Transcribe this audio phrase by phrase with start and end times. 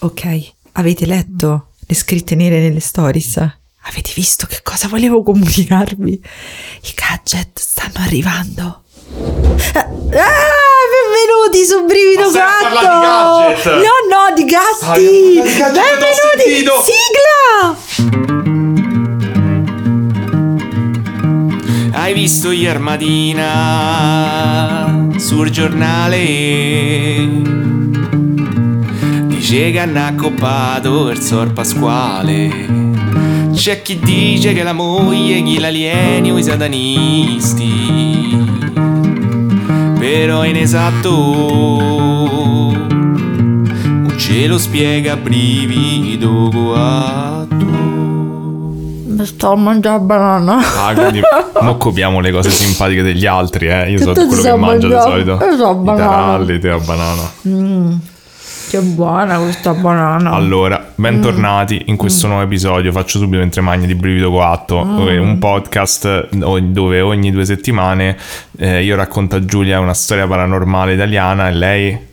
[0.00, 3.36] Ok, avete letto le scritte nere nelle stories?
[3.82, 6.12] Avete visto che cosa volevo comunicarvi?
[6.12, 6.22] I
[6.94, 8.82] gadget stanno arrivando.
[9.72, 9.88] Ah,
[10.94, 13.70] benvenuti su Brivido Gatto!
[13.70, 14.76] No, no, di gatti!
[14.76, 16.04] Stai a parlare di
[16.62, 16.86] gadget, l'ho benvenuti!
[21.90, 21.98] Sigla!
[21.98, 23.48] Hai visto ieri mattina
[25.16, 27.57] sul giornale?
[29.50, 32.50] Dice che hanno accoppato il sor Pasquale.
[33.54, 37.70] C'è chi dice che la moglie chi l'alieni o i satanisti.
[39.98, 41.10] Però in esatto
[43.86, 47.64] non ce lo spiega brivido guatto.
[47.64, 50.58] Mi sto a mangiare banana.
[50.84, 51.22] Ah, quindi
[51.62, 53.92] mo copiamo le cose simpatiche degli altri, eh.
[53.92, 55.38] Io Che so quello che mangio di solito.
[55.42, 56.10] Io so I banana.
[56.10, 57.30] taralli, te la banana.
[58.68, 60.32] Che buona questa banana.
[60.32, 62.92] Allora, bentornati in questo nuovo episodio.
[62.92, 68.14] Faccio subito mentre magni di Brivido Coatto, è un podcast dove ogni due settimane
[68.58, 72.06] eh, io racconto a Giulia una storia paranormale italiana e lei...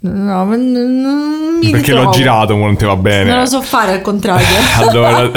[0.00, 2.10] No, ma non mi Perché l'ho ritrovo.
[2.10, 3.30] girato, non te va bene.
[3.30, 4.44] Non lo so fare al contrario.
[4.78, 5.30] Allora,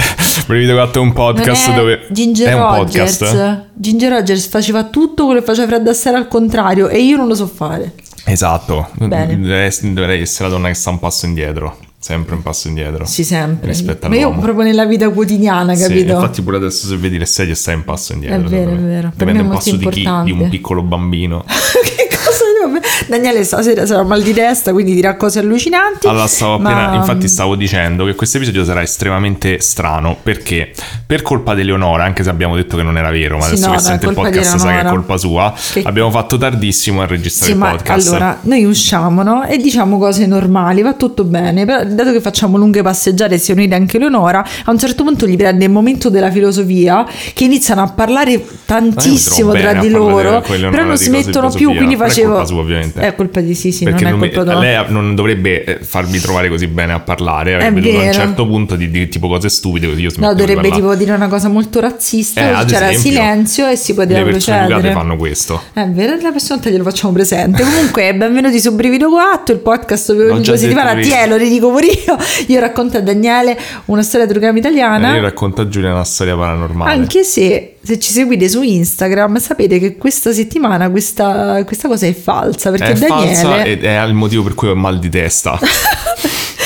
[0.47, 2.07] Brivido Coatto è un podcast è dove...
[2.09, 3.17] Ginger è un Rogers.
[3.17, 3.65] podcast.
[3.75, 7.35] Ginger Rogers faceva tutto quello che faceva Fred Astaire al contrario e io non lo
[7.35, 7.93] so fare.
[8.25, 8.89] Esatto.
[8.93, 9.39] Bene.
[9.39, 11.77] Dovrei essere la donna che sta un passo indietro.
[11.99, 13.05] Sempre un passo indietro.
[13.05, 13.69] Sì, sempre.
[13.69, 16.13] Rispetto Ma io proprio nella vita quotidiana, Sì, capito?
[16.13, 18.45] infatti pure adesso se vedi le sedie stai un passo indietro.
[18.45, 19.09] È vero, è vero.
[19.15, 20.07] Per Dipende me è un passo di chi?
[20.23, 21.43] Di un piccolo bambino.
[21.47, 26.07] che cosa io- Daniele stasera sarà mal di testa, quindi dirà cose allucinanti.
[26.07, 30.71] Allora, stavo ma- appena, infatti stavo dicendo che questo episodio sarà estremamente strano perché
[31.05, 33.67] per colpa di Eleonora, anche se abbiamo detto che non era vero, ma Sì, adesso
[33.67, 34.89] no, che sente il podcast sa che è Eleonora.
[34.95, 38.07] colpa sua, Che- abbiamo fatto tardissimo a registrare Sì, il podcast.
[38.09, 39.45] allora noi usciamo no?
[39.45, 43.51] e diciamo cose normali, va tutto bene, però dato che facciamo lunghe passeggiate e si
[43.51, 47.81] unite anche Leonora, a un certo punto gli prende il momento della filosofia che iniziano
[47.81, 51.73] a parlare tantissimo tra di loro, Eleonora però non di si cose di mettono più,
[51.75, 52.54] quindi facevo...
[52.55, 52.99] sua, ovviamente.
[53.01, 54.61] È colpa di sì, Perché non è non mi- colpa tua.
[54.61, 58.45] lei non dovrebbe eh, farvi trovare così bene a parlare, avrebbe dovuto a un certo
[58.47, 60.81] punto di dire tipo cose stupide così io No, di dovrebbe parlare.
[60.81, 64.31] tipo dire una cosa molto razzista, Eh, ad c'era esempio, silenzio e si poteva Le
[64.31, 64.93] persone educate procedere.
[65.01, 65.61] fanno questo.
[65.73, 67.63] È vero, la prossima volta glielo facciamo presente.
[67.63, 70.93] Comunque, benvenuti su Brivido 4, il podcast dove ogni due prima.
[70.95, 72.17] ti lo ridico pure io.
[72.47, 75.11] Io racconto a Daniele una storia drogama italiana.
[75.13, 76.91] Eh, io racconto a Giulia una storia paranormale.
[76.91, 82.13] Anche se, se ci seguite su Instagram, sapete che questa settimana questa, questa cosa è
[82.13, 82.71] falsa.
[82.71, 83.35] Perché è Daniele.
[83.35, 85.59] falsa ed è il motivo per cui ho mal di testa.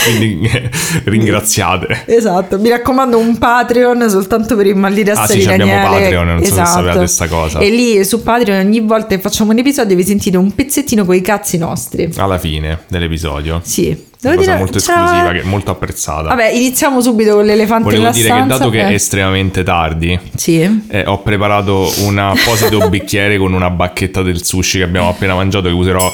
[0.05, 0.69] Quindi eh,
[1.03, 2.03] ringraziate.
[2.05, 5.71] Esatto, mi raccomando un Patreon soltanto per il mal di testa Ah, sì, di abbiamo
[5.71, 6.03] Daniele.
[6.03, 6.69] Patreon, non so se esatto.
[6.69, 7.59] sapevate sta cosa.
[7.59, 11.15] E lì su Patreon ogni volta che facciamo un episodio vi sentite un pezzettino con
[11.15, 12.09] i cazzi nostri.
[12.15, 13.59] Alla fine dell'episodio.
[13.63, 14.07] Sì.
[14.21, 16.23] Una Devo cosa dire, molto esclusiva, che è molto apprezzata.
[16.23, 18.43] Vabbè, iniziamo subito con l'elefante Volevo nella dire stanza.
[18.43, 18.93] che dato che è eh.
[18.95, 20.83] estremamente tardi, Sì.
[20.89, 25.69] eh, ho preparato un apposito bicchiere con una bacchetta del sushi che abbiamo appena mangiato
[25.69, 26.11] che userò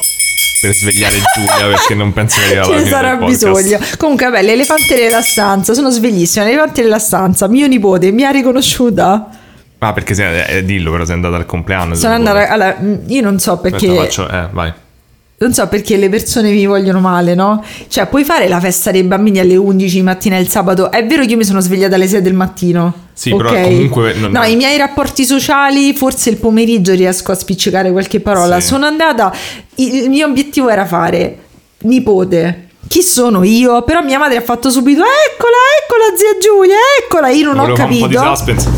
[0.61, 3.79] per svegliare Giulia perché non penso che arrivi Ce sarà bisogno.
[3.97, 6.45] Comunque, vabbè, l'elefante nella stanza, sono sveglissima.
[6.45, 9.29] L'elefante nella stanza, mio nipote, mi ha riconosciuta.
[9.79, 11.95] Ah, perché sei, eh, dillo però sei andata al compleanno.
[11.95, 12.49] Sono andata.
[12.49, 13.87] Allora, mh, io non so perché.
[13.87, 14.73] Aspetta, faccio, eh, vai.
[15.37, 17.61] Non so perché le persone mi vogliono male, no?
[17.89, 20.89] Cioè, puoi fare la festa dei bambini alle 11 di mattina il sabato.
[20.89, 22.93] È vero che io mi sono svegliata alle 6 del mattino.
[23.11, 23.37] Sì, ok?
[23.43, 28.21] però comunque non- No, i miei rapporti sociali, forse il pomeriggio riesco a spiccicare qualche
[28.21, 28.61] parola.
[28.61, 28.67] Sì.
[28.67, 29.33] Sono andata.
[29.75, 31.37] Il mio obiettivo era fare
[31.79, 32.67] nipote.
[32.87, 33.81] Chi sono io?
[33.81, 37.27] Però mia madre ha fatto subito: Eccola, eccola, zia Giulia, eccola.
[37.29, 38.35] Io non Volevo ho fare un po' di capito.
[38.35, 38.69] suspense.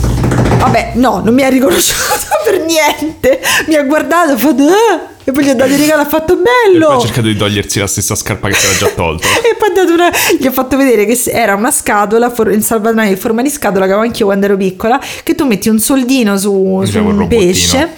[0.57, 3.39] Vabbè, no, non mi ha riconosciuto per niente.
[3.68, 4.63] Mi ha guardato, ha fatto.
[4.63, 6.88] "Ah", E poi gli ho dato il regalo, ha fatto E bello.
[6.88, 9.28] poi ha cercato di togliersi la stessa scarpa che si era già tolto.
[9.44, 13.12] E poi ha una- gli ho fatto vedere che era una scatola, for- il salvadanaio
[13.12, 16.38] in forma di scatola che avevo anch'io quando ero piccola, che tu metti un soldino
[16.38, 17.28] su, su un robottino.
[17.28, 17.90] pesce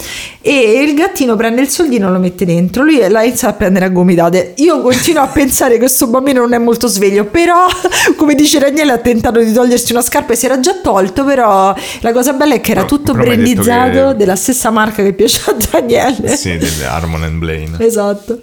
[0.41, 2.81] e il gattino prende il soldino e lo mette dentro.
[2.83, 4.53] Lui la inizia a prendere a gomitate.
[4.57, 7.65] Io continuo a pensare che questo bambino non è molto sveglio, però
[8.17, 11.75] come dice Daniele ha tentato di togliersi una scarpa e si era già tolto, però
[11.99, 15.55] la cosa bella è che era tutto brandizzato che- della stessa marca che piace a
[15.71, 16.35] Daniele.
[16.35, 16.85] sì, delle
[17.23, 17.77] And Blaine.
[17.79, 18.41] Esatto.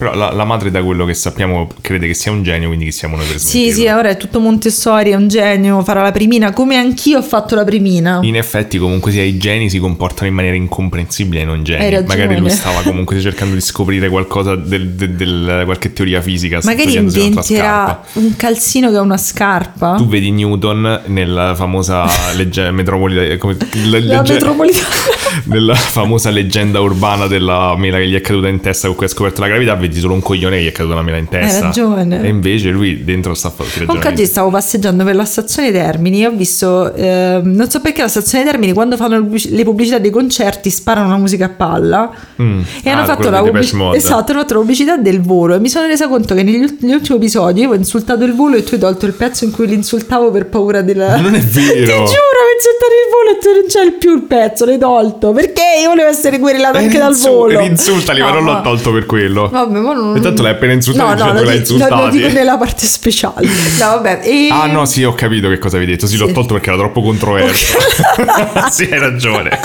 [0.00, 2.92] Però la, la madre, da quello che sappiamo, crede che sia un genio, quindi chi
[2.92, 3.80] siamo noi per Sì, smentirlo.
[3.82, 7.54] sì, ora è tutto Montessori, è un genio, farà la primina, come anch'io ho fatto
[7.54, 8.20] la primina.
[8.22, 12.02] In effetti, comunque sia, i geni si comportano in maniera incomprensibile ai non geni.
[12.06, 16.60] Magari lui stava comunque cercando di scoprire qualcosa del, del- del- qualche teoria fisica.
[16.62, 19.96] Magari inventerà un calzino che ha una scarpa.
[19.96, 22.06] Tu vedi Newton nella famosa
[22.36, 23.36] leggenda metropolitana.
[23.36, 24.88] come- le- La legge- metropolitana.
[25.44, 29.08] nella famosa leggenda urbana della mela che gli è caduta in testa con cui ha
[29.08, 31.28] scoperto la gravità, vedi vedi solo un coglione che gli è caduta una mela in
[31.28, 31.64] testa.
[31.66, 32.22] ragione.
[32.22, 35.24] E invece lui dentro sta a fare tutti i Comunque oggi stavo passeggiando per la
[35.24, 39.22] stazione Termini e ho visto, ehm, non so perché la stazione Termini quando fanno le
[39.22, 42.10] pubblic- le pubblicità dei concerti sparano la musica a palla
[42.40, 42.60] Mm.
[42.82, 43.96] e hanno Ah, fatto quello la di pubblic- Depeche Mode.
[43.98, 46.92] esatto, hanno fatto la pubblicità del volo e mi sono resa conto che negli, negli
[46.94, 49.66] ultimi episodi io avevo insultato il volo e tu hai tolto il pezzo in cui
[49.66, 51.08] l'insultavo per paura della...
[51.08, 51.74] Ma non è vero.
[51.74, 55.32] Ti giuro, ho insultato il volo e tu non c'è più il pezzo, l'hai tolto
[55.32, 57.60] perché io volevo essere querelato Eh, anche dal volo.
[57.60, 59.48] Insultali, ma No, non l'ho ma- tolto per quello.
[59.50, 60.16] Vabbè, ma non...
[60.16, 62.56] E tanto l'hai appena insultato No, no, dicendo lo, l'hai di- lo- lo dico nella
[62.58, 63.46] parte speciale.
[63.46, 64.20] No, vabbè.
[64.22, 64.48] E...
[64.50, 66.06] Ah no, sì, ho capito che cosa avevi detto.
[66.06, 66.32] Sì, l'ho Sì.
[66.32, 67.76] tolto perché era troppo controverso.
[68.70, 69.58] sì, hai ragione.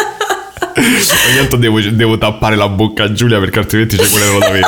[0.77, 4.67] Ogni tanto devo, devo tappare la bocca a Giulia perché altrimenti c'è quello da avere.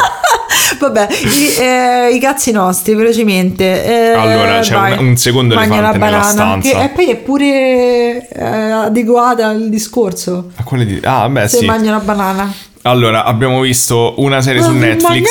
[0.79, 3.83] Vabbè, i, eh, i cazzi nostri, velocemente.
[3.85, 4.97] Eh, Allora, c'è vai.
[4.97, 6.69] un- un secondo elefante la nella banana, stanza.
[6.69, 10.51] Che, e poi è pure eh, adeguata al discorso.
[10.55, 10.99] A quelle di...
[11.03, 11.65] Ah, beh, Se sì.
[11.65, 12.53] mangia una banana.
[12.89, 15.25] Allora, abbiamo visto una serie su Netflix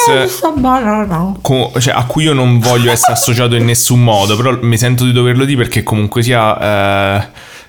[1.41, 5.05] co- cioè, a cui io non voglio essere associato in nessun modo, però mi sento
[5.05, 7.19] di doverlo dire perché comunque sia...
[7.21, 7.29] eh,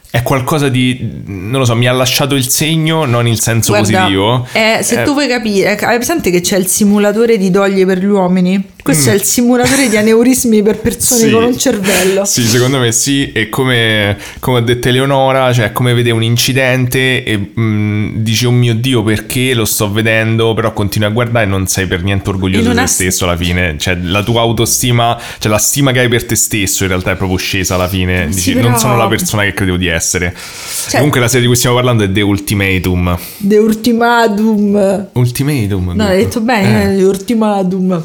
[0.10, 0.98] è qualcosa di...
[1.26, 4.48] non lo so, mi ha lasciato il segno, non il senso Guarda, positivo.
[4.54, 8.00] eh, se Eh, tu vuoi capire, hai presente che c'è il simulatore di doglie per
[8.00, 8.64] gli uomini?
[8.94, 11.28] Questo è il simulatore di aneurismi per persone Mm.
[11.28, 11.32] Sì.
[11.32, 12.26] con un cervello.
[12.26, 17.24] Sì, secondo me sì, e come, come ha detto Eleonora, cioè come vede un incidente
[17.24, 21.50] e mh, dici oh mio Dio perché lo sto vedendo, però continui a guardare e
[21.50, 25.52] non sei per niente orgoglioso di te stesso alla fine, cioè la tua autostima, cioè
[25.52, 28.36] la stima che hai per te stesso in realtà è proprio scesa alla fine, Sì,
[28.36, 30.34] dici però- non sono la persona che credevo di essere.
[30.34, 33.18] Cioè- Comunque la serie di cui stiamo parlando è The Ultimatum.
[33.38, 35.08] The Ultimatum.
[35.14, 35.86] Ultimatum?
[35.96, 37.00] No, l'hai detto bene, Eh.
[37.00, 37.04] eh.
[37.04, 38.04] Ultimatum.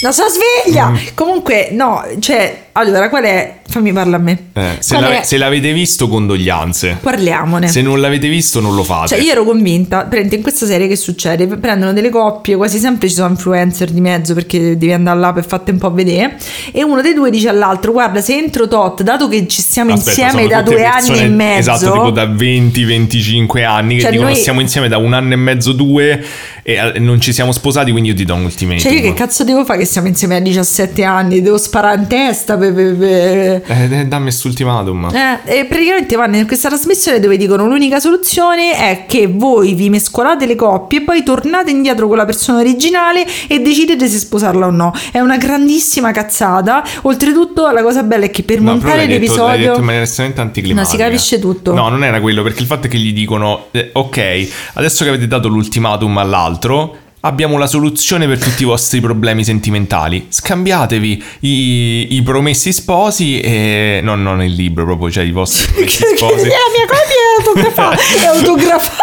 [0.00, 0.90] No, sta sveglia!
[0.90, 0.96] Mm.
[1.14, 3.56] Comunque, no, cioè, allora, qual è?
[3.68, 4.38] Fammi parlare a me.
[4.54, 6.98] Eh, se, la- se l'avete visto, condoglianze.
[7.00, 7.68] Parliamone.
[7.68, 9.08] Se non l'avete visto, non lo fate.
[9.08, 11.46] Cioè, io ero convinta, prende in questa serie che succede?
[11.46, 15.46] Prendono delle coppie, quasi sempre ci sono influencer di mezzo perché devi andare là per
[15.46, 16.36] farti un po' vedere.
[16.72, 20.22] E uno dei due dice all'altro: Guarda, se entro tot, dato che ci stiamo Aspetta,
[20.22, 21.70] insieme da due anni e mezzo.
[21.72, 25.36] Esatto, tipo da 20-25 anni che Cioè, dicono noi- stiamo insieme da un anno e
[25.36, 26.24] mezzo, due
[26.62, 28.80] e eh, non ci siamo sposati, quindi io ti do un ultimatum.
[28.82, 31.42] Cioè, io che cazzo devo fare che siamo insieme a 17 anni?
[31.42, 32.67] Devo sparare in testa per.
[32.76, 35.10] Eh, eh, dammi quest'ultimatum.
[35.12, 39.90] Eh, e praticamente vanno in questa trasmissione dove dicono l'unica soluzione è che voi vi
[39.90, 44.66] mescolate le coppie e poi tornate indietro con la persona originale e decidete se sposarla
[44.66, 44.92] o no.
[45.12, 46.84] È una grandissima cazzata.
[47.02, 49.66] Oltretutto, la cosa bella è che per No, montare l'hai detto, l'hai l'episodio.
[49.66, 50.90] detto in maniera estremamente anticlimatica.
[50.92, 51.74] No, si capisce tutto.
[51.74, 55.10] No, non era quello, perché il fatto è che gli dicono, eh, ok, adesso che
[55.10, 60.26] avete dato l'ultimatum all'altro, abbiamo la soluzione per tutti i vostri problemi sentimentali.
[60.28, 64.00] Scambiatevi i, i promessi sposi e...
[64.02, 66.44] No, non il libro proprio, cioè i vostri promessi la sposi.
[66.44, 67.96] mia copia è autografata.
[67.96, 68.96] è autografata.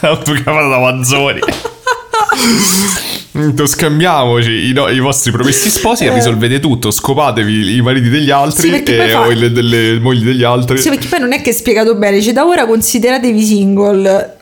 [0.00, 1.40] autografata da Manzoni.
[3.64, 6.90] Scambiamoci i, no- i vostri promessi sposi e risolvete tutto.
[6.92, 8.82] Scopatevi i mariti degli altri Eh.
[8.86, 10.78] Sì, e, fa- o le, delle mogli degli altri.
[10.78, 12.22] Sì, perché poi non è che è spiegato bene.
[12.22, 14.36] Cioè, da ora consideratevi single.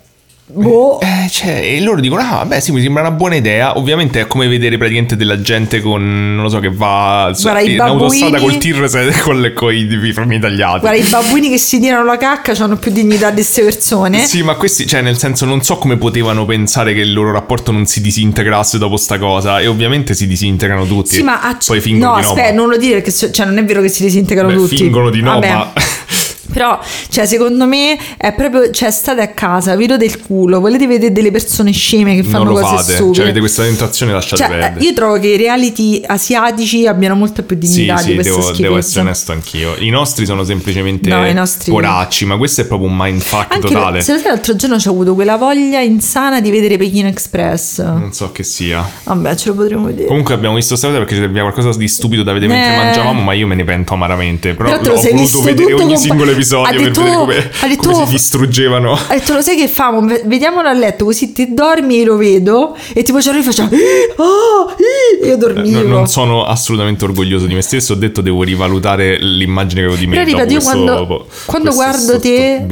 [0.55, 1.01] Boh.
[1.01, 3.79] Eh, cioè, e loro dicono: Ah, beh, sì, mi sembra una buona idea.
[3.79, 7.81] Ovviamente è come vedere praticamente della gente con non lo so che va Guarda, in
[7.81, 10.81] autostrada col tir con, con i, i freni tagliati.
[10.81, 14.27] Guarda, i babbuini che si tirano la cacca hanno più dignità di queste persone.
[14.27, 17.73] Sì, ma questi, cioè, nel senso, non so come potevano pensare che il loro rapporto
[17.73, 19.59] non si disintegrasse dopo sta cosa.
[19.61, 21.17] E ovviamente si disintegrano tutti.
[21.17, 22.29] Sì, ma acc- poi fingono no, di no.
[22.29, 24.77] aspetta, ma- non lo dire perché cioè, non è vero che si disintegrano Beh, tutti.
[24.77, 25.53] fingono di no, Vabbè.
[25.53, 25.73] ma.
[26.53, 26.79] Però,
[27.09, 31.31] cioè, secondo me è proprio, cioè, state a casa, vi il culo, volete vedere delle
[31.31, 32.93] persone sceme che fanno non lo cose fate.
[32.95, 33.15] stupide.
[33.15, 34.85] Cioè, avete questa tentazione, lasciate Cioè, perdere.
[34.85, 38.53] io trovo che i reality asiatici abbiano molta più Sì, dignità di sì, questa devo,
[38.53, 39.75] devo essere onesto anch'io.
[39.79, 43.69] I nostri sono semplicemente No, i nostri- poracci, ma questo è proprio un mindfuck Anche
[43.69, 44.01] totale.
[44.01, 47.79] se sai, l'altro giorno ho avuto quella voglia insana di vedere Pechino Express.
[47.83, 48.89] Non so che sia.
[49.05, 50.07] Vabbè, ce lo potremo vedere.
[50.07, 52.77] Comunque abbiamo visto sta cosa perché c'era qualcosa di stupido da vedere mentre Eh.
[52.77, 54.55] mangiavamo, ma io me ne pento amaramente.
[54.55, 57.51] Però, Però ho sei voluto visto vedere ogni con- singolo Ha episodio per detto- come,
[57.61, 58.93] ha detto- come si distruggevano.
[58.93, 60.01] Ha detto, lo sai che famo?
[60.25, 62.77] Vediamolo a letto, così ti dormi e lo vedo.
[62.93, 63.71] E tipo, lui facciamo.
[64.17, 64.75] Oh,
[65.23, 65.81] e io dormivo.
[65.81, 67.93] Eh, No- non sono assolutamente orgoglioso di me stesso.
[67.93, 70.17] Ho detto devo rivalutare l'immagine che avevo di me.
[70.17, 72.65] Però, ripeto, io quando- quando guardo te-.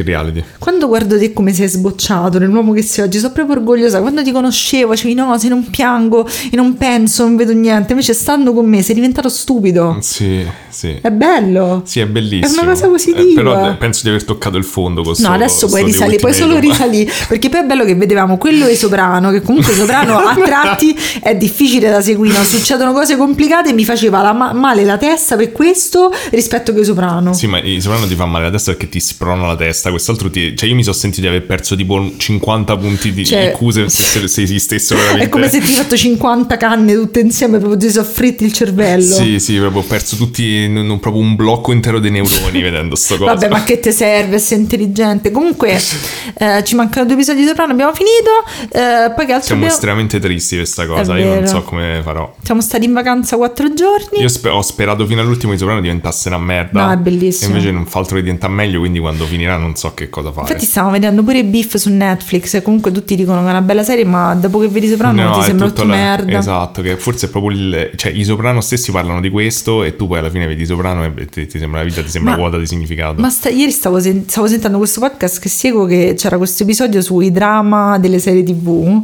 [0.58, 4.00] Quando guardo te come sei sbocciato nell'uomo che sei oggi, sono proprio orgogliosa.
[4.00, 7.92] Quando ti conoscevo, dicevi no, se non piango e non penso, non vedo niente.
[7.92, 9.96] Invece, stando con me, sei diventato stupido.
[10.00, 10.98] Sì, sì.
[11.00, 11.82] È bello.
[11.84, 12.60] Sì, è bellissimo.
[12.60, 13.20] È una cosa positiva.
[13.20, 16.58] Eh, però penso di aver toccato il fondo con No, adesso puoi risalire, puoi solo
[16.58, 20.96] risalire, perché poi è bello che vedevamo quello e Soprano, che comunque Soprano a tratti
[21.22, 22.44] è difficile da seguire, no?
[22.44, 26.84] succedono cose complicate e mi faceva la ma- male la testa per questo rispetto che
[26.84, 27.32] Soprano.
[27.34, 29.90] Sì, ma il soprano ti fa male la testa perché ti sprona la testa.
[29.90, 30.56] Quest'altro ti.
[30.56, 33.88] Cioè, io mi sono sentito di aver perso tipo 50 punti di Cioè- IQ se,
[33.88, 35.26] se, se esistessero veramente.
[35.26, 39.14] È come se ti hai fatto 50 canne tutte insieme, proprio ti soffritti il cervello.
[39.14, 40.66] Sì, sì, proprio ho perso tutti.
[40.68, 43.30] n- n- proprio un blocco intero dei neuroni vedendo sto cosa.
[43.40, 44.38] Vabbè, ma che te serve?
[44.38, 45.30] Sei intelligente.
[45.30, 45.72] Comunque,
[46.38, 48.30] eh, ci mancano due episodi di Soprano, abbiamo finito.
[48.70, 49.66] Eh, poi che altro Siamo abbiamo...
[49.66, 51.16] estremamente tristi questa cosa.
[51.18, 52.32] Io non so come farò.
[52.42, 54.20] Siamo stati in vacanza quattro giorni.
[54.20, 56.86] Io spe- ho sperato fino all'ultimo che Soprano diventasse una merda.
[56.86, 57.52] No, è bellissimo.
[57.52, 58.78] E invece non fa altro che diventare meglio.
[58.80, 60.48] Quindi quando finirà non so che cosa fare.
[60.48, 64.04] Infatti stiamo vedendo pure Beef su Netflix comunque tutti dicono che è una bella serie,
[64.04, 66.38] ma dopo che vedi Soprano No, ti sembra tutto la- merda.
[66.38, 67.90] Esatto, che forse è proprio il.
[67.96, 71.26] cioè, i soprano stessi parlano di questo e tu poi alla fine vedi soprano e
[71.26, 73.20] ti, ti sembra la vita, ti sembra Ma- vuota di significato.
[73.20, 77.00] Ma sta- ieri stavo, sen- stavo sentendo questo podcast che spiego che c'era questo episodio
[77.02, 79.02] sui drama delle serie tv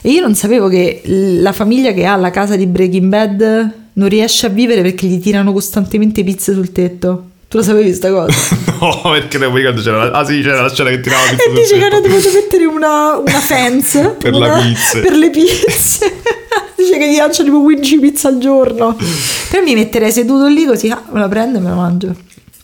[0.00, 4.08] e io non sapevo che la famiglia che ha la casa di Breaking Bad non
[4.08, 7.26] riesce a vivere perché gli tirano costantemente pizze sul tetto.
[7.48, 8.32] Tu lo sapevi sta cosa?
[8.80, 10.18] no, perché mi ricordo c'era la.
[10.18, 13.16] Ah sì, c'era la scena che tirava pizza e dice che hanno dovuto mettere una,
[13.18, 14.58] una fence Per una-.
[15.02, 16.12] Per le pizze.
[16.76, 18.96] dice che gli lanciano tipo 15 pizze al giorno.
[19.50, 22.14] Però mi metterei seduto lì così, ah, me la prendo e me la mangio.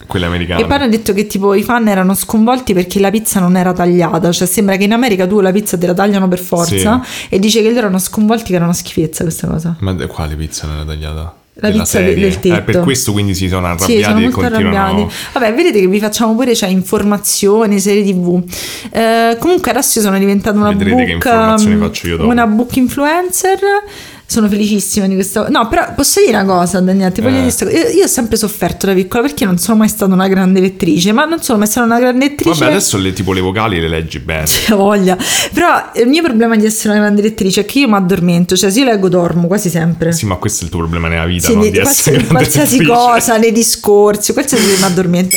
[0.08, 0.60] Quella americana.
[0.60, 3.72] E poi hanno detto che tipo i fan erano sconvolti perché la pizza non era
[3.72, 7.38] tagliata, cioè sembra che in America tu la pizza te la tagliano per forza e
[7.38, 9.76] dice che loro erano sconvolti che era una schifezza questa cosa.
[9.80, 11.34] Ma quale pizza non era tagliata?
[11.60, 12.14] La pizza serie?
[12.14, 12.54] del tetto.
[12.54, 14.76] Eh, per questo quindi si sono arrabbiati Sì, sono e continuano.
[14.78, 15.14] arrabbiati.
[15.32, 18.42] Vabbè, vedete che vi facciamo pure cioè, informazioni, serie tv.
[18.92, 22.30] Eh, comunque adesso io sono diventata una Vedrete che book, informazioni faccio io dopo.
[22.30, 23.58] una book influencer.
[24.30, 27.40] Sono felicissima di questa No, però posso dire una cosa, Daniele, ti voglio Eh.
[27.44, 27.70] dire cosa.
[27.70, 31.12] io, io ho sempre sofferto da piccola perché non sono mai stata una grande lettrice,
[31.12, 32.50] ma non sono mai stata una grande lettrice.
[32.58, 34.44] Vabbè, adesso le, tipo le vocali le leggi bene.
[34.46, 35.16] C'è voglia.
[35.54, 38.70] Però il mio problema di essere una grande lettrice è che io mi addormento, cioè
[38.70, 40.12] se io leggo dormo quasi sempre.
[40.12, 42.76] Sì, ma questo è il tuo problema nella vita, Sì, non nei- di essere qualsiasi,
[42.76, 45.36] qualsiasi cosa, nei discorsi, qualsiasi mi addormento.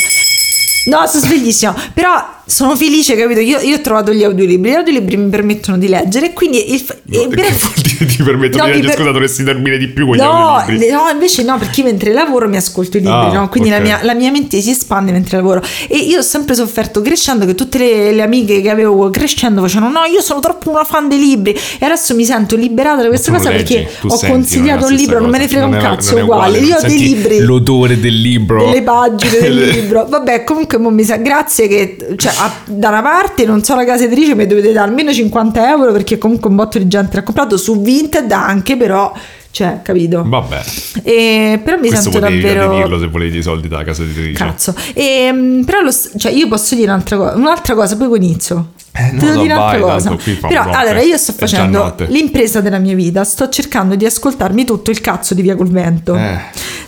[0.87, 3.39] No, sono sveglissima, però sono felice, capito?
[3.39, 6.73] Io, io ho trovato gli audiolibri, gli audiolibri mi permettono di leggere quindi...
[6.73, 8.87] Il, No, vuol dire ti permetto No, di leggere?
[8.87, 10.87] per- Scusa, dovresti dormire di più con gli No, audiolibri.
[10.87, 13.49] le- no, invece no, perché io mentre lavoro mi ascolto i libri, Ah, no?
[13.49, 13.77] quindi ok.
[13.77, 15.61] la, mia, la mia mente si espande mentre lavoro.
[15.87, 19.91] E io ho sempre sofferto crescendo che tutte le, le amiche che avevo crescendo facevano
[19.91, 23.31] no, io sono troppo una fan dei libri e adesso mi sento liberata da questa
[23.31, 25.57] cosa leggi, perché ho senti, consigliato un libro, stessa non me ne cosa.
[25.57, 26.59] frega un è- cazzo è uguale.
[26.59, 28.65] non Io ho dei libri L'odore del libro.
[28.65, 30.05] delle pagine del libro.
[30.09, 34.05] Vabbè, comunque mi sa grazie che cioè, a- da una parte non so la casa
[34.05, 37.57] editrice, mi dovete dare almeno 50 euro perché comunque un botto di gente l'ha comprato
[37.57, 39.11] su Vinted anche, però
[39.51, 40.23] cioè, capito?
[40.25, 40.61] Vabbè,
[41.03, 44.31] E, però mi questo sento davvero dirlo se volevi i soldi dalla casa editrice.
[44.43, 44.73] cazzo.
[44.93, 48.71] E, mm, però lo cioè, io posso dire un'altra cosa, un'altra cosa, poi inizio.
[48.93, 50.17] Eh, no, Devo dire un'altra cosa.
[50.47, 50.75] Però notte.
[50.77, 55.33] allora io sto facendo l'impresa della mia vita, sto cercando di ascoltarmi tutto il cazzo
[55.33, 56.15] di Via col Vento.
[56.15, 56.39] Eh.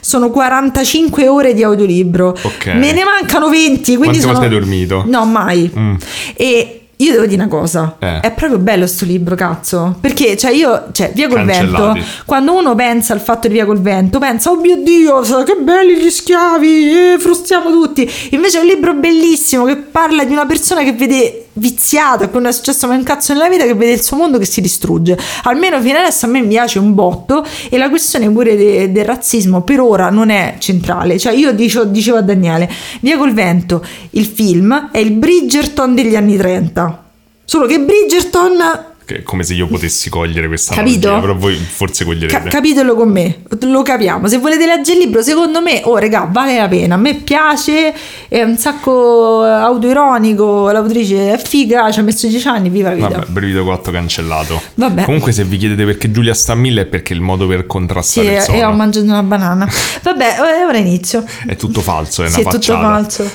[0.01, 2.35] Sono 45 ore di audiolibro.
[2.41, 2.67] Ok.
[2.67, 4.33] Me ne mancano 20, quindi Quante sono...
[4.33, 5.03] volte hai dormito?
[5.07, 5.71] No, mai.
[5.77, 5.95] Mm.
[6.35, 8.19] E io devo dire una cosa, Eh.
[8.21, 9.97] è proprio bello sto libro, cazzo.
[9.99, 11.43] Perché, cioè, io, cioè, Via col.
[11.45, 15.55] Vento, quando uno pensa al fatto di Via col Vento, pensa, oh mio Dio, che
[15.61, 18.09] belli gli schiavi, eh, frustiamo tutti.
[18.31, 22.51] Invece è un libro bellissimo che parla di una persona che vede viziata, non è
[22.51, 25.17] successo un cazzo nella vita, che vede il suo mondo che si distrugge.
[25.43, 29.61] Almeno fino adesso a me piace un botto e la questione pure de- del razzismo
[29.61, 31.17] per ora non è centrale.
[31.17, 32.69] Cioè, io dicevo, dicevo a Daniele,
[33.01, 37.03] Via col Vento, il film è il Bridgerton degli anni 30.
[37.45, 41.09] Solo che Bridgerton è come se io potessi cogliere questa Capito?
[41.09, 42.33] magia, però voi forse coglierete.
[42.43, 44.27] Ca- capitelo con me, lo capiamo.
[44.27, 46.95] Se volete leggere il libro, secondo me, oh regà, vale la pena.
[46.95, 47.93] A me piace,
[48.27, 53.07] è un sacco autoironico, l'autrice è figa, ci ha messo 10 anni, viva la vita.
[53.09, 54.61] Vabbè, Brivido 4 cancellato.
[54.75, 55.03] Vabbè.
[55.05, 57.65] Comunque, se vi chiedete perché Giulia sta a 1000 è perché il modo per Sì,
[57.67, 58.67] contrastare il e sonno.
[58.67, 59.67] ho mangiato una banana.
[60.01, 61.23] Vabbè, eh, ora inizio.
[61.45, 63.29] È tutto falso, è Sì, una è tutto falso.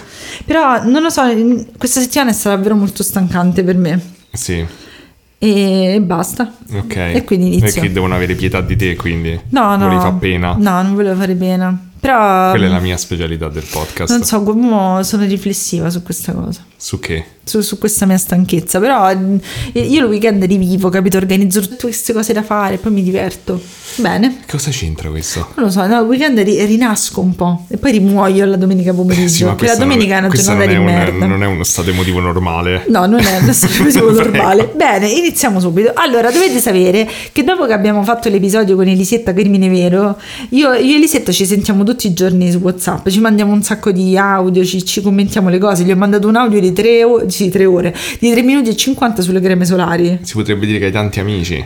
[0.44, 1.22] Però non lo so,
[1.76, 4.00] questa settimana è stata davvero molto stancante per me.
[4.32, 4.64] Sì,
[5.38, 6.52] E basta.
[6.74, 6.96] ok.
[6.96, 7.72] E quindi inizio.
[7.72, 9.38] Perché devono avere pietà di te, quindi.
[9.50, 9.84] No, no.
[9.84, 10.56] Volevi far pena.
[10.58, 11.86] No, non volevo fare pena.
[12.00, 14.12] Però Quella è la mia specialità del podcast.
[14.12, 16.64] non so, mo sono riflessiva su questa cosa.
[16.76, 17.24] Su che?
[17.42, 19.36] Su, su questa mia stanchezza, però mm,
[19.72, 21.16] io il weekend rivivo, capito?
[21.16, 23.60] Organizzo tutte queste cose da fare, poi mi diverto.
[23.96, 25.48] Bene, Cosa c'entra questo?
[25.56, 28.92] non lo so, no, il weekend ri- rinasco un po' e poi rimuoio la domenica
[28.92, 29.24] pomeriggio.
[29.24, 31.26] Eh Sì, perché la domenica è una giornata non di un- merda.
[31.26, 32.84] non è uno stato emotivo normale.
[32.88, 34.70] No, non è adesso è normale.
[34.76, 35.90] Bene, iniziamo subito.
[35.94, 40.92] Allora, dovete sapere che dopo che abbiamo fatto l'episodio con Elisetta Crimine Vero, io, io
[40.92, 44.62] e Elisetta ci sentiamo tutti i giorni su WhatsApp, ci mandiamo un sacco di audio,
[44.62, 45.84] ci, ci commentiamo le cose.
[45.84, 49.40] Gli ho mandato un audio di 3 sì, ore, di 3 minuti e 50 sulle
[49.40, 50.18] creme solari.
[50.20, 51.64] Si potrebbe dire che hai tanti amici.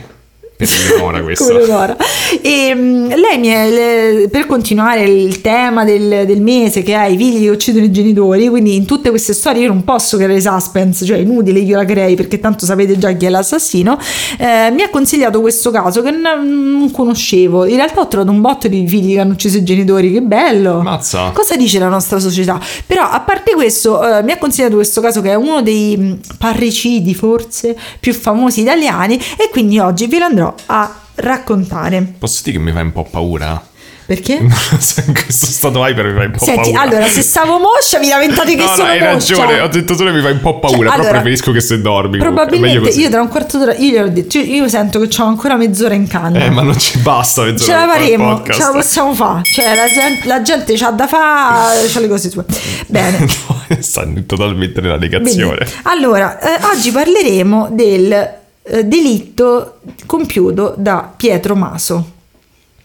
[0.55, 1.45] Per Eleonora questo.
[1.45, 1.97] Come Eleonora.
[2.41, 7.07] E mm, lei mi è, le- per continuare il tema del, del mese che ha
[7.07, 10.39] i figli che uccidono i genitori, quindi in tutte queste storie io non posso creare
[10.39, 13.97] suspense, cioè è inutile io la crei perché tanto sapete già chi è l'assassino,
[14.37, 17.65] eh, mi ha consigliato questo caso che non, non conoscevo.
[17.65, 20.81] In realtà ho trovato un botto di figli che hanno ucciso i genitori, che bello.
[20.81, 21.31] Mazza.
[21.33, 22.59] Cosa dice la nostra società?
[22.85, 26.19] Però a parte questo, eh, mi ha consigliato questo caso che è uno dei mh,
[26.37, 32.15] parricidi forse più famosi italiani e quindi oggi ve lo andrò a raccontare.
[32.17, 33.61] Posso dire che mi fai un po' paura?
[34.05, 34.33] Perché?
[34.43, 36.81] in questo stato hyper mi fai un po' Senti, paura.
[36.81, 39.35] allora, se stavo moscia, vi lamentate che no, no, sono hai moscia.
[39.35, 41.61] ragione, ho detto solo che mi fai un po' paura, Cioè, però allora, preferisco che
[41.61, 42.17] se dormi.
[42.17, 45.55] Probabilmente io tra un quarto d'ora, io gliel'ho detto, io, io sento che ho ancora
[45.55, 46.43] mezz'ora in canna.
[46.43, 49.41] Eh, ma non ci basta mezz'ora Ce la faremo, ce la possiamo fare.
[49.43, 52.45] Cioè, la gente, la gente c'ha da fare, c'ha le cose sue.
[52.87, 53.27] Bene.
[53.65, 55.57] No, sta totalmente nella negazione.
[55.57, 55.71] Bene.
[55.83, 62.11] Allora, eh, oggi parleremo del eh, delitto compiuto da Pietro Maso.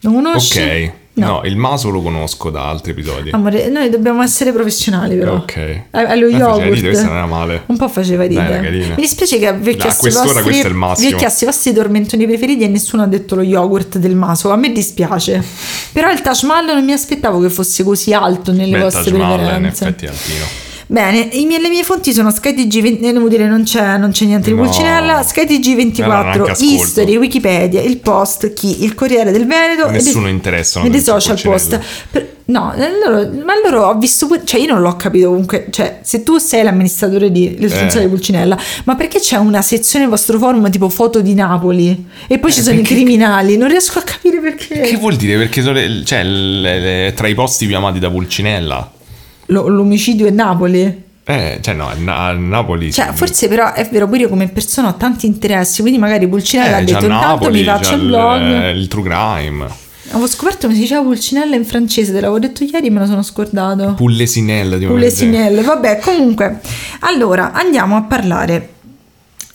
[0.01, 0.59] Lo conosci?
[0.61, 0.91] Ok.
[1.19, 1.41] No.
[1.43, 3.31] il maso lo conosco da altri episodi.
[3.31, 5.33] Amore, noi dobbiamo essere professionali però.
[5.33, 5.81] Ok.
[5.91, 6.63] Allo Eh, yogurt.
[6.63, 7.63] ridere, questa non era male.
[7.65, 8.61] Un po' faceva ridere.
[8.61, 8.87] carina.
[8.95, 13.41] Mi dispiace che vecchiassi i vostri, vecchiassi vostri tormentoni preferiti e nessuno ha detto lo
[13.41, 14.49] yogurt del maso.
[14.51, 15.43] A me dispiace.
[15.91, 19.19] Però il Taj Mahal non mi aspettavo che fosse così alto nelle Beh, vostre Taj
[19.19, 19.83] Mahal in preferenze.
[19.83, 20.45] effetti è altino.
[20.91, 24.25] Bene, i miei- le mie fonti sono SkyTG20, eh, devo dire non c'è, non c'è
[24.25, 24.63] niente di No.
[24.63, 26.63] Pulcinella, Allora, SkyTG24, neanche ascolto.
[26.73, 30.99] History, Wikipedia, il Post, chi, il Corriere del Veneto A nessuno e interessano e dei
[30.99, 31.79] social post.
[32.09, 35.99] Per- no, eh, loro- ma loro ho visto, cioè io non l'ho capito comunque, cioè
[36.01, 38.03] se tu sei l'amministratore di responsabile Eh.
[38.05, 42.51] di Pulcinella, ma perché c'è una sezione vostro forum tipo foto di Napoli e poi
[42.51, 43.57] ci sono Eh, perché- i criminali?
[43.57, 44.79] Non riesco a capire perché.
[44.79, 45.37] Che vuol dire?
[45.37, 48.93] Perché sono cioè, le- le- tra i posti più amati da Pulcinella.
[49.49, 51.03] Lo- l'omicidio è Napoli?
[51.23, 52.91] Eh, cioè no, a Na- a Napoli...
[52.91, 56.77] Cioè, forse però è vero, pure io come persona ho tanti interessi, quindi magari Pulcinella
[56.77, 58.41] ha Eh, c'è detto intanto mi faccio il il, blog.
[58.41, 59.67] eh, il true crime.
[60.11, 63.21] Avevo scoperto come si diceva Pulcinella in francese, te l'avevo detto ieri, me lo sono
[63.21, 63.93] scordato.
[63.95, 66.61] Pullesinella di una Pulesinelle, vabbè, comunque.
[67.01, 68.69] Allora, andiamo a parlare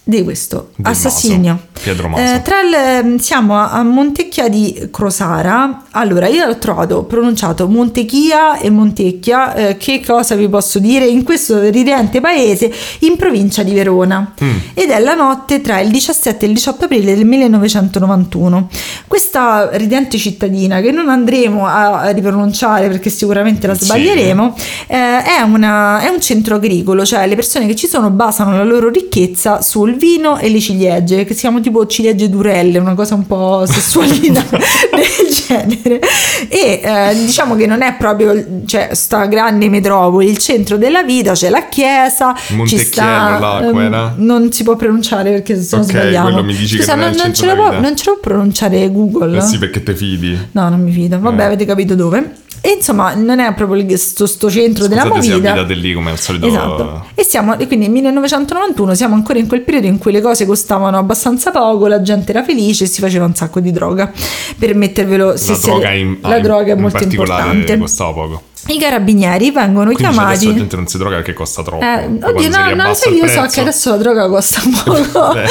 [0.07, 1.53] di questo Del assassinio.
[1.53, 2.35] Maso, Pietro Maso.
[2.35, 5.85] Eh, tra il- siamo a, Montecchia di Crosara.
[5.93, 9.55] Allora, io l'ho trovato pronunciato Montechia e Montecchia.
[9.55, 11.07] eh, che cosa vi posso dire?
[11.07, 14.35] In questo ridente paese in provincia di Verona.
[14.43, 14.57] Mm.
[14.75, 18.69] Ed è la notte tra il 17 e il 18 aprile del 1991.
[19.07, 23.85] Questa ridente cittadina, che non andremo a, ripronunciare perché sicuramente la Sì.
[23.85, 24.55] sbaglieremo,
[24.87, 28.65] eh, è, una- è un centro agricolo, cioè le persone che ci sono basano la
[28.65, 33.15] loro ricchezza sul vino e le ciliegie, che si chiamano tipo ciliegie durelle, una cosa
[33.15, 36.01] un po' sessualina del genere.
[36.49, 38.35] E eh, diciamo che non è proprio
[38.67, 42.35] cioè, sta grande metropoli, il centro della vita, c'è la chiesa,
[42.67, 43.39] ci sta...
[43.39, 46.29] là, ehm, non si può pronunciare perché se no Ok, sbagliamo.
[46.29, 48.91] quello mi dici che Scusa, non non, ce lo può, non ce lo può pronunciare
[48.91, 49.39] Google?
[49.39, 50.37] Eh sì, perché te fidi.
[50.53, 51.19] No, non mi fido.
[51.19, 51.47] Vabbè, Eh.
[51.47, 52.43] avete capito dove.
[52.67, 55.51] E insomma, non è proprio il- sto, centro della Scusate se movida.
[55.51, 56.47] abitate lì come al solito.
[56.47, 57.05] Esatto.
[57.15, 60.47] E siamo, e quindi nel 1991 siamo ancora in quel periodo in cui le cose
[60.47, 64.11] costavano abbastanza poco, la gente era felice e si faceva un sacco di droga.
[64.59, 67.77] Per mettervelo, se La siete- droga, in, la ah, droga è in molto importante.
[67.77, 68.43] costava poco.
[68.67, 70.59] I carabinieri vengono Quindi cioè, adesso la chiamati.
[70.59, 71.85] gente non si droga perché costa troppo.
[71.85, 75.35] Eh, oddio, no, no, sai, io so che adesso la droga costa poco.
[75.37, 75.47] Eh,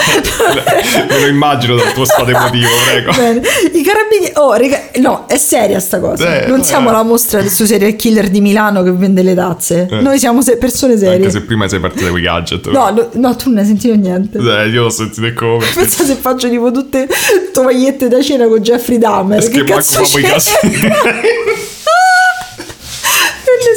[1.09, 3.11] me lo immagino dal tuo stato emotivo, prego.
[3.11, 3.41] Bene.
[3.71, 4.33] I carabinieri.
[4.35, 6.41] Oh, raga, no, è seria sta cosa.
[6.43, 6.63] Eh, non eh.
[6.63, 9.87] siamo la mostra del suo serial killer di Milano che vende le tazze.
[9.91, 10.01] Eh.
[10.01, 11.17] Noi siamo se- persone serie.
[11.17, 12.67] Anche se prima sei partita con i gadget.
[12.69, 14.39] No, no, no, tu non hai sentito niente.
[14.39, 15.63] Eh, io ho sentito come.
[15.75, 17.07] Pensa se faccio tipo tutte
[17.53, 19.39] tovagliette da cena con Jeffrey Dahmer.
[19.39, 20.29] Perché che manco cazzo i c'è?
[20.29, 20.89] casini.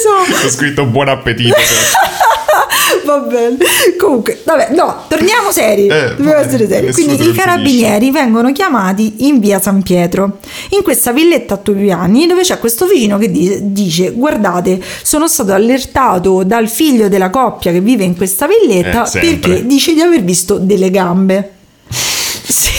[0.06, 0.46] Non ne so.
[0.46, 1.54] Ho scritto buon appetito.
[3.04, 3.56] Va bene.
[3.98, 5.86] Comunque, vabbè, no, torniamo seri.
[5.86, 6.92] Eh, Dobbiamo essere seri.
[6.92, 10.38] Quindi i carabinieri vengono chiamati in via San Pietro,
[10.70, 15.28] in questa villetta a due piani, dove c'è questo vicino che di- dice: Guardate, sono
[15.28, 20.00] stato allertato dal figlio della coppia che vive in questa villetta Eh, perché dice di
[20.00, 21.50] aver visto delle gambe.
[22.48, 22.70] Sì.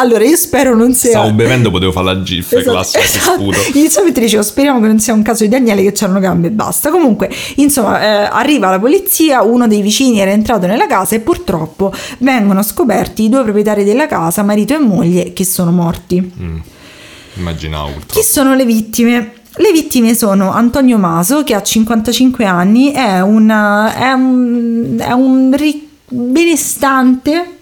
[0.00, 1.10] Allora, io spero non sia.
[1.10, 3.50] Stavo bevendo, potevo fare la gif Esatto, classica esatto.
[3.74, 6.90] Inizialmente dicevo speriamo che non sia un caso di Daniele che c'erano gambe e basta.
[6.90, 11.92] Comunque, insomma, eh, arriva la polizia, uno dei vicini era entrato nella casa e purtroppo
[12.18, 16.32] vengono scoperti i due proprietari della casa, marito e moglie, che sono morti.
[17.36, 18.22] Immaginavo Chi purtroppo.
[18.26, 19.32] sono le vittime?
[19.56, 25.54] Le vittime sono Antonio Maso, che ha 55 anni, è, una- è un, è un
[26.08, 27.58] benestante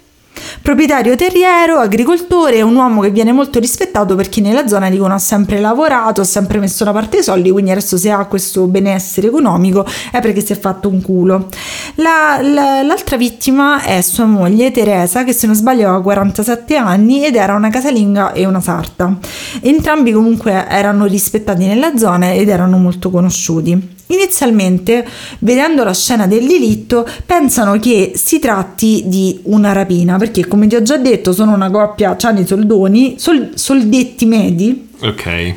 [0.62, 5.60] Proprietario terriero, agricoltore, un uomo che viene molto rispettato perché nella zona dicono ha sempre
[5.60, 9.84] lavorato, ha sempre messo da parte i soldi, quindi adesso se ha questo benessere economico
[10.10, 11.48] è perché si è fatto un culo.
[11.96, 17.24] La- la- l'altra vittima è sua moglie Teresa che se non sbaglio aveva 47 anni
[17.24, 19.16] ed era una casalinga e una sarta.
[19.60, 23.96] Entrambi comunque erano rispettati nella zona ed erano molto conosciuti.
[24.08, 25.06] Inizialmente,
[25.40, 30.76] vedendo la scena del delitto, pensano che si tratti di una rapina, perché come ti
[30.76, 35.54] ho già detto sono una coppia, hanno i soldoni, sol- soldetti medi, Ok.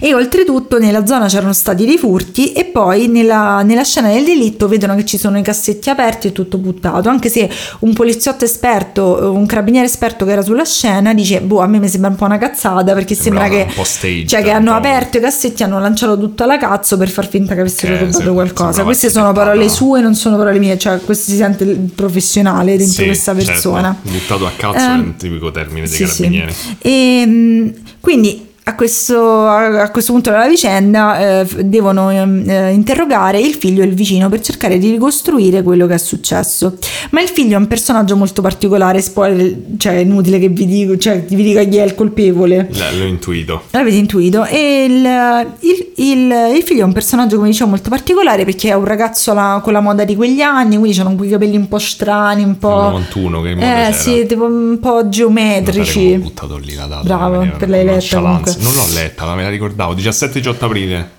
[0.00, 4.68] E oltretutto nella zona c'erano stati dei furti e poi nella, nella scena del delitto
[4.68, 7.48] vedono che ci sono i cassetti aperti e tutto buttato, anche se
[7.80, 11.88] un poliziotto esperto, un carabiniere esperto che era sulla scena dice, boh, a me mi
[11.88, 13.84] sembra un po' una cazzata perché sembra Sembrava che...
[13.84, 17.54] staged, cioè che hanno aperto i cassetti, hanno lanciato tutto alla cazzo per far finta
[17.54, 18.82] che avessero Ok, rubato sem- qualcosa.
[18.84, 23.04] Queste sono parole sue, non sono parole mie, cioè questo si sente professionale dentro Sì,
[23.06, 23.50] questa certo.
[23.50, 23.96] persona.
[24.02, 26.16] Buttato a cazzo Ehm, è un tipico termine dei sì, sì.
[26.22, 26.54] carabinieri.
[26.80, 33.54] E, quindi a questo, a questo, punto della vicenda eh, devono ehm, eh, interrogare il
[33.54, 36.76] figlio e il vicino per cercare di ricostruire quello che è successo.
[37.10, 40.96] Ma il figlio è un personaggio molto particolare, spoiler, cioè è inutile che vi dico,
[40.98, 42.68] cioè, vi dico chi è il colpevole.
[42.98, 43.62] L'ho intuito.
[43.70, 44.44] L'avete intuito.
[44.44, 48.74] E il, il, il, il, figlio è un personaggio, come dicevo, molto particolare perché è
[48.74, 51.78] un ragazzo la, con la moda di quegli anni, quindi hanno quei capelli un po'
[51.78, 52.68] strani, un po'...
[52.68, 53.92] 91 che in Eh c'era.
[53.92, 56.16] sì, tipo un po' geometrici.
[56.16, 57.04] Buttato lì la data.
[57.04, 58.54] Bravo, per l'hai letta comunque.
[58.58, 59.94] Non l'ho letta, ma me la ricordavo.
[59.94, 61.10] 17-18 aprile.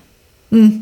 [0.54, 0.80] Mm.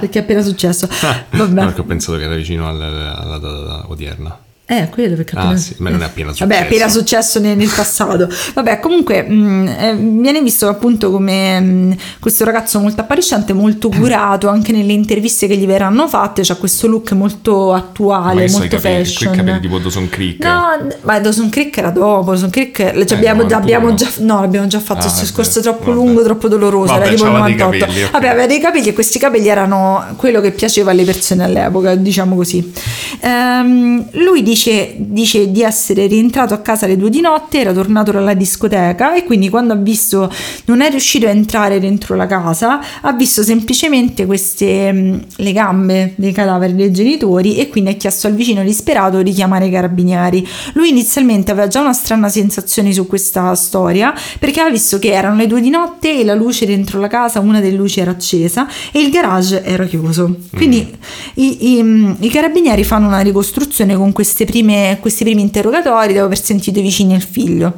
[0.00, 0.88] Perché è appena successo.
[1.30, 1.60] Vabbè.
[1.60, 4.38] No, perché ho pensato che era vicino alla, alla data odierna.
[4.70, 5.56] Eh, quello perché Ah, appena...
[5.56, 6.64] sì, ma non è appena Vabbè, è successo.
[6.74, 8.28] appena successo nel, nel passato.
[8.52, 14.48] Vabbè, comunque mh, eh, viene visto appunto come mh, questo ragazzo molto appariscente, molto curato,
[14.48, 18.76] anche nelle interviste che gli verranno fatte, c'ha questo look molto attuale, so, i molto
[18.76, 19.32] capelli, fashion.
[19.32, 20.44] quei capelli tipo Dawson Creek.
[20.44, 20.62] No,
[21.00, 23.56] ma Dawson Creek era dopo, Dawson Creek cioè, Eh, abbiamo, già, 91.
[23.60, 25.94] abbiamo già, no, l'abbiamo già fatto, Ah, questo vabbè, discorso troppo vabbè.
[25.94, 27.84] lungo, troppo doloroso, Vabbè, era tipo il c'aveva dei 98.
[27.86, 28.10] capelli, ok.
[28.10, 32.36] Vabbè, aveva dei capelli e questi capelli erano quello che piaceva alle persone all'epoca, diciamo
[32.36, 32.70] così.
[33.20, 34.56] Ehm, lui dice,
[34.96, 39.24] dice di essere rientrato a casa alle due di notte, era tornato dalla discoteca e
[39.24, 40.30] quindi quando ha visto
[40.66, 46.12] non è riuscito a entrare dentro la casa, ha visto semplicemente queste mh, le gambe
[46.16, 50.46] dei cadaveri dei genitori e quindi ha chiesto al vicino disperato di chiamare i carabinieri.
[50.74, 55.36] Lui inizialmente aveva già una strana sensazione su questa storia perché aveva visto che erano
[55.36, 58.66] le due di notte e la luce dentro la casa, una delle luci era accesa
[58.92, 60.36] e il garage era chiuso.
[60.54, 60.86] Quindi
[61.34, 66.42] i, i- i carabinieri fanno una ricostruzione con queste prime, questi primi interrogatori dopo aver
[66.42, 67.74] sentito i vicini e il figlio.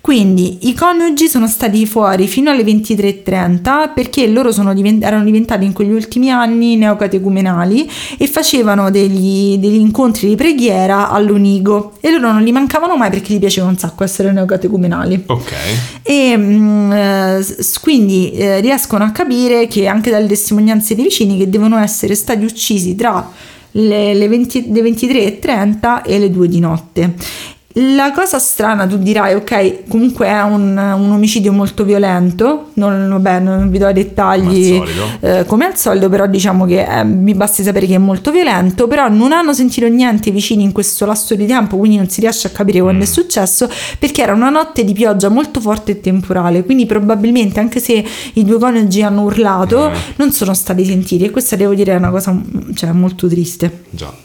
[0.00, 5.64] Quindi i coniugi sono stati fuori fino alle 23.30 perché loro sono diven- erano diventati
[5.64, 12.32] in quegli ultimi anni neocatecumenali e facevano degli, degli incontri di preghiera all'Unigo e loro
[12.32, 15.24] non li mancavano mai perché gli piaceva un sacco essere neocatecumenali.
[15.26, 15.52] Ok.
[16.02, 17.46] E mm, eh,
[17.82, 22.44] quindi eh, riescono a capire che anche dalle testimonianze dei vicini che devono essere stati
[22.44, 23.28] uccisi tra
[23.76, 27.14] le, le 20 le 23.30 e le 2 di notte.
[27.78, 33.38] La cosa strana, tu dirai, ok, comunque è un, un omicidio molto violento, non, vabbè,
[33.40, 35.02] non vi do i dettagli Come al solito.
[35.20, 38.86] eh, come al solito, però diciamo che eh, mi basti sapere che è molto violento,
[38.86, 42.22] però non hanno sentito niente i vicini in questo lasso di tempo, quindi non si
[42.22, 46.00] riesce a capire quando è successo, perché era una notte di pioggia molto forte e
[46.00, 51.30] temporale, quindi probabilmente anche se i due coniugi hanno urlato, non sono stati sentiti e
[51.30, 53.84] questa devo dire è una cosa mm, cioè, molto triste.
[53.90, 54.24] Già.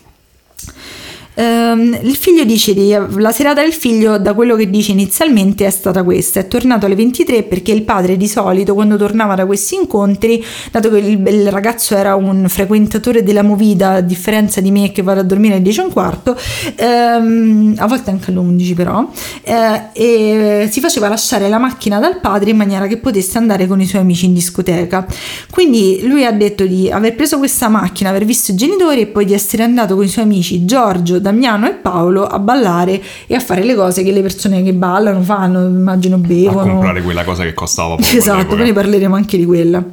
[1.36, 5.70] Ehm, il figlio dice di, la serata del figlio da quello che dice inizialmente è
[5.70, 6.40] stata questa.
[6.40, 10.90] È tornato alle 23 perché il padre di solito quando tornava da questi incontri dato
[10.90, 15.22] che il, il ragazzo era un frequentatore della movida a differenza di me che vado
[15.22, 16.38] a dormire alle 10 e un quarto
[16.76, 19.10] ehm, a volte anche alle 11 però
[19.44, 23.80] eh, e si faceva lasciare la macchina dal padre in maniera che potesse andare con
[23.80, 25.06] i suoi amici in discoteca.
[25.50, 29.26] Quindi lui ha detto di aver preso questa macchina aver visto i genitori e poi
[29.26, 33.40] di essere andato con i suoi amici Giorgio, Damiano e Paolo a ballare e a
[33.40, 37.44] fare le cose che le persone che ballano fanno immagino A bevono comprare quella cosa
[37.44, 38.04] che costava poco.
[38.16, 39.84] Esatto, poi ne parleremo anche di quella.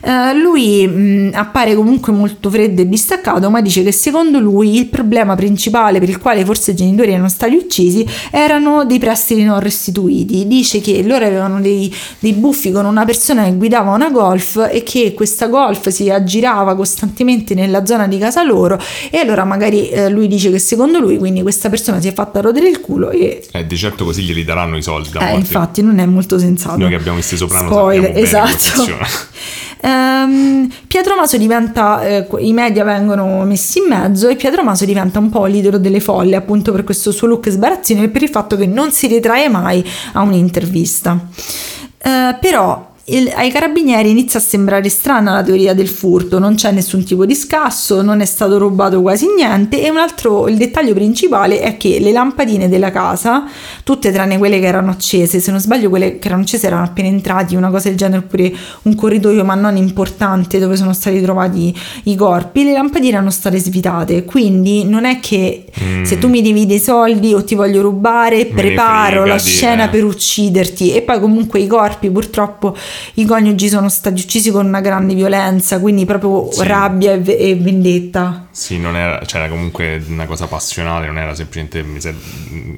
[0.00, 4.86] Eh, lui mh, appare comunque molto freddo e distaccato, ma dice che secondo lui il
[4.86, 9.60] problema principale per il quale forse i genitori erano stati uccisi erano dei prestiti non
[9.60, 10.46] restituiti.
[10.46, 14.82] Dice che loro avevano dei, dei buffi con una persona che guidava una golf e
[14.82, 18.78] che questa golf si aggirava costantemente nella zona di casa loro
[19.10, 22.40] e allora magari eh, lui dice che secondo lui quindi questa persona si è fatta
[22.40, 25.38] rodere il culo e Eh, di certo così glieli daranno i soldi da eh, morti.
[25.40, 26.76] infatti non è molto sensato.
[26.78, 28.86] Noi che abbiamo visti soprano Spoiler, esatto.
[29.84, 35.18] Ehm, Pietro Maso diventa, eh, i media vengono messi in mezzo e Pietro Maso diventa
[35.18, 38.56] un po' l'idolo delle folle appunto per questo suo look sbarazzino e per il fatto
[38.56, 41.18] che non si ritrae mai a un'intervista.
[41.98, 46.70] Eh, però il, ai carabinieri inizia a sembrare strana la teoria del furto, non c'è
[46.70, 50.94] nessun tipo di scasso, non è stato rubato quasi niente e un altro, il dettaglio
[50.94, 53.44] principale è che le lampadine della casa,
[53.82, 57.08] tutte tranne quelle che erano accese, se non sbaglio quelle che erano accese erano appena
[57.08, 61.76] entrati, una cosa del genere oppure un corridoio ma non importante dove sono stati trovati
[62.04, 66.04] i corpi, le lampadine erano state svitate, quindi non è che mm.
[66.04, 70.94] se tu mi devi dei soldi o ti voglio rubare, preparo la scena per ucciderti
[70.94, 72.74] e poi comunque i corpi purtroppo
[73.14, 76.66] i coniugi sono stati uccisi con una grande violenza, quindi proprio sì.
[76.66, 78.46] rabbia e, e, vendetta.
[78.50, 81.84] Sì, non era, cioè era comunque una cosa passionale, non era semplicemente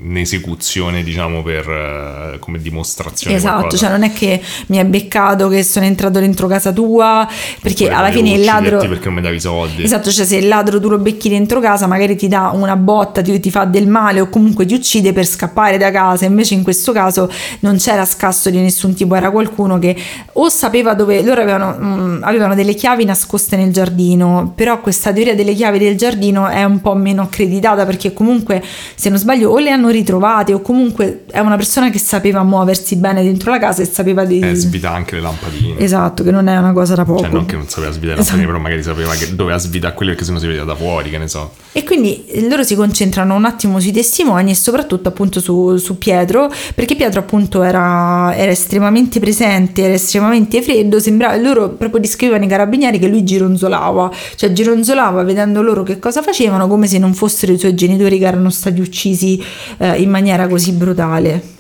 [0.05, 3.37] un'esecuzione, diciamo, per eh, come dimostrazione.
[3.37, 3.77] Esatto, qualcosa.
[3.77, 7.29] cioè non è che mi hai beccato che sono entrato dentro casa tua,
[7.61, 8.79] perché alla fine il ladro...
[8.79, 9.83] Perché non mi davi soldi.
[9.83, 13.23] Esatto, cioè se il ladro tu lo becchi dentro casa, magari ti dà una botta,
[13.23, 16.63] ti, ti fa del male o comunque ti uccide per scappare da casa, invece in
[16.63, 19.97] questo caso non c'era scasso di nessun tipo, era qualcuno che
[20.33, 25.13] o sapeva dove loro avevano, mh, mm, avevano, delle chiavi nascoste nel giardino, però questa
[25.13, 28.63] teoria delle chiavi del giardino è un po' meno accreditata perché comunque
[28.95, 32.97] se non sbaglio o le hanno ritrovate o comunque è una persona che sapeva muoversi
[32.97, 34.41] bene dentro la casa e sapeva di...
[34.41, 35.79] Eh, svita anche le lampadine.
[35.79, 37.21] Esatto, che non è una cosa da poco.
[37.21, 38.37] Cioè non che non sapeva svitare le esatto.
[38.37, 41.11] lampadine, però magari sapeva che doveva svitare quelle perché se no si vedeva da fuori,
[41.11, 41.53] che ne so.
[41.73, 46.51] E quindi loro si concentrano un attimo sui testimoni e soprattutto appunto su, su Pietro,
[46.75, 52.49] perché Pietro appunto era, era estremamente presente, era estremamente freddo, sembrava, loro proprio descrivevano i
[52.49, 57.53] carabinieri che lui gironzolava, cioè gironzolava vedendo loro che cosa facevano come se non fossero
[57.53, 59.43] i suoi genitori che erano stati uccisi
[59.79, 61.55] eh, in maniera così brutale.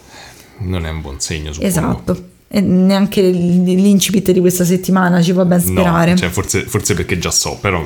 [0.59, 1.69] Non è un buon segno, suppongo.
[1.69, 2.25] Esatto.
[2.49, 6.13] E neanche l'incipit di questa settimana ci fa ben sperare.
[6.13, 7.85] No, cioè forse, forse perché già so, però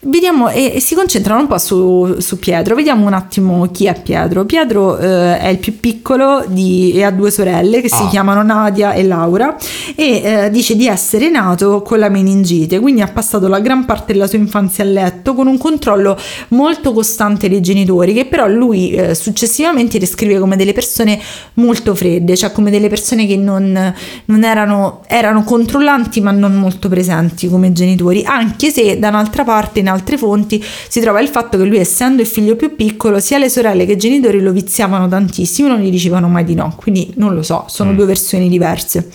[0.00, 2.76] Vediamo e, e, si concentrano un po' su, su, Pietro.
[2.76, 4.44] Vediamo un attimo chi è Pietro.
[4.44, 7.96] Pietro eh, è il più piccolo di, e ha due sorelle che ah.
[7.96, 9.56] si chiamano Nadia e Laura
[9.96, 14.12] e eh, dice di essere nato con la meningite, quindi ha passato la gran parte
[14.12, 16.16] della sua infanzia a letto con un controllo
[16.48, 21.20] molto costante dei genitori che però lui eh, successivamente descrive come delle persone
[21.54, 23.94] molto fredde, cioè come delle persone che non,
[24.26, 29.82] non erano, erano controllanti ma non molto presenti come genitori, anche se da un'altra parte
[29.88, 33.38] in altre fonti si trova il fatto che lui essendo il figlio più piccolo sia
[33.38, 37.12] le sorelle che i genitori lo viziavano tantissimo non gli dicevano mai di no quindi
[37.16, 37.96] non lo so sono mm.
[37.96, 39.10] due versioni diverse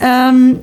[0.00, 0.58] um,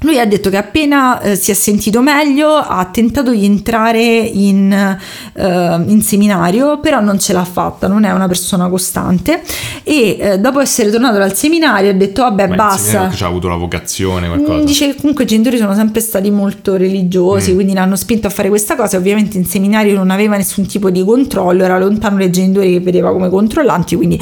[0.00, 4.72] lui ha detto che appena eh, si è sentito meglio ha tentato di entrare in,
[4.72, 9.42] eh, in, seminario, però non ce l'ha fatta, non è una persona costante
[9.82, 13.10] e eh, dopo essere tornato dal seminario ha detto vabbè Ma basta.
[13.18, 14.62] Ha avuto la vocazione, qualcosa.
[14.62, 17.54] Mm, dice che comunque i genitori sono sempre stati molto religiosi, mm.
[17.54, 21.04] quindi l'hanno spinto a fare questa cosa, ovviamente in seminario non aveva nessun tipo di
[21.04, 24.20] controllo, era lontano dai genitori che vedeva come controllanti, quindi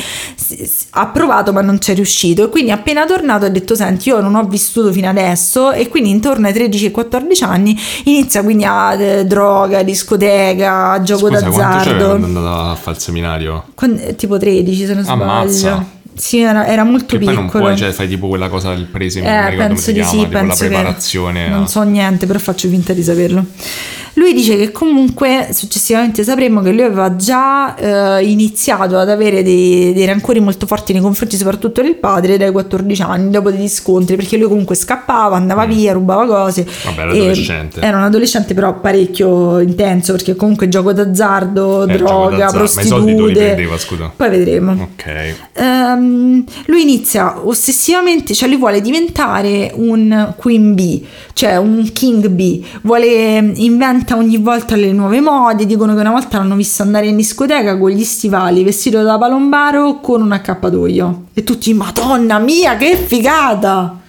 [0.90, 4.20] ha provato ma non ci è riuscito e quindi appena tornato ha detto senti io
[4.20, 8.94] non ho vissuto fino adesso e quindi intorno ai 13 14 anni inizia quindi a
[8.94, 12.07] eh, droga, discoteca, gioco Scusa, d'azzardo.
[12.07, 13.64] Quando è andato a fare il seminario?
[13.74, 15.22] Quando, tipo 13 se non sbaglio.
[15.22, 15.94] Ammazza.
[16.16, 17.37] Sì, era, era molto che piccolo.
[17.37, 20.64] Poi non puoi, cioè fai tipo quella cosa del prese, eh, penso di sì, penso
[20.64, 21.44] la preparazione.
[21.44, 23.44] Che, non so niente, però faccio finta di saperlo.
[24.16, 29.92] Lui dice che comunque successivamente sapremo che lui aveva già eh, iniziato ad avere dei,
[29.92, 34.16] dei, rancori molto forti nei confronti soprattutto del padre dai 14 anni, dopo degli scontri,
[34.16, 35.70] perché lui comunque scappava, andava mm.
[35.70, 36.66] via, rubava cose.
[36.85, 37.81] Vabbè, era adolescente.
[37.81, 42.57] Era un adolescente però parecchio intenso, perché comunque gioco d'azzardo, eh, droga, d'azzardo.
[42.57, 43.33] prostitute.
[43.33, 44.12] Prendeva, scusa.
[44.16, 44.72] Poi vedremo.
[44.72, 45.35] Ok.
[45.59, 51.02] Um, lui inizia ossessivamente, cioè lui vuole diventare un queen bee,
[51.37, 56.11] cioè un king bee, vuole inventare inventa ogni volta le nuove mode, dicono che una
[56.11, 61.27] volta l'hanno visto andare in discoteca con gli stivali, vestito da palombaro con un accappatoio.
[61.35, 64.01] E tutti, madonna mia, che figata!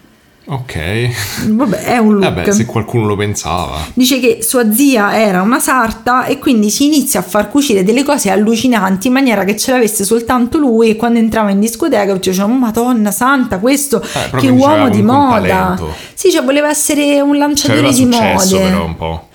[0.50, 1.46] Ok.
[1.50, 2.24] Vabbè, è un look.
[2.24, 3.86] Vabbè, se qualcuno lo pensava.
[3.94, 8.04] Dice che sua zia era una sarta e quindi si inizia a far cucire delle
[8.04, 12.46] cose allucinanti in maniera che ce l'avesse soltanto lui e quando entrava in discoteca diceva,
[12.46, 15.48] oh, madonna santa, questo eh, che uomo di moda.
[15.76, 15.94] Talento.
[16.14, 18.58] Sì, cioè voleva essere un lanciatore di mode.
[18.58, 19.28] però un po'.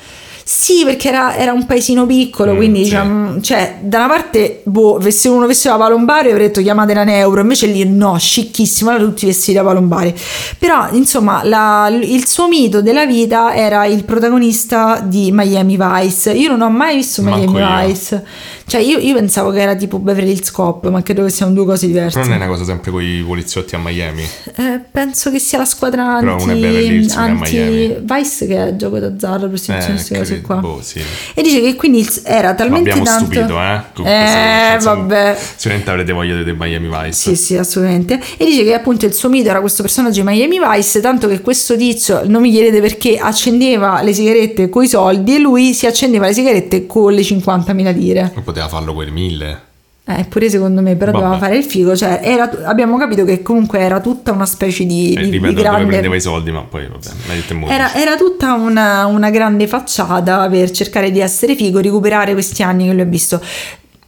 [0.54, 2.84] Sì, perché era, era un paesino piccolo, Mm, quindi sì.
[2.90, 7.40] diciamo, cioè, da una parte, boh, se uno vestiva palombare avrei detto chiamate la Neuro,
[7.40, 10.14] invece lì no, scicchissimo, erano tutti vestiti da palombare.
[10.58, 16.32] Però, insomma, la- il suo mito della vita era il protagonista di Miami Vice.
[16.32, 18.22] Io non ho mai visto Manco Miami io.
[18.66, 21.64] Cioè, io, io pensavo che era tipo Beverly Hills Cop, ma credo che siano due
[21.64, 22.18] cose diverse.
[22.18, 24.22] Però non è una cosa sempre con i poliziotti a Miami.
[24.56, 27.56] Eh, penso che sia la squadra Però anti, una è Beverly Hills, una è anti
[27.56, 27.96] Miami.
[28.00, 30.56] Vice che è gioco d'azzardo, prostituzione, Eh, queste cose qua.
[30.56, 31.00] Boh, sì.
[31.34, 33.24] E dice che quindi era Ma talmente abbiamo tanto...
[33.32, 33.80] stupito, eh?
[33.94, 35.38] Con Eh, vabbè.
[35.56, 37.12] Sicuramente avrete voglia di Miami Vice.
[37.12, 38.20] Sì, sì, assolutamente.
[38.36, 41.40] E dice che appunto il suo mito era questo personaggio di Miami Vice, tanto che
[41.40, 46.26] questo tizio, non mi chiedete perché, accendeva le sigarette coi soldi e lui si accendeva
[46.26, 48.32] le sigarette con le 50.000 lire.
[48.52, 49.60] Poteva farlo quel mille.
[50.04, 51.22] Eh, pure secondo me, però Vabbè.
[51.24, 55.12] doveva fare il figo, cioè era- abbiamo capito che comunque era tutta una specie di,
[55.12, 55.86] Eh, di- di ripeto, dove grande...
[55.86, 57.62] prendeva i soldi, ma poi vabbè, l'hai detto in.
[57.70, 62.86] Era, era tutta una, una grande facciata per cercare di essere figo, recuperare questi anni
[62.86, 63.40] che lui ha visto.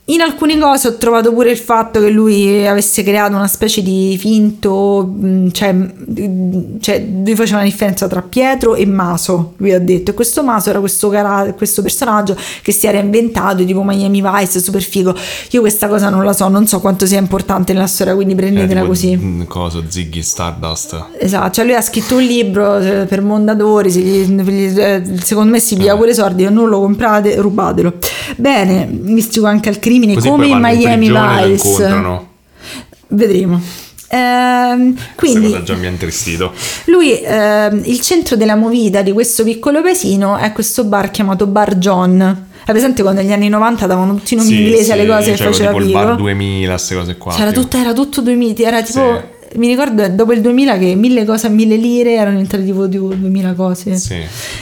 [0.08, 4.18] In alcune cose ho trovato pure il fatto che lui avesse creato una specie di
[4.20, 9.78] finto, mh, cioè, mh, cioè lui faceva una differenza tra Pietro e Maso, lui ha
[9.80, 14.20] detto, e questo Maso era questo, cara- questo personaggio che si era inventato, tipo Miami
[14.22, 15.14] Vice, super figo.
[15.52, 18.36] Io questa cosa non la so, non so quanto sia importante nella storia, quindi Eh,
[18.36, 19.16] prendetela tipo, così.
[19.16, 21.02] mm, Coso, Ziggy Stardust.
[21.18, 25.60] Esatto, cioè lui ha scritto un libro eh, per Mondadori, se gli- eh, secondo me
[25.60, 27.94] si piglia pure i soldi, non lo comprate, rubatelo.
[28.36, 32.22] Bene, mistico anche al crimine, Così come in Miami Vice.
[33.08, 33.60] Vedremo.
[34.08, 36.52] Ehm, quindi già mi ha intristito.
[36.86, 41.76] lui, ehm, il centro della movida di questo piccolo paesino è questo bar chiamato Bar
[41.78, 42.20] John.
[42.66, 45.32] Hai presente quando negli anni 90 davano tutti i nomi Sì, inglesi sì, alle cose
[45.32, 47.34] che faceva tipo il bar 2000, queste cose qua.
[47.34, 47.62] C'era tipo.
[47.62, 49.20] tutto, era tutto 2000, era tipo, Sì.
[49.56, 53.14] Mi ricordo dopo il 2000 che mille cose a mille lire erano diventate tipo, tipo
[53.14, 53.94] 2000 cose.
[53.96, 54.16] Sì.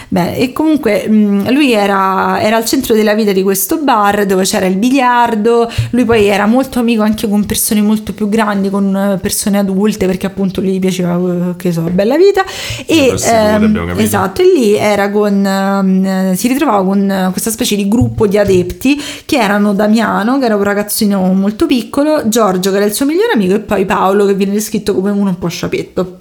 [0.08, 4.66] Beh, e comunque lui era, era al centro della vita di questo bar dove c'era
[4.66, 9.18] il biliardo, lui poi era molto amico anche con persone molto più grandi, con eh,
[9.18, 12.44] persone adulte perché appunto gli piaceva, eh, che so, bella vita.
[12.86, 17.88] E, ehm, esatto, e lì era con, ehm, si ritrovava con eh, questa specie di
[17.88, 22.84] gruppo di adepti che erano Damiano, che era un ragazzino molto piccolo, Giorgio, che era
[22.84, 26.18] il suo migliore amico, e poi Paolo, che viene descritto come uno un po' sciapetto.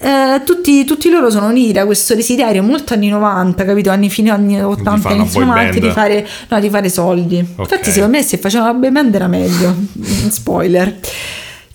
[0.00, 3.90] Eh, tutti, tutti loro sono uniti da questo desiderio molto anni 90, capito?
[3.90, 7.38] Anni fine anni 80, fare una inizio boy 90 di fare, no, di fare soldi.
[7.38, 9.74] Infatti, secondo me, se facevano la boy band era meglio.
[10.30, 10.98] Spoiler.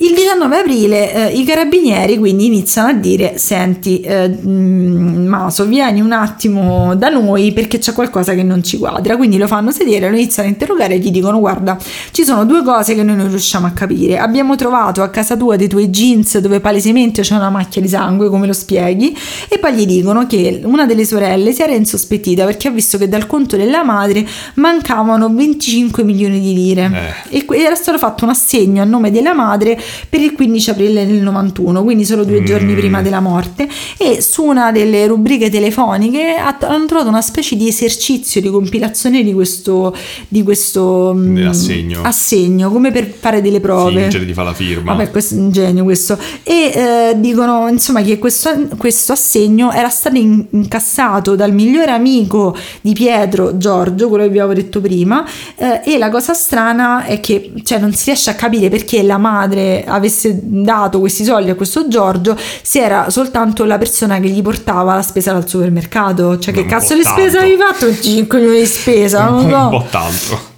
[0.02, 6.00] Il 19 aprile eh, i carabinieri quindi iniziano a dire senti eh, mm, Maso vieni
[6.00, 9.18] un attimo da noi perché c'è qualcosa che non ci quadra.
[9.18, 11.78] Quindi lo fanno sedere lo iniziano a interrogare e gli dicono guarda
[12.12, 14.18] ci sono due cose che noi non riusciamo a capire.
[14.18, 18.30] Abbiamo trovato a casa tua dei tuoi jeans dove palesemente c'è una macchia di sangue
[18.30, 19.14] come lo spieghi?
[19.50, 23.10] E poi gli dicono che una delle sorelle si era insospettita perché ha visto che
[23.10, 27.16] dal conto della madre mancavano 25 milioni di lire.
[27.28, 29.78] E que- era stato fatto un assegno a nome della madre
[30.10, 34.44] per il 15 aprile del 91, quindi solo due giorni prima della morte, e su
[34.44, 39.96] una delle rubriche telefoniche ha- hanno trovato una specie di esercizio di compilazione di questo,
[40.28, 42.02] di questo mm, assegno.
[42.04, 44.02] assegno, come per fare delle prove.
[44.02, 44.94] Fingere di fare la firma.
[44.94, 46.18] Vabbè, questo è un genio questo.
[46.44, 52.56] E eh, dicono insomma che questo, questo assegno era stato in- incassato dal migliore amico
[52.82, 55.26] di Pietro, Giorgio, quello che vi avevo detto prima.
[55.56, 59.18] eh, e la cosa strana è che cioè, non si riesce a capire perché la
[59.18, 64.42] madre avesse dato questi soldi a questo Giorgio se era soltanto la persona che gli
[64.42, 66.38] portava la spesa dal supermercato.
[66.40, 67.94] Cioè, che Un cazzo di spesa hai fatto?
[68.00, 69.28] 5 milioni di spesa?
[69.40, 69.58] Non lo so.
[69.58, 70.49] un po' tanto.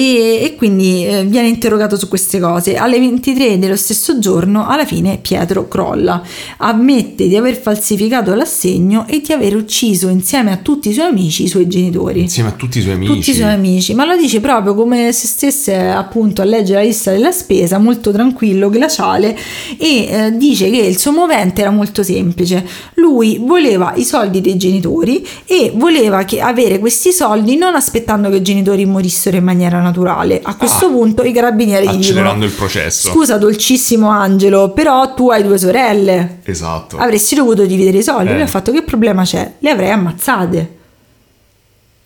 [0.00, 2.76] E, e quindi eh, viene interrogato su queste cose.
[2.76, 6.22] Alle 23 dello stesso giorno, alla fine, Pietro crolla,
[6.56, 11.42] ammette di aver falsificato l'assegno e di aver ucciso insieme a tutti i suoi amici
[11.42, 12.20] i suoi genitori.
[12.20, 13.12] Insieme a tutti i suoi amici.
[13.12, 16.86] Tutti i suoi amici, ma lo dice proprio come se stesse appunto a leggere la
[16.86, 19.36] lista della spesa, molto tranquillo, glaciale,
[19.76, 22.66] e eh, dice che il suo movente era molto semplice.
[22.94, 28.36] Lui voleva i soldi dei genitori e voleva che- avere questi soldi non aspettando che
[28.36, 29.88] i genitori morissero in maniera naturale.
[30.42, 30.90] A questo Ah.
[30.90, 33.08] punto i carabinieri gli dicono: Accelerando il processo.
[33.10, 36.38] Scusa, dolcissimo Angelo, però tu hai due sorelle.
[36.44, 36.96] Esatto.
[36.98, 38.30] Avresti dovuto dividere i soldi.
[38.30, 38.32] Eh.
[38.34, 39.54] Lui ha fatto che problema c'è?
[39.58, 40.74] Le avrei ammazzate.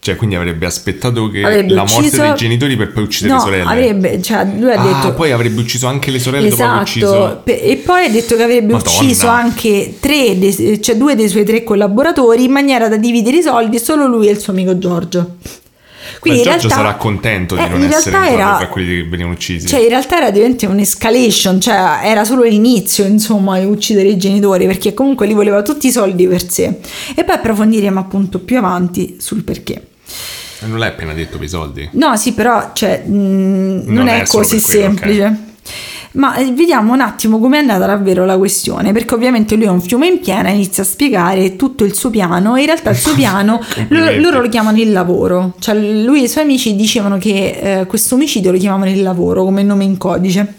[0.05, 3.39] Cioè, quindi avrebbe aspettato che Avrebbe la morte ucciso- dei genitori per poi uccidere no,
[3.39, 3.71] le sorelle.
[3.71, 7.07] avrebbe, cioè lui ha ah, detto poi avrebbe ucciso anche le sorelle dopo aver Esatto,
[7.07, 7.41] ucciso.
[7.43, 8.91] pe- e poi ha detto che avrebbe Madonna.
[8.99, 13.79] ucciso anche tre, cioè due dei suoi tre collaboratori in maniera da dividere i soldi
[13.79, 15.37] solo lui e il suo amico Giorgio.
[16.19, 19.09] Quindi Ma Giorgio realtà, sarà contento di eh, non in essere era, tra quelli che
[19.09, 19.67] venivano uccisi.
[19.67, 24.67] cioè in realtà era diventato un'escalation, cioè era solo l'inizio insomma di uccidere i genitori
[24.67, 26.79] perché comunque li voleva tutti i soldi per sé.
[27.15, 29.89] E poi approfondiremo appunto più avanti sul perché.
[30.61, 31.89] E non l'hai appena detto per i soldi?
[31.93, 35.39] No, sì, però cioè, mh, non, Non è, è così quello, semplice.
[36.15, 39.81] Ma eh, vediamo un attimo com'è andata davvero la questione, perché ovviamente lui è un
[39.81, 43.15] fiume in piena, inizia a spiegare tutto il suo piano e in realtà il suo
[43.17, 44.21] piano lo- Complimenti.
[44.21, 48.15] loro lo chiamano il lavoro, cioè lui e i suoi amici dicevano che eh, questo
[48.15, 50.55] omicidio lo chiamavano il lavoro come nome in codice.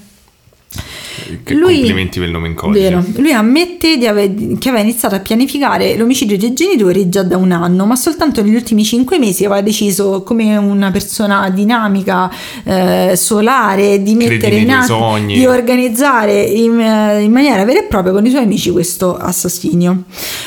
[1.44, 2.90] Che Lui- complimenti per il nome in codice.
[2.90, 3.04] Vero.
[3.18, 7.52] Lui ammette di ave- che aveva iniziato a pianificare l'omicidio dei genitori già da un
[7.52, 12.30] anno, ma soltanto negli ultimi cinque mesi aveva deciso, come una persona dinamica,
[12.64, 18.12] eh, solare, di mettere in atto, di organizzare in, eh, in maniera vera e propria
[18.14, 20.04] con i suoi amici questo assassinio.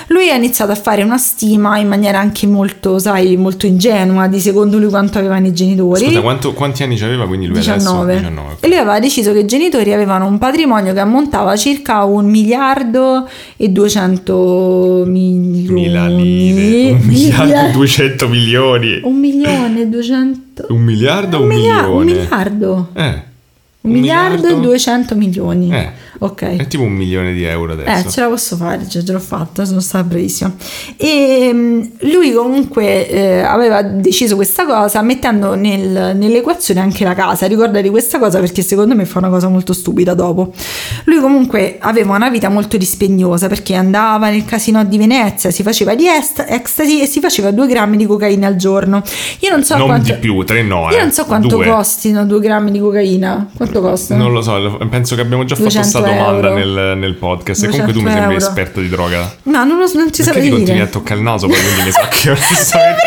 [0.08, 4.40] Lui ha iniziato a fare una stima in maniera anche molto, sai, molto ingenua di
[4.40, 6.04] secondo lui quanto avevano i genitori.
[6.06, 8.02] Scusa, quanto- quanti anni aveva quindi lui 19.
[8.12, 8.18] adesso?
[8.28, 8.52] 19.
[8.52, 8.64] ok.
[8.64, 13.28] E lui aveva deciso che i genitori avevano un patrimonio che ammontava circa un miliardo
[13.56, 15.80] e 200 milioni.
[15.80, 16.90] Mila lire.
[16.92, 19.00] Un miliardo e 200 milioni.
[19.02, 20.66] Un milione e 200.
[20.68, 22.12] Un miliardo o un, un milione?
[22.12, 22.88] miliardo.
[22.92, 23.22] Eh.
[23.80, 25.72] Un miliardo e 200 milioni.
[25.72, 25.90] Eh.
[26.18, 26.56] Ok.
[26.56, 28.10] È tipo un milione di euro Eh, adesso.
[28.10, 30.52] ce la posso fare, cioè, ce l'ho fatta, sono stata bravissima.
[30.96, 37.46] E mm, lui comunque eh, aveva deciso questa cosa mettendo nel- nell'equazione anche la casa.
[37.46, 40.52] Ricordati questa cosa perché secondo me fa una cosa molto stupida dopo.
[41.04, 45.94] Lui comunque aveva una vita molto dispegnosa perché andava nel casino di Venezia, si faceva
[45.94, 49.02] di est- ecstasy e si faceva due grammi di cocaina al giorno.
[49.40, 50.12] Io non so non quanto...
[50.12, 50.88] di più, tre no.
[50.90, 51.02] Io eh.
[51.02, 51.66] non so quanto Due.
[51.66, 53.50] costino due grammi di cocaina.
[53.54, 54.24] Quanto costano?
[54.24, 57.62] Non lo so, penso che abbiamo già fatto 200 questa domanda nel, nel podcast.
[57.64, 58.46] E comunque tu mi 200 sembri euro.
[58.46, 59.34] esperto di droga.
[59.44, 60.54] No, non, lo, non ci Perché saprei dire.
[60.56, 63.02] continui a toccare il naso, poi quindi mi sa che onestamente...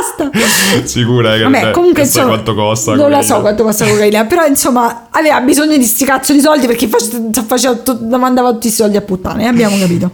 [0.00, 0.30] Basta.
[0.86, 2.94] Sicura che, Vabbè, comunque insomma, quanto costa?
[2.94, 6.40] Non la so quanto costa la cocaina, però insomma aveva bisogno di sti cazzo di
[6.40, 7.78] soldi perché face- faceva
[8.16, 10.10] mandava tutti i soldi a puttane, abbiamo capito.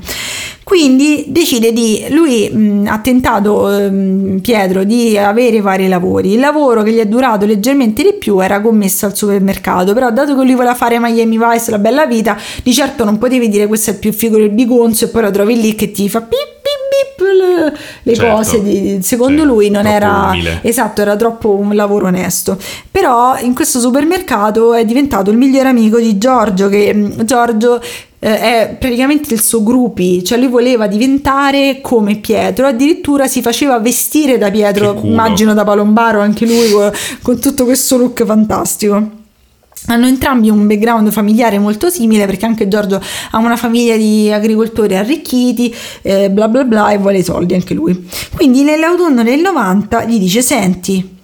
[0.65, 6.33] Quindi decide di lui mh, ha tentato ehm, Pietro di avere vari lavori.
[6.33, 10.35] Il lavoro che gli è durato leggermente di più era commesso al supermercato, però dato
[10.35, 13.91] che lui voleva fare Miami Vice la bella vita, di certo non potevi dire questo
[13.91, 16.56] è il più figo del bigonzo e poi lo trovi lì che ti fa pip
[17.17, 17.27] pip
[18.03, 18.35] le, Certo.
[18.37, 20.61] cose di- secondo Sì, lui non era umile.
[20.63, 22.59] Esatto, era troppo un lavoro onesto.
[22.91, 27.81] Però in questo supermercato è diventato il migliore amico di Giorgio, che mh, Giorgio
[28.19, 33.79] eh, è praticamente il suo gruppi, cioè lui voleva diventare come Pietro, addirittura si faceva
[33.79, 36.71] vestire da Pietro, immagino da Palombaro anche lui
[37.23, 39.16] con tutto questo look fantastico.
[39.87, 43.01] Hanno entrambi un background familiare molto simile perché anche Giorgio
[43.31, 45.73] ha una famiglia di agricoltori arricchiti,
[46.03, 48.09] eh, bla bla bla, e vuole i soldi anche lui.
[48.35, 51.16] Quindi nell'autunno del 90 gli dice: Senti,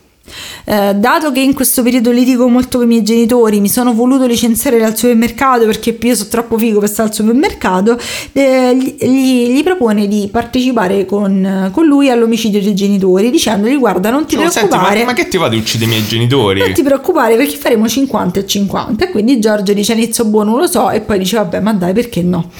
[0.64, 4.26] eh, dato che in questo periodo litigo molto con i miei genitori, mi sono voluto
[4.26, 7.98] licenziare dal supermercato perché io sono troppo figo per stare al supermercato,
[8.32, 14.26] eh, gli, gli- propone di partecipare con, con lui all'omicidio dei genitori dicendogli guarda non
[14.26, 14.98] ti Cioè, senti, preoccupare.
[15.00, 16.60] ma, ma che ti va di uccidere i miei genitori?
[16.60, 20.66] Non ti preoccupare perché faremo 50 e 50 e quindi Giorgio dice inizio buono lo
[20.66, 22.50] so e poi dice vabbè ma dai perché no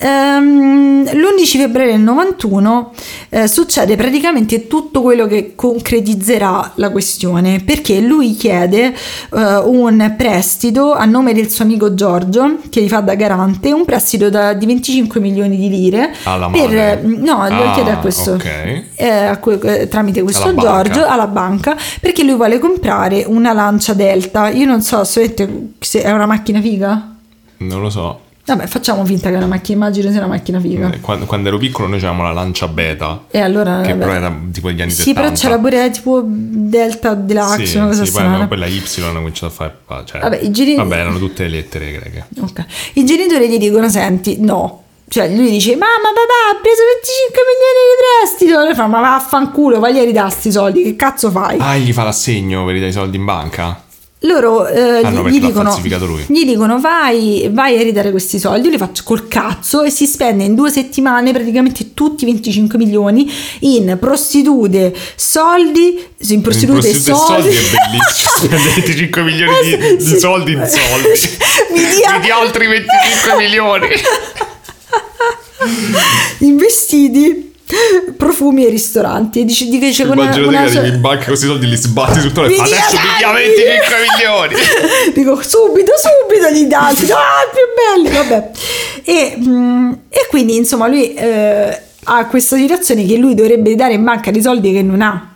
[0.00, 2.92] Ehm, l'11 febbraio del 91
[3.30, 7.06] eh, succede praticamente tutto quello che concretizzerà la questione
[7.64, 8.94] perché lui chiede
[9.34, 13.84] eh, un prestito a nome del suo amico Giorgio che gli fa da garante un
[13.84, 18.32] prestito da- di 25 milioni di lire Alla per, no lo Ah, chiede a questo
[18.32, 18.44] ok.
[18.94, 20.82] eh, que- eh, tramite questo Alla banca.
[20.82, 24.48] Giorgio alla banca perché lui vuole comprare una Lancia Delta.
[24.48, 27.14] Io non so se è una macchina figa.
[27.58, 28.20] Non lo so.
[28.54, 30.90] Vabbè, facciamo finta che è una macchina, immagino sia una macchina figa.
[30.92, 33.98] Eh, Quando, quando ero piccolo noi avevamo la lancia beta, E allora che vabbè.
[33.98, 35.20] però era tipo degli anni Sì, 70.
[35.20, 38.46] però c'era pure tipo Delta Deluxe, Sì, una cosa sì, poi strana.
[38.48, 39.76] quella Y hanno cominciato a fare...
[40.04, 42.26] Cioè, Vabbè, i giri- vabbè, erano tutte lettere greche.
[42.40, 42.64] Ok.
[42.94, 44.82] I genitori gli dicono: Senti, no.
[45.08, 48.60] Cioè, lui dice: Mamma, papà, ha preso 25 milioni di prestito.
[48.60, 50.82] E lei fa: Ma vaffanculo, vai a ridare sti soldi.
[50.82, 51.56] Che cazzo fai?
[51.60, 53.82] Ah, gli fa l'assegno per i dai soldi in banca?
[54.22, 55.80] Loro eh, Ah, no, gli, dicono,
[56.26, 60.06] gli dicono vai, vai a ridare questi soldi, io li faccio col cazzo e si
[60.06, 67.02] spende in due settimane praticamente tutti i 25 milioni in prostitute, soldi, in prostitute, in
[67.02, 67.42] prostitute soldi.
[67.42, 68.30] soldi è bellissimo.
[68.36, 70.18] Spendere 25 milioni di, di Sì.
[70.18, 71.08] soldi in soldi.
[71.74, 73.86] Mi dia- Mi dia altri 25 milioni.
[76.40, 77.47] in vestiti,
[78.16, 79.40] profumi e ristoranti.
[79.40, 82.20] E dice, dice con una, Immagino una che arrivi in banca questi soldi li sbatti
[82.20, 83.46] sul tavolo e adesso mi dia dai!
[83.46, 84.54] 25 milioni.
[85.14, 88.50] Dico subito, subito gli dà altri, ah, più belli, vabbè.
[89.04, 94.04] E, mm, e quindi insomma lui eh, ha questa situazione che lui dovrebbe dare in
[94.04, 95.32] banca dei soldi che non ha.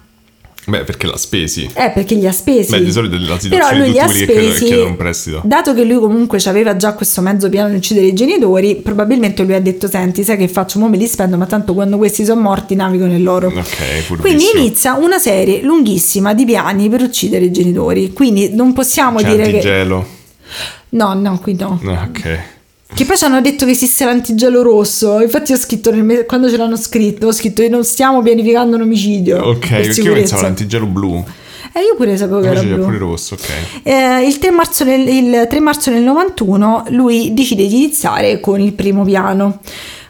[0.65, 1.69] Beh, perché l'ha spesi.
[1.75, 2.71] Eh, perché li ha spesi.
[2.71, 4.81] Beh, di solito Però situazione lui di tutti quelli che chiedono- spesi.
[4.81, 5.41] un prestito.
[5.45, 9.55] Dato che lui comunque aveva già questo mezzo piano di uccidere i genitori, probabilmente lui
[9.55, 10.79] ha detto: Senti, sai che faccio?
[10.79, 13.49] Mo me li spendo, ma tanto quando questi sono morti navigo nell'oro.
[13.49, 13.65] Ok,
[14.05, 14.21] furbissimo.
[14.21, 18.13] Quindi inizia una serie lunghissima di piani per uccidere i genitori.
[18.13, 19.51] Quindi non possiamo C'è dire che.
[19.57, 20.07] antigelo.
[20.91, 21.81] No, no, qui no.
[21.83, 22.39] Ok.
[22.95, 25.21] Che poi ci hanno detto che esiste l'antigelo rosso.
[25.21, 29.39] Infatti, ho scritto me- quando ce l'hanno scritto, ho scritto: Non stiamo pianificando un omicidio.
[29.43, 31.25] Ok, per perché io pensavo all'antigelo blu.
[31.75, 32.85] Eh, io pure sapevo che era Invece c'è blu.
[32.85, 33.49] pure rosso, ok.
[33.83, 38.61] Eh, il, 3 marzo nel, il 3 marzo del 91 lui decide di iniziare con
[38.61, 39.61] il primo piano.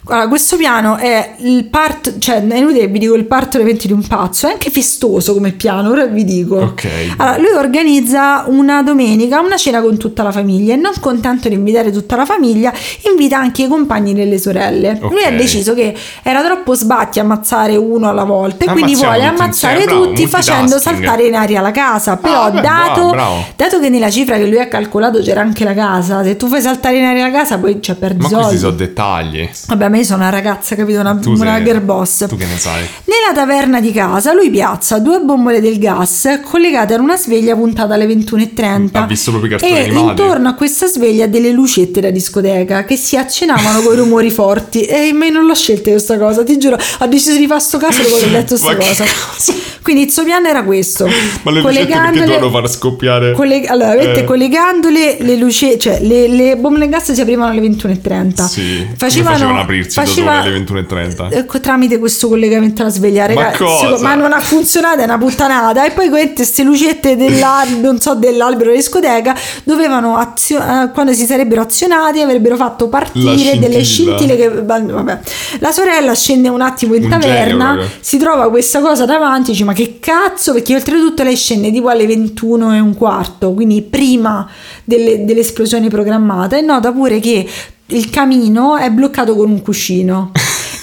[0.07, 3.87] Allora, questo piano è il parto, cioè è inutile vi dico il parto dei eventi
[3.87, 6.57] di un pazzo, è anche festoso come piano, ora vi dico.
[6.57, 6.89] Ok.
[7.19, 11.55] Allora, lui organizza una domenica una cena con tutta la famiglia e non contento di
[11.55, 12.73] invitare tutta la famiglia,
[13.09, 14.99] invita anche i compagni delle sorelle.
[15.01, 15.13] Ok.
[15.13, 15.95] Lui ha deciso che
[16.25, 20.09] era troppo sbatti ammazzare uno alla volta e quindi Ammazziamo vuole tutti ammazzare insieme, bravo,
[20.09, 21.03] tutti facendo multitasking.
[21.05, 22.17] saltare in aria la casa.
[22.17, 23.45] Però Ah, beh, dato, bravo, bravo.
[23.55, 26.61] dato che nella cifra che lui ha calcolato c'era anche la casa, se tu fai
[26.61, 28.43] saltare in aria la casa poi cioè, perdi Ma soldi.
[28.47, 29.49] questi sono dettagli.
[29.69, 31.01] Vabbè, ma io sono una ragazza, capito?
[31.01, 32.27] Una, Tu una sei- boss.
[32.29, 32.83] Tu che ne sai?
[33.05, 37.95] Nella taverna di casa lui piazza due bombole del gas collegate ad una sveglia puntata
[37.95, 40.21] alle 21.30 Ha visto proprio i cartoni e animati.
[40.23, 45.13] intorno a questa sveglia delle lucette da discoteca che si accennavano con rumori forti e
[45.13, 48.03] ma io non l'ho scelta questa cosa ti giuro ho deciso di fare sto caso
[48.03, 49.53] dopo che ho letto questa cosa cosa?
[49.83, 51.07] quindi il suo piano era questo
[51.43, 53.33] Ma le lucette perché dovevano far scoppiare?
[53.33, 54.25] colleg- allora, Eh.
[54.25, 58.47] collegandole le luci, cioè le, le bombe del gas si aprivano alle 21.30.
[58.47, 61.29] Sì, facevano, facevano ad aprirsi da faceva- sole alle 21.30?
[61.31, 63.99] Ecco, tramite questo collegamento alla sveglia, Ma ragazzi, cosa?
[64.03, 65.85] ma non ha funzionato, è una puttanata.
[65.85, 71.27] E poi queste lucette dell'albero, non so, dell'albero di discoteca, dovevano azio- eh, quando si
[71.27, 74.17] sarebbero azionati, avrebbero fatto partire delle scintilla.
[74.19, 75.19] scintille che vabbè.
[75.61, 77.89] La sorella scende un attimo in Un genio taverna, proprio.
[78.01, 82.07] si trova questa cosa davanti, dice "Ma che cazzo?" Perché oltretutto lei scende tipo alle
[82.07, 84.49] 21 e un quarto, quindi prima
[84.85, 87.47] delle- dell'esplosione programmata e nota pure che
[87.87, 90.33] il camino è bloccato con un cuscino.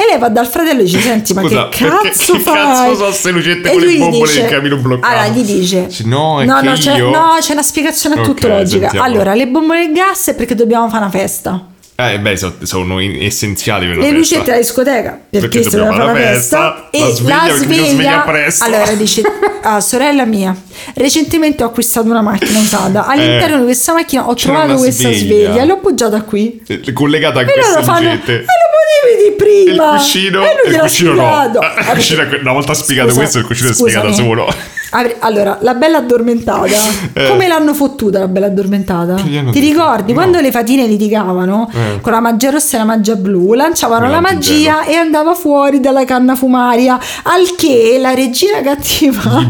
[0.02, 2.54] E lei va dal fratello e dice: Senti, ma Scusa, che perché- cazzo che fai?
[2.56, 5.14] cazzo sono ste lucette E con le lui gli bombole del camino bloccato?
[5.14, 8.24] Allora gli dice: no, è no, che no, c'è, io- no, c'è una spiegazione a
[8.24, 8.90] tutto Ok, logica.
[8.90, 9.06] sentiamo.
[9.06, 11.66] Allora, le bombole del gas è perché dobbiamo fare una festa.
[12.02, 14.18] Eh, beh, so- sono in- essenziali per la le festa.
[14.18, 17.54] lucette della discoteca perché, Perché dobbiamo fare una la festa, festa, e la sveglia la
[17.58, 18.64] sveglia presto.
[18.64, 19.22] allora dice
[19.64, 20.56] ah, sorella mia
[20.96, 25.10] recentemente ho acquistato una macchina usata all'interno Eh, di questa macchina ho trovato una questa
[25.12, 25.50] sveglia.
[25.50, 25.66] sveglia.
[25.66, 26.62] l'ho appoggiata qui
[26.94, 28.34] Collegata a e queste fanno lucette.
[28.34, 28.46] e
[28.80, 31.16] lo potevi di E il prima cuscino, e lui il gliel'ha cuscino no.
[31.22, 31.60] spiegato.
[31.60, 34.28] Ah, Ah, cuscino una volta spiegato Scusa, questo, il cuscino è spiegato scusami.
[34.28, 34.48] solo.
[35.20, 36.66] Allora, la bella addormentata,
[37.14, 37.28] Eh.
[37.28, 39.14] come l'hanno fottuta la bella addormentata?
[39.16, 39.52] Ti detto?
[39.60, 40.18] ricordi No.
[40.20, 42.02] quando le fatine litigavano Eh.
[42.02, 43.54] con la magia rossa e la magia blu?
[43.54, 46.98] Lanciavano Con la magia e andava fuori dalla canna fumaria.
[47.22, 49.48] Al che la regina cattiva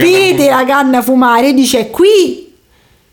[0.00, 2.48] vede la canna fumare e dice: Qui.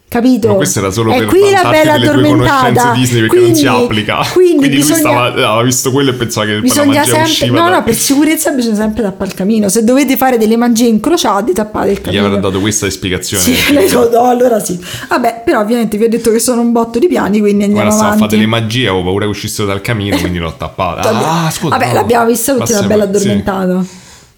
[0.09, 0.47] Capito?
[0.47, 2.59] Ma questo era solo è per qui la bella delle addormentata.
[2.69, 4.19] conoscenze Disney perché non si applica.
[4.31, 7.47] Quindi, lui bisogna, stava, aveva visto quello e pensava che bisogna sempre.
[7.49, 9.67] No, da- no, per sicurezza bisogna sempre tappare il camino.
[9.67, 12.25] Se dovete fare delle magie incrociate, tappate il Gli camino.
[12.27, 13.43] avrà dato questa spiegazione.
[13.43, 14.79] Sì, le dico, no, allora sì.
[15.09, 18.05] Vabbè, però ovviamente vi ho detto che sono un botto di piani, quindi andiamo Guarda,
[18.05, 18.23] avanti.
[18.23, 21.09] fare delle magie, avevo paura che uscissero dal camino, quindi l'ho tappata.
[21.45, 21.75] Ah, scusa.
[21.77, 23.27] Vabbè, l'abbiamo vista tutti Ma la bella sì.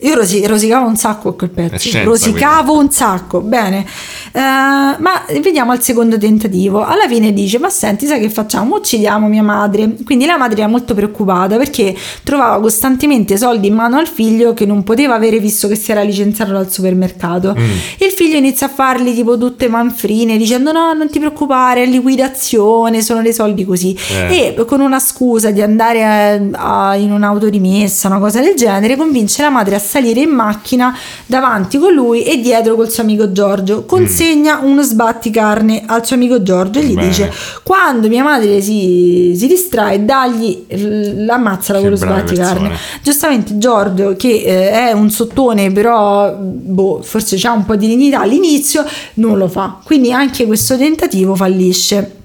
[0.02, 1.78] Io rosi- rosicavo un sacco a quel pezzo.
[1.78, 3.42] scienza, rosicavo un sacco.
[3.42, 3.86] Bene.
[4.32, 6.86] Eh, ma vediamo al secondo tentativo.
[6.86, 8.76] Alla fine dice: Ma senti, sai che facciamo?
[8.78, 9.96] Uccidiamo mia madre.
[10.06, 11.94] Quindi la madre era molto preoccupata perché
[12.24, 16.02] trovava costantemente soldi in mano al figlio che non poteva avere visto che si era
[16.02, 17.54] licenziato dal supermercato.
[17.58, 17.64] Mm.
[17.98, 23.02] Il figlio inizia a fargli tipo tutte manfrine dicendo: No, non ti preoccupare, è liquidazione,
[23.02, 23.98] sono dei soldi così.
[24.12, 24.54] Eh.
[24.56, 29.42] E con una scusa di andare a- a- in un'autorimessa, una cosa del genere, convince
[29.42, 33.86] la madre a salire in macchina davanti con lui e dietro col suo amico Giorgio.
[33.86, 37.08] Consegna uno sbatticarne al suo amico Giorgio e gli Bene.
[37.08, 37.32] dice:
[37.64, 42.68] Quando mia madre si, si distrae, dagli l- l'ammazzala Che con lo sbatticarne.
[42.70, 42.78] persone.
[43.02, 48.20] Giustamente Giorgio, che eh, è un sottone, però boh, forse ha un po' di dignità
[48.22, 48.86] all'inizio,
[49.16, 49.80] non lo fa.
[49.84, 52.18] Quindi anche questo tentativo fallisce.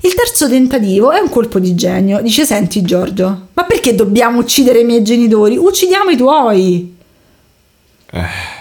[0.00, 2.20] Il terzo tentativo è un colpo di genio.
[2.22, 5.56] Dice: Senti, Giorgio, ma perché dobbiamo uccidere i miei genitori?
[5.56, 6.96] Uccidiamo i tuoi.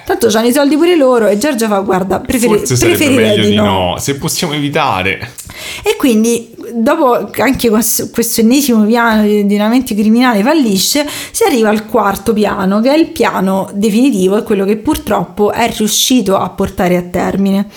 [0.05, 1.27] Tanto hanno i soldi pure loro.
[1.27, 3.95] E Giorgio fa: Guarda, preferi- preferirei meglio di no.
[3.99, 5.31] Se possiamo evitare.
[5.83, 11.85] E quindi, dopo che anche questo, ennesimo piano di ordinamento criminale fallisce, si arriva al
[11.85, 16.95] quarto piano, che è il piano definitivo e quello che purtroppo è riuscito a portare
[16.95, 17.67] a termine.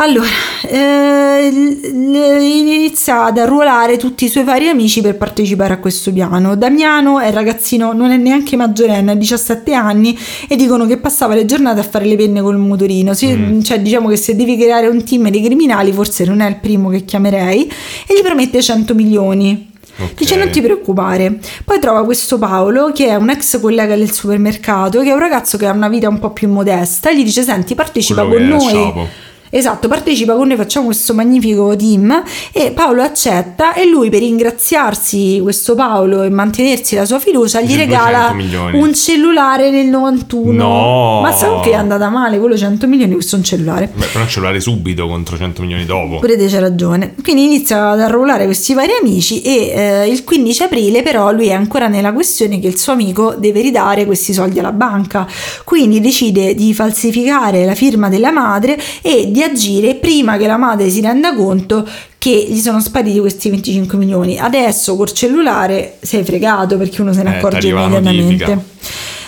[0.00, 0.28] Allora,
[0.62, 6.54] eh, inizia ad arruolare tutti i suoi vari amici per partecipare a questo piano.
[6.54, 11.44] Damiano è ragazzino, non è neanche maggiorenne, ha 17 anni e dicono che passava le
[11.46, 13.12] giornate a fare le penne col motorino.
[13.12, 13.60] Se- Mm.
[13.60, 16.88] Cioè, diciamo che se devi creare un team di criminali, forse non è il primo
[16.90, 17.68] che chiamerei.
[18.06, 19.70] E gli promette 100 milioni.
[19.98, 20.14] Ok.
[20.14, 21.38] Dice non ti preoccupare.
[21.64, 25.56] Poi trova questo Paolo che è un ex collega del supermercato, che è un ragazzo
[25.58, 28.64] che ha una vita un po' più modesta e gli dice senti partecipa Quello con
[28.64, 28.68] noi.
[28.68, 29.06] Sciapo.
[29.50, 32.22] Esatto, partecipa con noi, facciamo questo magnifico team
[32.52, 37.74] e Paolo accetta e lui per ringraziarsi questo Paolo e mantenersi la sua fiducia gli
[37.74, 38.78] regala 200 milioni.
[38.78, 40.52] un cellulare nel 91.
[40.52, 41.20] No!
[41.22, 43.90] Ma sai che è andata male, quello 100 milioni, questo è un cellulare.
[43.94, 46.18] Beh, però un cellulare subito contro 100 milioni dopo.
[46.18, 47.14] Pure te c'è ragione.
[47.22, 51.52] Quindi inizia ad arruolare questi vari amici e eh, il 15 aprile però lui è
[51.52, 55.26] ancora nella questione che il suo amico deve ridare questi soldi alla banca.
[55.64, 60.88] Quindi decide di falsificare la firma della madre e di agire prima che la madre
[60.90, 61.86] si renda conto
[62.18, 64.38] che gli sono spariti questi 25 milioni.
[64.38, 68.22] Adesso col cellulare sei fregato perché uno se ne Eh, accorge immediatamente.
[68.22, 68.62] notifica.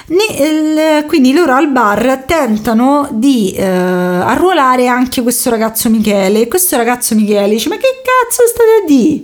[0.06, 6.40] Ne- il- quindi loro al bar tentano di eh, arruolare anche questo ragazzo Michele.
[6.40, 9.22] E questo ragazzo Michele dice: Ma che cazzo state a dire?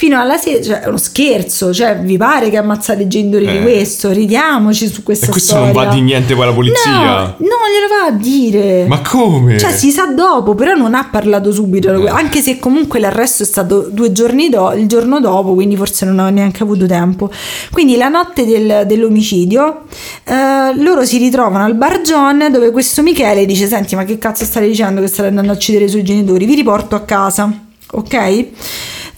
[0.00, 3.56] Fino alla sera, cioè, è uno scherzo, cioè, vi pare che ammazzate i genitori di
[3.56, 3.62] Eh.
[3.62, 4.12] questo?
[4.12, 5.72] Ridiamoci su questa E questo storia.
[5.72, 6.92] non va di niente poi alla polizia.
[6.92, 8.86] No, non glielo va a dire.
[8.86, 9.58] Ma come?
[9.58, 11.92] Cioè, si sa dopo, però non ha parlato subito.
[12.06, 12.08] Eh.
[12.10, 16.20] Anche se comunque l'arresto è stato due giorni dopo, il giorno dopo, quindi forse non
[16.20, 17.28] ho neanche avuto tempo.
[17.72, 19.80] Quindi la notte del- dell'omicidio,
[20.22, 24.44] eh, loro si ritrovano al bar John dove questo Michele dice: Senti, ma che cazzo
[24.44, 26.46] stai dicendo che stai andando a uccidere i suoi genitori?
[26.46, 27.52] Vi riporto a casa,
[27.90, 28.46] ok?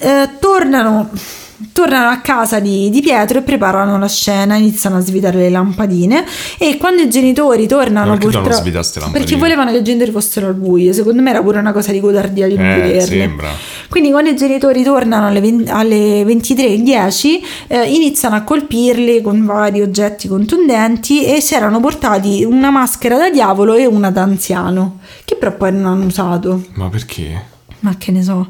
[0.00, 1.10] Eh, tornano.
[1.74, 6.24] Tornano a casa di, di Pietro e preparano la scena, iniziano a svitare le lampadine
[6.58, 8.48] e quando i genitori tornano purtroppo-
[9.12, 12.00] perché volevano che i genitori fossero al buio, secondo me era pure una cosa di
[12.00, 13.00] godardia di non Eh, vederli.
[13.18, 13.50] sembra.
[13.90, 19.82] Quindi quando i genitori tornano alle, ven- alle 23.10 eh, iniziano a colpirli con vari
[19.82, 25.36] oggetti contundenti e si erano portati una maschera da diavolo e una da anziano, che
[25.36, 27.42] però poi non hanno usato, Ma perché?
[27.80, 28.48] ma che ne so.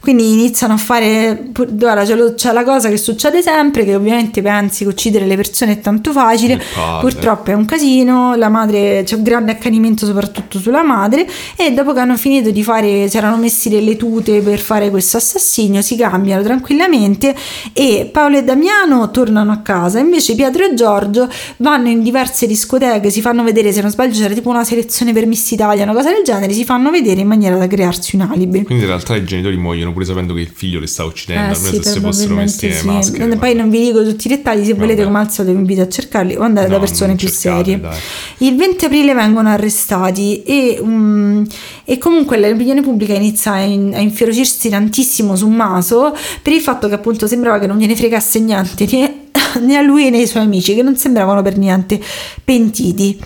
[0.00, 1.50] Quindi iniziano a fare.
[1.52, 5.36] Guarda, c'è, lo- c'è la cosa che succede sempre: che ovviamente pensi che uccidere le
[5.36, 6.60] persone è tanto facile.
[7.00, 8.34] Purtroppo è un casino.
[8.34, 11.26] La madre c'è un grande accanimento soprattutto sulla madre.
[11.56, 15.18] E dopo che hanno finito di fare, si erano messi delle tute per fare questo
[15.18, 17.34] assassinio, si cambiano tranquillamente.
[17.74, 19.98] E Paolo e Damiano tornano a casa.
[19.98, 21.28] Invece Pietro e Giorgio
[21.58, 23.70] vanno in diverse discoteche, si fanno vedere.
[23.70, 26.52] Se non sbaglio, c'era tipo una selezione per Miss Italia, una cosa del genere.
[26.54, 28.64] Si fanno vedere in maniera da crearsi un alibi.
[28.64, 31.56] Quindi in realtà i genitori muoiono pure sapendo che il figlio li sta uccidendo, Eh
[31.56, 32.86] almeno sì, se si fossero messi le sì.
[32.86, 33.36] maschere.
[33.36, 35.88] Poi non vi dico tutti i dettagli, se volete come al solito vi invito a
[35.88, 37.80] cercarli o andare No, da persone non più cercate, serie.
[37.80, 37.98] dai.
[38.38, 41.44] Il 20 aprile vengono arrestati e, mm,
[41.84, 46.88] e comunque l'opinione pubblica inizia a, in- a inferocirsi tantissimo su Maso per il fatto
[46.88, 49.14] che appunto sembrava che non gliene fregasse niente né,
[49.60, 52.00] né a lui né ai suoi amici che non sembravano per niente
[52.44, 53.18] pentiti.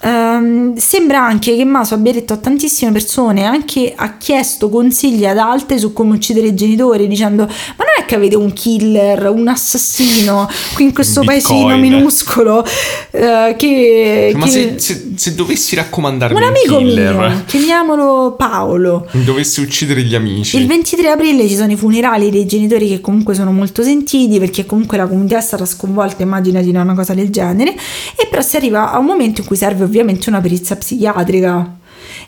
[0.00, 5.38] Ehm, sembra anche che Maso abbia detto a tantissime persone, anche ha chiesto consigli ad
[5.38, 7.52] altre su come uccidere i genitori, dicendo: Ma
[7.84, 12.64] non è che avete un killer, un assassino qui in questo Un paesino Bitcoin." minuscolo?
[13.10, 18.34] eh, che, Ma che- se, se- se dovessi raccomandarmi un un, amico killer, mio, chiamiamolo
[18.36, 19.06] Paolo.
[19.12, 20.56] dovessi uccidere gli amici.
[20.58, 24.64] Il 23 aprile ci sono i funerali dei genitori che comunque sono molto sentiti perché
[24.64, 27.72] comunque la comunità è stata sconvolta, immaginati una cosa del genere,
[28.16, 31.76] e però si arriva a un momento in cui serve ovviamente una perizia psichiatrica.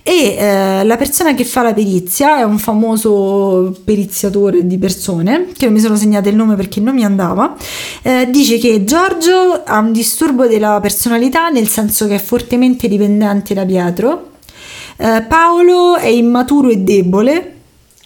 [0.03, 5.67] E eh, la persona che fa la perizia è un famoso periziatore di persone, che
[5.67, 7.55] non mi sono segnata il nome perché non mi andava,
[8.03, 13.53] eh, dice che Giorgio ha un disturbo della personalità nel senso che è fortemente dipendente
[13.53, 14.31] da Pietro,
[14.97, 17.60] eh, Paolo è immaturo e debole,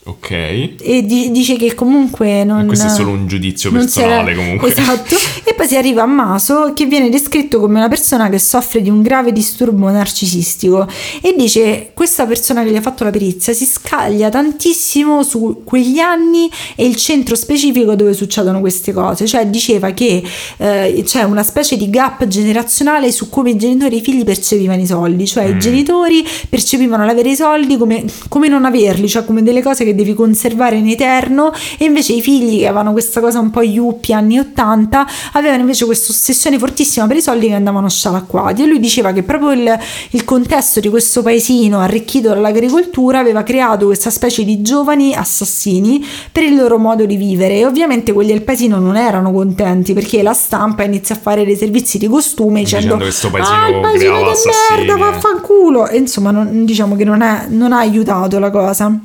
[0.07, 0.31] Ok.
[0.31, 4.71] e di- dice che comunque non Questo è solo un giudizio personale era- comunque.
[4.71, 8.83] esatto e poi si arriva a Maso che viene descritto come una persona che soffre
[8.83, 10.87] di un grave disturbo narcisistico
[11.23, 15.99] e dice questa persona che gli ha fatto la perizia si scaglia tantissimo su quegli
[16.01, 20.23] anni e il centro specifico dove succedono queste cose cioè diceva che
[20.59, 24.83] eh, c'è una specie di gap generazionale su come i genitori e i figli percepivano
[24.83, 25.59] i soldi cioè i Mm.
[25.59, 30.03] genitori percepivano l'avere i soldi come, come non averli cioè come delle cose che che
[30.03, 34.15] devi conservare in eterno e invece i figli che avevano questa cosa un po' yuppie
[34.15, 38.63] anni 80 avevano invece questa ossessione fortissima per i soldi che andavano scialacquati.
[38.63, 39.79] E lui diceva che proprio il,
[40.11, 46.43] il contesto di questo paesino arricchito dall'agricoltura aveva creato questa specie di giovani assassini per
[46.43, 47.59] il loro modo di vivere.
[47.59, 51.57] E ovviamente quelli del paesino non erano contenti perché la stampa inizia a fare dei
[51.57, 55.89] servizi di costume dicendo, Dicendo che sto paesino ah il paesino di assassini." merda vaffanculo
[55.89, 58.99] e insomma non- diciamo che non, è- non ha aiutato la cosa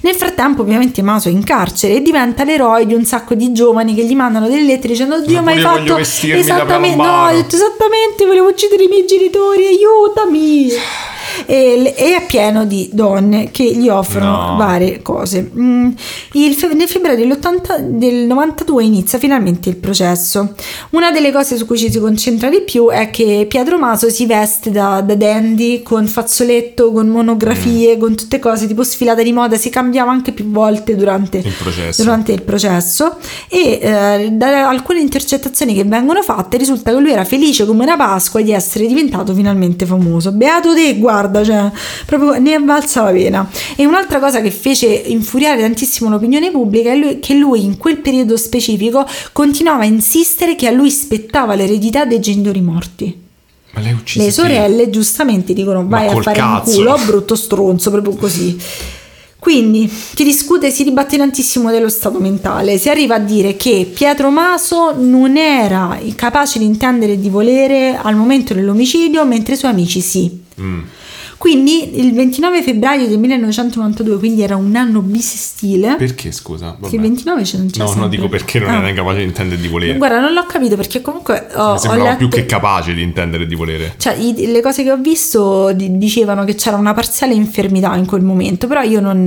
[0.00, 3.94] nel frattempo ovviamente Maso è in carcere e diventa l'eroe di un sacco di giovani
[3.94, 7.56] che gli mandano delle lettere dicendo oddio Ma hai fatto esattamente no Palombaro." ha detto
[7.56, 10.68] esattamente volevo uccidere i miei genitori aiutami
[11.46, 14.56] e, e è pieno di donne che gli offrono No.
[14.56, 15.90] varie cose Mm,
[16.32, 20.54] il nel febbraio dell'80 del 92 inizia finalmente il processo
[20.90, 24.26] una delle cose su cui ci si concentra di più è che Pietro Maso si
[24.26, 27.10] veste da, da dandy con fazzoletto con Mm.
[27.10, 31.52] monografie con tutte cose tipo sfilata di moda si cambiava anche più volte durante Il
[31.60, 32.02] processo.
[32.02, 33.16] durante il processo
[33.48, 37.96] e eh, da alcune intercettazioni che vengono fatte risulta che lui era felice come una
[37.96, 40.32] Pasqua di essere diventato finalmente famoso.
[40.32, 41.70] Beato te, guarda, cioè,
[42.06, 43.48] proprio ne è valsa la pena.
[43.76, 48.36] E un'altra cosa che fece infuriare tantissimo l'opinione pubblica è che lui in quel periodo
[48.36, 53.20] specifico continuava a insistere che a lui spettava l'eredità dei genitori morti.
[53.74, 57.34] Ma lei ha ucciso Le sorelle giustamente dicono vai a fare cazzo." un culo, brutto
[57.34, 58.58] stronzo, proprio così.
[59.42, 62.78] Quindi si discute, si dibatte tantissimo dello stato mentale.
[62.78, 67.98] Si arriva a dire che Pietro Maso non era capace di intendere e di volere
[68.00, 70.30] al momento dell'omicidio, mentre i suoi amici sì.
[70.60, 70.80] Mm.
[71.42, 75.96] Quindi il 29 febbraio del 1992, quindi era un anno bisestile.
[75.96, 76.76] Perché scusa?
[76.80, 78.08] Che il 29 c'è non c'è No, no, sempre.
[78.10, 78.76] dico perché non Ah.
[78.78, 79.96] era incapace di intendere di volere.
[79.98, 82.16] Guarda, non l'ho capito perché comunque ho, Mi ho sembrava letto...
[82.18, 83.94] più che capace di intendere di volere.
[83.96, 88.06] Cioè, i- le cose che ho visto di- dicevano che c'era una parziale infermità in
[88.06, 89.24] quel momento, però io non,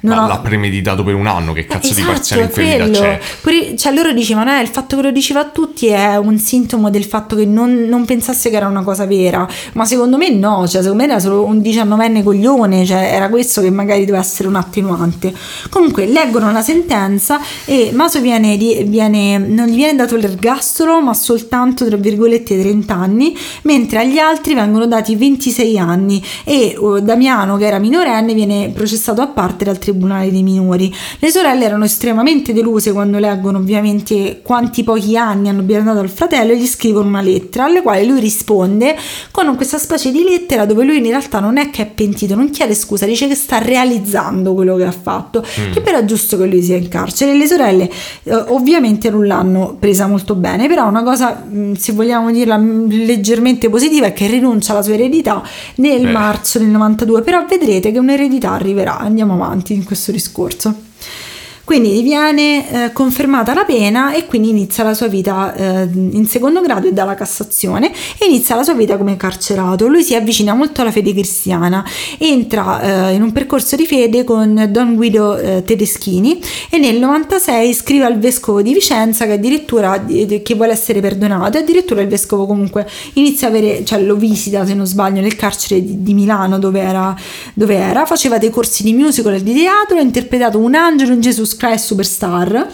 [0.00, 0.26] non ho...
[0.26, 2.98] l'ha premeditato per un anno, che cazzo di Esatto, parziale è infermità quello.
[2.98, 3.20] c'è?
[3.40, 6.90] Pure- cioè, loro dicevano, eh, il fatto che lo diceva a tutti è un sintomo
[6.90, 10.68] del fatto che non, non pensasse che era una cosa vera, ma secondo me no,
[10.68, 14.48] cioè, secondo me era solo un diciannovenne coglione, cioè, era questo che magari doveva essere
[14.48, 15.32] un attenuante.
[15.70, 21.86] Comunque, leggono la sentenza e Maso viene, viene- non gli viene dato l'ergastolo, ma soltanto,
[21.86, 27.66] tra virgolette, 30 anni, mentre agli altri vengono dati 26 anni e uh, Damiano, che
[27.66, 30.94] era minorenne, viene processato a parte dal Tribunale dei minori.
[31.18, 36.52] Le sorelle erano estremamente deluse quando leggono ovviamente quanti pochi anni hanno dato al fratello
[36.52, 38.96] e gli scrivono una lettera alla quale lui risponde
[39.30, 42.50] con questa specie di lettera dove lui in realtà non è che è pentito, non
[42.50, 46.46] chiede scusa, dice che sta realizzando quello che ha fatto, che però è giusto che
[46.46, 47.36] lui sia in carcere.
[47.36, 47.90] Le sorelle
[48.24, 52.88] eh, ovviamente non l'hanno presa molto bene, però una cosa, mh, se vogliamo dirla mh,
[53.04, 55.42] leggermente positiva, è che rinuncia alla sua eredità
[55.76, 56.10] nel Beh.
[56.10, 60.92] marzo del 92, però vedrete che un'eredità arriverà, andiamo avanti in questo discorso.
[61.64, 66.26] Quindi gli viene eh, confermata la pena e quindi inizia la sua vita eh, in
[66.26, 69.88] secondo grado e dalla Cassazione e inizia la sua vita come carcerato.
[69.88, 71.82] Lui si avvicina molto alla fede cristiana,
[72.18, 76.38] entra eh, in un percorso di fede con Don Guido eh, Tedeschini
[76.68, 81.00] e nel 96 scrive al vescovo di Vicenza che addirittura di- di- che vuole essere
[81.00, 85.22] perdonato e addirittura il vescovo comunque inizia a avere, cioè lo visita se non sbaglio
[85.22, 87.16] nel carcere di, di Milano dove era,
[87.54, 91.20] dove era, faceva dei corsi di musical e di teatro, ha interpretato un angelo in
[91.20, 92.68] Jesus Christ Superstar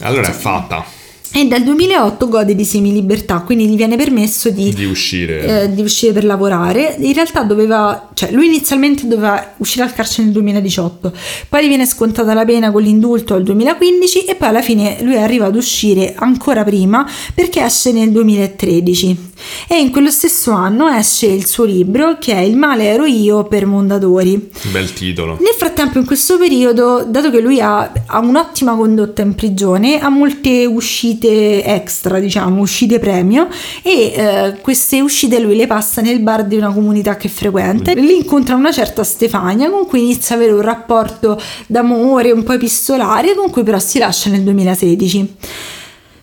[0.00, 0.98] Allora è fatta
[1.30, 5.62] e dal 2008 gode di semilibertà, quindi gli viene permesso di, di uscire.
[5.62, 6.96] eh, di uscire per lavorare.
[6.98, 11.12] In realtà doveva, cioè lui inizialmente doveva uscire dal carcere nel 2018,
[11.48, 15.16] poi gli viene scontata la pena con l'indulto al 2015 e poi alla fine lui
[15.16, 19.27] arriva ad uscire ancora prima perché esce nel 2013
[19.66, 23.44] e in quello stesso anno esce il suo libro che è Il male ero io
[23.44, 24.50] per Mondadori.
[24.70, 25.36] Bel titolo.
[25.40, 30.08] Nel frattempo, in questo periodo, dato che lui ha, ha un'ottima condotta in prigione, ha
[30.08, 33.48] molte uscite extra, diciamo, uscite premio,
[33.82, 37.92] e eh, queste uscite lui le passa nel bar di una comunità che frequenta.
[37.92, 42.52] Lì incontra una certa Stefania, con cui inizia ad avere un rapporto d'amore un po'
[42.52, 45.36] epistolare, con cui però si lascia nel 2016.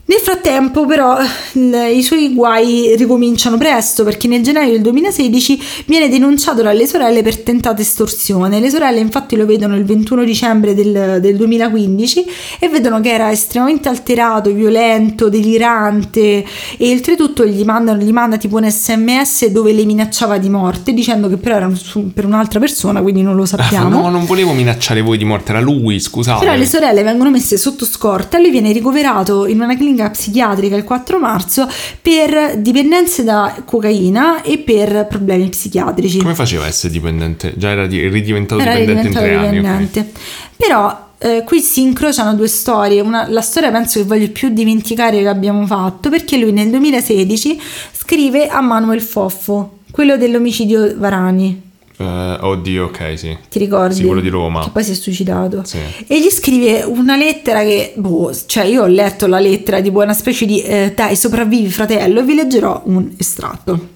[0.07, 1.17] Nel frattempo, però,
[1.53, 7.23] il- i suoi guai ricominciano presto perché nel gennaio del 2016 viene denunciato dalle sorelle
[7.23, 8.59] per tentata estorsione.
[8.59, 12.25] Le sorelle, infatti, lo vedono il 21 dicembre del, del 2015
[12.59, 16.45] e vedono che era estremamente alterato, violento, delirante
[16.77, 21.27] e oltretutto gli, mandano, gli manda tipo un sms dove le minacciava di morte, dicendo
[21.29, 23.89] che però era su- per un'altra persona, quindi non lo Ah, sappiamo.
[23.89, 26.45] no, non volevo minacciare voi di morte, era lui, scusate.
[26.45, 30.75] Però le sorelle vengono messe sotto scorta e lui viene ricoverato in una clinica psichiatrica
[30.75, 31.67] il 4 marzo
[32.01, 36.19] per dipendenze da cocaina e per problemi psichiatrici.
[36.19, 37.53] Come faceva a essere dipendente?
[37.57, 39.47] Già era di- ridiventato Era dipendente in tre anni.
[39.47, 39.53] ok.
[39.53, 40.11] dipendente.
[40.57, 42.99] Però eh, qui si incrociano due storie.
[43.01, 47.59] Una- la storia penso che voglio più dimenticare che abbiamo fatto perché lui nel 2016
[47.93, 51.64] scrive a Manuel Foffo, quello dell'omicidio Varani.
[51.97, 53.37] Eh, oddio, ok, sì.
[53.49, 53.95] Ti ricordi?
[53.95, 54.63] Sì, quello di Roma.
[54.63, 55.61] Che poi si è suicidato.
[55.63, 55.77] Sì.
[56.07, 60.13] E gli scrive una lettera che, boh, cioè io ho letto la lettera, tipo una
[60.13, 63.93] specie di, eh, dai, sopravvivi fratello, e vi leggerò un estratto.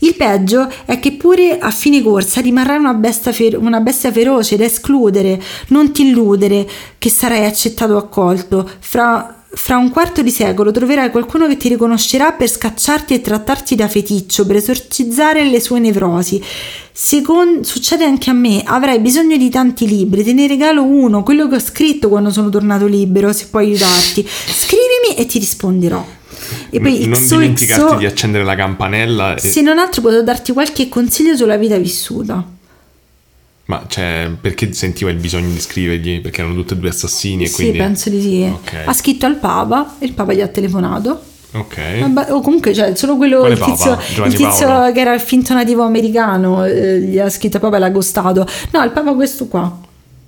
[0.00, 4.56] Il peggio è che pure a fine corsa rimarrai una bestia, fer- una bestia feroce
[4.56, 6.68] da escludere, non ti illudere
[6.98, 8.68] che sarai accettato o accolto.
[8.80, 13.74] Fra, fra un quarto di secolo troverai qualcuno che ti riconoscerà per scacciarti e trattarti
[13.74, 16.42] da feticcio, per esorcizzare le sue nevrosi.
[16.92, 21.48] Secon- succede anche a me, avrai bisogno di tanti libri, te ne regalo uno, quello
[21.48, 24.26] che ho scritto quando sono tornato libero, se puoi aiutarti.
[24.26, 26.04] Scrivimi e ti risponderò.
[26.70, 29.34] E poi non XOXO dimenticarti di accendere la campanella.
[29.34, 32.53] e- se non altro potrò darti qualche consiglio sulla vita vissuta.
[33.66, 36.20] Ma cioè, perché sentiva il bisogno di scrivergli?
[36.20, 37.78] Perché erano tutti e due assassini e sì, quindi...
[37.78, 38.42] penso di sì.
[38.42, 38.82] Ok.
[38.84, 41.22] Ha scritto al Papa e il Papa gli ha telefonato.
[41.52, 42.00] Ok.
[42.00, 45.54] Vabbè, o comunque c'è solo quello Quale il tizio, il tizio che era il finto
[45.54, 48.46] nativo americano, eh, gli ha scritto Papa e l'ha gostato.
[48.72, 49.80] No, il Papa questo qua.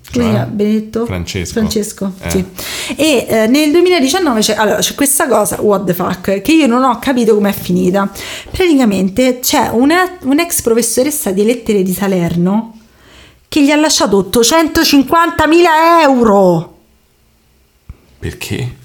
[0.09, 0.47] Cioè?
[0.47, 1.05] Benedetto?
[1.05, 1.53] Francesco.
[1.53, 2.30] Francesco, Eh.
[2.30, 2.45] sì.
[2.95, 6.84] E eh, nel 2019 c'è, allora, c'è questa cosa, what the fuck, che io non
[6.84, 8.11] ho capito com'è finita.
[8.51, 12.76] Praticamente c'è una, un'ex professoressa di lettere di Salerno
[13.49, 16.78] che gli ha lasciato 850.000 euro.
[18.18, 18.76] Perché?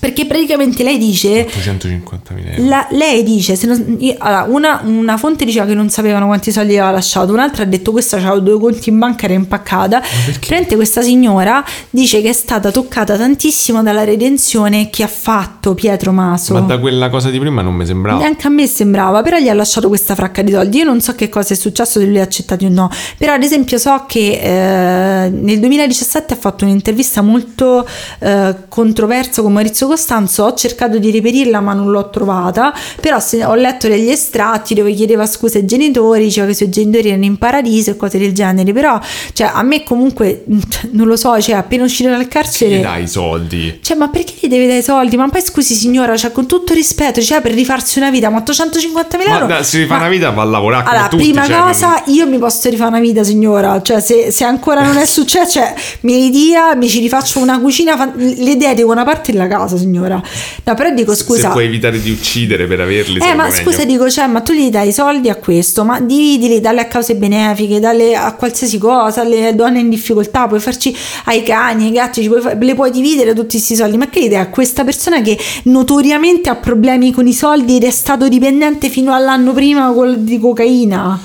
[0.00, 2.68] Perché praticamente lei dice 850.000 euro.
[2.68, 6.50] La- lei dice, se non- io- allora, una, una fonte diceva che non sapevano quanti
[6.52, 10.00] soldi aveva lasciato, un'altra ha detto questa aveva due conti in banca, era impaccata.
[10.24, 16.12] Praticamente questa signora dice che è stata toccata tantissimo dalla redenzione che ha fatto Pietro
[16.12, 16.54] Maso.
[16.54, 18.18] Ma da quella cosa di prima non mi sembrava.
[18.18, 20.78] Neanche a me sembrava, però gli ha lasciato questa fracca di soldi.
[20.78, 22.90] Io non so che cosa è successo, se lui ha accettato o no.
[23.18, 27.86] Però, ad esempio, so che eh, nel 2017 ha fatto un'intervista molto
[28.20, 30.44] eh, controversa con Maurizio Costanzo.
[30.44, 32.72] Ho cercato di reperirla, ma non l'ho trovata.
[33.00, 37.08] Però ho letto degli estratti dove chiedeva scusa ai genitori, diceva che i suoi genitori
[37.08, 38.72] erano in paradiso e cose del genere.
[38.72, 38.98] Però,
[39.32, 40.44] cioè, a me comunque
[40.92, 42.76] non lo so, cioè, appena uscito dal carcere.
[42.78, 43.78] Gli dai i soldi.
[43.82, 45.16] Cioè, ma perché gli deve dare i soldi?
[45.16, 49.28] Ma poi scusi, signora, cioè, con tutto rispetto, cioè, per rifarsi una vita, ma 850.000
[49.28, 49.46] Ma euro.
[49.46, 51.22] da- se rifà Ma- una vita va a lavorare Allora, tutti.
[51.24, 53.80] prima cioè, cosa, io mi posso rifare una vita, signora.
[53.82, 58.12] Cioè, se, se ancora non è successo, cioè, mi ridia, mi ci rifaccio una cucina,
[58.14, 60.22] le dedico una parte della casa, signora.
[60.64, 61.50] No, però dico, Se scusa.
[61.50, 63.56] puoi evitare di uccidere per averli, Eh, ma meglio.
[63.56, 66.86] scusa, dico, cioè, ma tu gli dai i soldi a questo, ma dividili, dalle a
[66.86, 71.92] cause benefiche, dalle a qualsiasi cosa, alle donne in difficoltà, puoi farci ai cani, ai
[71.92, 73.96] gatti, ci puoi le puoi dividere tutti questi soldi.
[73.96, 78.28] Ma che idea questa persona che notoriamente ha problemi con i soldi ed è stato
[78.28, 81.18] dipendente fino all'anno prima di cocaina?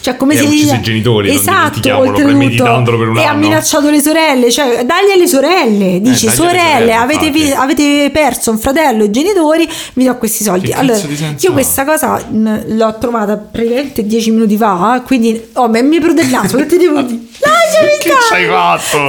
[0.00, 2.96] Cioè, come E se ha ucciso i genitori, non esatto, dimentichiamolo, oltretutto.
[2.98, 3.38] per un e ha anno.
[3.40, 8.10] minacciato le sorelle, cioè, dagli alle sorelle, dici, dagli alle sorelle, sorelle, avete, vi- avete
[8.12, 10.68] perso un fratello e genitori, vi do questi soldi.
[10.68, 10.98] Che Allora,
[11.38, 11.52] io ha?
[11.52, 16.28] questa cosa mh, l'ho trovata praticamente dieci minuti fa, quindi oh, mi mi prude il
[16.28, 17.20] naso, che ti devo dire?
[17.40, 18.46] Lasciami Che stare!
[18.46, 18.98] c'hai fatto?
[18.98, 19.08] Mi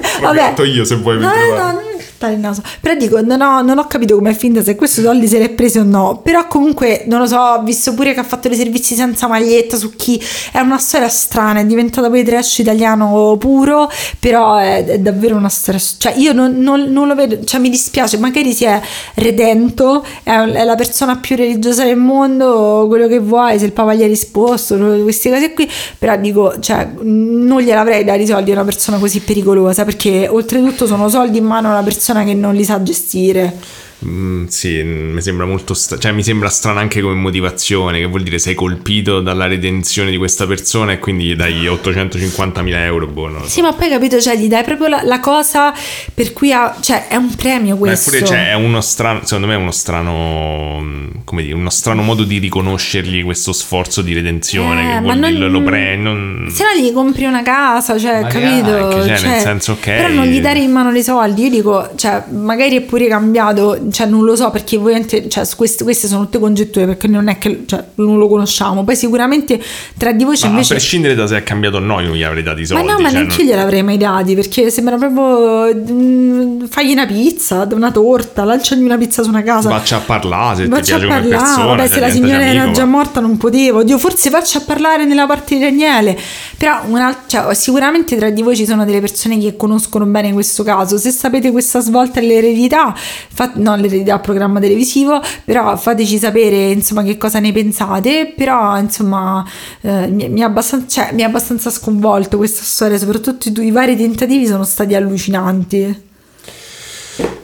[0.00, 0.08] prude!
[0.22, 0.62] Vabbè.
[0.64, 1.56] io, se vuoi, No, prude.
[1.56, 1.80] no,
[2.26, 2.62] il naso.
[2.80, 5.50] Però dico, non ho, non ho capito com'è finta se questi soldi se li è
[5.50, 6.20] presi o no.
[6.22, 9.76] Però comunque, non lo so, ho visto pure che ha fatto dei servizi senza maglietta
[9.76, 10.22] su chi...
[10.52, 15.48] È una storia strana, è diventata poi trash italiano puro, però è, è davvero una
[15.48, 15.80] storia...
[15.98, 18.80] Cioè io non, non- non lo vedo, cioè mi dispiace, magari si è
[19.14, 23.94] redento, è, è la persona più religiosa del mondo, quello che vuoi, se il Papa
[23.94, 28.54] gli ha risposto, queste cose qui, però dico, cioè, non gliel'avrei dati i soldi a
[28.54, 32.54] una persona così pericolosa, perché oltretutto sono soldi in mano a una persona che non
[32.54, 33.56] li sa gestire.
[34.04, 38.22] Mm, sì, mi sembra molto stra- cioè mi sembra strana anche come motivazione, che vuol
[38.22, 43.40] dire sei colpito dalla redenzione di questa persona e quindi gli dai 850.000 euro, boh,
[43.42, 43.48] so.
[43.48, 45.72] Sì, ma poi capito, cioè, gli dai proprio la, la cosa
[46.12, 48.10] per cui ha, cioè, è un premio questo.
[48.10, 50.84] eppure cioè, è uno strano, secondo me è uno strano,
[51.24, 55.30] come dire, uno strano modo di riconoscergli questo sforzo di redenzione, Eh, che vuol non-
[55.34, 58.70] dire lo pre- non- Se no gli compri una casa, cioè, Ma capito?
[58.70, 59.84] neanche, cioè, Cioè, nel senso, ok.
[59.84, 61.44] Però non gli dare in mano dei soldi.
[61.44, 65.84] Io dico, cioè, magari è pure cambiato, cioè, non lo so perché ovviamente, cioè, queste,
[65.84, 68.84] queste sono tutte congetture perché non è che, cioè, non lo conosciamo.
[68.84, 69.60] Poi sicuramente
[69.96, 70.72] tra di voi c'è Ma invece...
[70.74, 72.66] a prescindere da se è cambiato o no, io non gli avrei dati i Ma
[72.68, 72.86] soldi.
[72.86, 77.06] no, ma cioè, neanche non- io gliel'avrei mai dati perché sembra proprio mm, fagli una
[77.06, 79.70] pizza, una torta, lanciagli una pizza su una casa.
[79.70, 81.64] Faccia a parlare se ti Faccia piace a parlare, persona.
[81.66, 83.82] vabbè, cioè, se la signora era amico, già ma- morta non potevo.
[83.82, 86.18] Dio, forse faccia a parlare nella parte di Daniele.
[86.56, 90.62] Però una- cioè, sicuramente tra di voi ci sono delle persone che conoscono bene questo
[90.62, 90.96] caso.
[90.98, 97.02] Se sapete questa svolta dell'eredità, fa- no, all'eredità al programma televisivo, però fateci sapere insomma
[97.02, 99.44] che cosa ne pensate, però insomma
[99.82, 103.70] eh, mi, mi, ha abbastanza, cioè, mi ha abbastanza sconvolto questa storia, soprattutto i, i
[103.70, 106.04] vari tentativi sono stati allucinanti.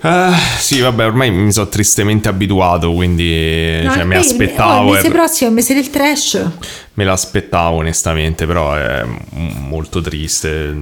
[0.02, 4.88] Uh, sì, vabbè, ormai mi sono tristemente abituato, quindi no, cioè, mi aspettavo.
[4.88, 6.50] Oh, il mese prossimo è il mese del trash.
[6.94, 10.76] Me l'aspettavo onestamente, però è molto triste,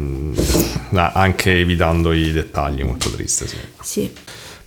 [0.92, 3.56] anche evitando i dettagli, molto triste, sì.
[3.82, 4.10] Sì.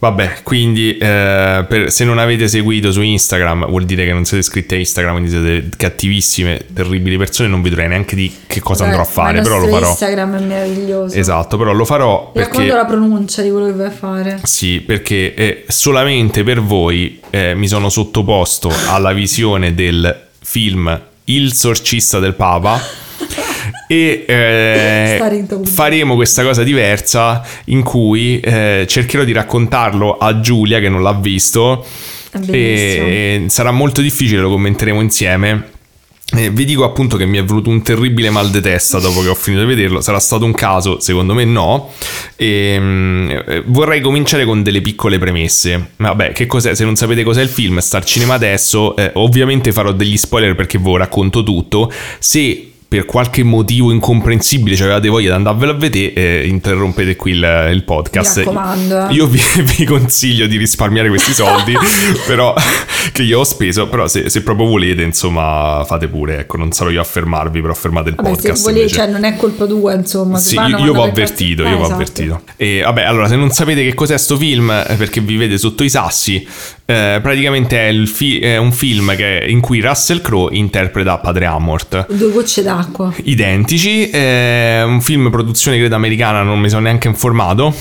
[0.04, 4.44] Vabbè, quindi eh, per, se non avete seguito su Instagram vuol dire che non siete
[4.44, 9.00] iscritti a Instagram, quindi siete cattivissime, terribili persone, non vedrei neanche di che cosa andrò
[9.00, 9.88] a fare, però lo farò.
[9.88, 11.16] Instagram è meraviglioso.
[11.16, 12.66] Esatto, però lo farò perché...
[12.66, 14.42] la pronuncia di quello che vai a fare.
[14.44, 21.54] Sì, perché eh, solamente per voi eh, mi sono sottoposto alla visione del film Il
[21.54, 22.78] sorcista del Papa
[23.88, 25.22] e eh,
[25.66, 31.14] faremo questa cosa diversa in cui eh, cercherò di raccontarlo a Giulia che non l'ha
[31.14, 31.86] visto
[32.48, 35.72] e sarà molto difficile, lo commenteremo insieme.
[36.36, 39.28] Eh, vi dico appunto che mi è venuto un terribile mal di testa dopo che
[39.28, 41.92] ho finito di vederlo, sarà stato un caso, secondo me no,
[42.36, 45.92] e, um, vorrei cominciare con delle piccole premesse.
[45.98, 46.74] Vabbè, che cos'è?
[46.74, 50.56] Se non sapete cos'è il film, sta al cinema adesso, eh, ovviamente farò degli spoiler
[50.56, 55.72] perché ve lo racconto tutto, se per qualche motivo incomprensibile cioè avevate voglia di andarvelo
[55.72, 58.38] a vedere, eh, interrompete qui il, il podcast.
[58.38, 59.08] Mi raccomando.
[59.10, 59.42] Io vi,
[59.78, 61.74] vi, consiglio di risparmiare questi soldi,
[62.28, 62.54] però
[63.12, 66.92] che io ho speso, però se, se, proprio volete, insomma, fate pure, ecco, non sarò
[66.92, 68.64] io a fermarvi, però fermate il vabbè, podcast.
[68.64, 70.38] Se volete, cioè non è colpa tua, insomma.
[70.38, 71.94] Sì, io, io vi ho avvertito, io eh, vi ho esatto.
[71.94, 72.42] avvertito.
[72.58, 75.84] E vabbè, allora, se non sapete che cos'è sto film, eh, perché vi vede sotto
[75.84, 76.46] i sassi,
[76.86, 82.06] eh, praticamente è, fi- è, un film che, in cui Russell Crowe interpreta Padre Amort.
[82.14, 82.83] Due gocce d'acqua.
[83.24, 87.74] Identici, è un film produzione credo americana, non mi sono neanche informato,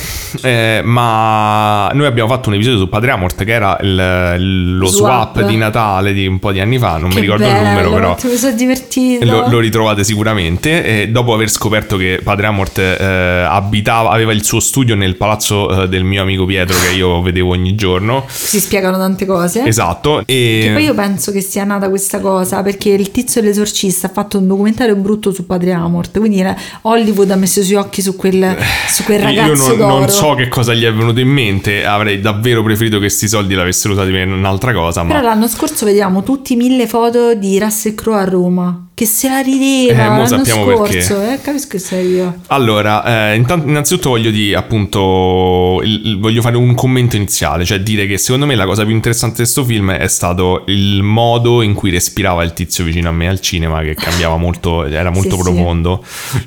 [0.42, 5.34] eh, ma noi abbiamo fatto un episodio su Padre Amort che era il, lo swap.
[5.34, 5.48] swap.
[5.48, 7.90] di Natale di un po' di anni fa, non che mi ricordo bello, il numero
[7.90, 8.16] però.
[8.22, 9.24] Mi sono divertito.
[9.24, 11.02] Lo, lo, ritrovate sicuramente.
[11.02, 15.82] E dopo aver scoperto che Padre Amort eh, abitava, aveva il suo studio nel palazzo
[15.82, 18.24] eh, del mio amico Pietro che io vedevo ogni giorno.
[18.28, 19.64] Si spiegano tante cose.
[19.64, 20.22] Esatto.
[20.26, 20.60] E...
[20.64, 24.38] Che poi io penso che sia nata questa cosa perché il tizio dell'esorcista ha fatto
[24.38, 26.18] un documentario brutto su Padre Amort.
[26.18, 26.44] Quindi
[26.82, 28.56] Hollywood ha messo i suoi occhi su quel,
[28.88, 29.72] su quel ragazzo.
[29.72, 31.84] Io non, non, so che cosa gli è venuto in mente.
[31.84, 35.02] Avrei davvero preferito che questi soldi l'avessero usati per un'altra cosa.
[35.02, 35.22] Però ma...
[35.22, 40.04] l'anno scorso vediamo tutti mille foto di Russell Crowe a Roma che se la rideva
[40.04, 41.32] eh, l'anno scorso, perché.
[41.32, 42.34] eh, capisco che sei io.
[42.48, 47.80] Allora, eh, intanto, innanzitutto voglio dire appunto, il, il, voglio fare un commento iniziale, cioè
[47.80, 51.62] dire che secondo me la cosa più interessante di questo film è stato il modo
[51.62, 55.36] in cui respirava il tizio vicino a me al cinema, che cambiava molto, era molto
[55.36, 56.04] sì, profondo.
[56.04, 56.46] Sì.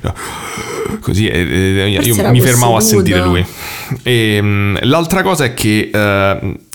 [1.00, 3.44] Così eh, eh io mi fermavo a sentire lui.
[4.02, 5.90] E, ehm, l'altra cosa è che...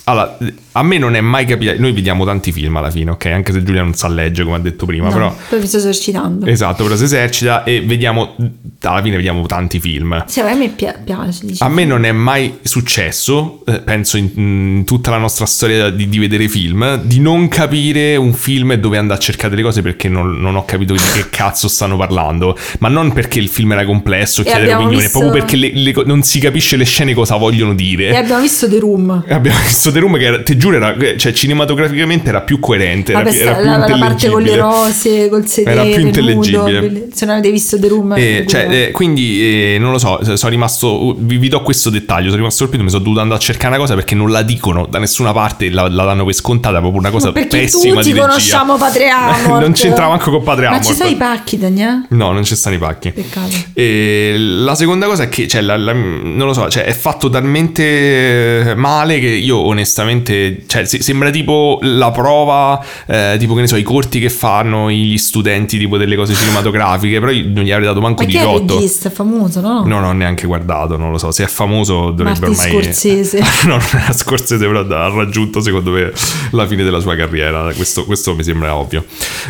[0.05, 0.37] Allora,
[0.73, 1.79] a me non è mai capitato.
[1.79, 3.25] Noi vediamo tanti film alla fine, ok?
[3.27, 5.07] Anche se Giulia non sa leggere, come ha detto prima.
[5.07, 5.35] No, però.
[5.49, 6.45] Poi mi sto esercitando.
[6.45, 8.35] Esatto, però si esercita e vediamo.
[8.83, 10.23] Alla fine vediamo tanti film.
[10.27, 11.45] Sì, a me piace.
[11.59, 16.09] A me non è mai successo, eh, penso in, in, tutta la nostra storia di,
[16.09, 19.81] di, vedere film, di non capire un film e dove andare a cercare delle cose
[19.81, 22.57] perché non, non, ho capito di che cazzo stanno parlando.
[22.79, 25.19] Ma non perché il film era complesso, chiedere opinione, visto...
[25.19, 28.09] proprio perché le, le, non si capisce le scene cosa vogliono dire.
[28.09, 29.23] E abbiamo visto The Room.
[29.27, 33.13] E abbiamo visto The Room che era, te giuro, era, cioè, cinematograficamente era più coerente.
[33.13, 35.81] Vabbè, era, più, era più la, parte con le rose, col sedere.
[35.81, 36.81] Era più intellegibile.
[36.81, 38.13] Nudo, se non avete visto The Room.
[38.17, 41.15] Eh, cioè, eh, quindi, eh, non lo so, sono rimasto.
[41.17, 42.25] Vi, vi, do questo dettaglio.
[42.25, 42.83] Sono rimasto colpito.
[42.83, 45.69] Mi sono dovuto andare a cercare una cosa perché non la dicono da nessuna parte.
[45.69, 46.79] La, la danno per scontata.
[46.79, 49.61] Proprio una cosa perché pessima tutti di conosciamo Padre Amor.
[49.61, 50.79] non c'entrava manco con Padre Amor.
[50.79, 52.05] Ma ci sono i pacchi, Daniel?
[52.09, 53.11] No, non ci stanno i pacchi.
[53.11, 53.55] Peccato.
[53.73, 57.29] E la seconda cosa è che, cioè, la, la, non lo so, cioè, è fatto
[57.29, 63.75] talmente male che io onestamente, cioè, sembra tipo la prova, eh, tipo che ne so,
[63.75, 68.01] i corti che fanno gli studenti tipo delle cose cinematografiche, però non gli avrei dato
[68.01, 68.75] manco Ma di rotto.
[68.75, 69.79] Ma è famoso, no?
[69.86, 72.71] No, non ho neanche guardato, non lo so, se è famoso dovrebbe Martin ormai...
[72.71, 73.39] Scorsese.
[73.67, 76.11] no, non è Scorsese, però ha raggiunto secondo me
[76.51, 79.05] la fine della sua carriera, questo, questo mi sembra ovvio.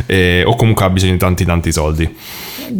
[0.05, 2.15] Eh, o comunque ha bisogno di tanti tanti soldi.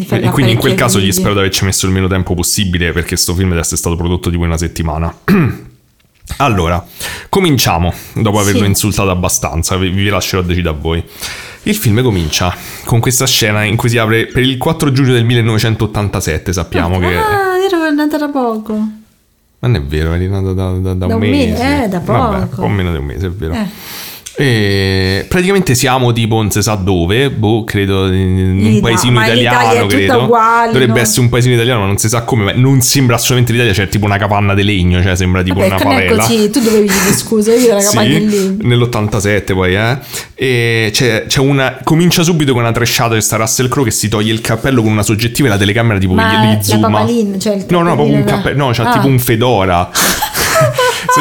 [0.10, 3.10] E quindi in quel caso gli spero di averci messo il meno tempo possibile perché
[3.10, 5.14] questo film deve essere stato prodotto tipo una settimana.
[6.38, 6.84] Allora,
[7.30, 8.68] cominciamo dopo averlo sì.
[8.68, 11.04] insultato abbastanza, vi, vi lascerò decidere a voi.
[11.64, 12.56] Il film comincia
[12.86, 17.00] con questa scena in cui si apre per il 4 giugno del 1987, sappiamo ah,
[17.00, 17.16] che...
[17.16, 19.00] Ah, era nata da poco.
[19.60, 21.52] Non è vero, è nata da, da, da, da, un mese.
[21.52, 21.84] mese.
[21.84, 22.20] Eh, da poco.
[22.20, 23.54] Vabbè, un po' meno di un mese, è vero.
[23.54, 23.68] Eh.
[24.36, 29.86] E praticamente siamo tipo non si sa dove, boh, credo in un Ita- paesino italiano,
[29.88, 30.24] credo.
[30.24, 31.00] uguale, Dovrebbe no?
[31.00, 33.90] essere un paesino italiano, ma non si sa come, ma non sembra assolutamente l'Italia, c'è
[33.90, 36.16] tipo una capanna di legno, cioè sembra tipo Vabbè, una è favela.
[36.24, 38.58] così, tu dovevi dire scusa, io la campagna Sì, lì.
[38.62, 39.98] nell'87 poi, eh.
[40.36, 41.80] E c'è, c'è una.
[41.84, 44.92] Comincia subito con una tresciata che sta Russell Crowe che si toglie il cappello con
[44.92, 46.88] una soggettiva e la telecamera tipo Ma gli, gli la zooma.
[46.90, 48.66] papalina, cioè il no, no, proprio un cappello.
[48.66, 48.94] No, c'ha Ah.
[48.94, 49.90] tipo un fedora.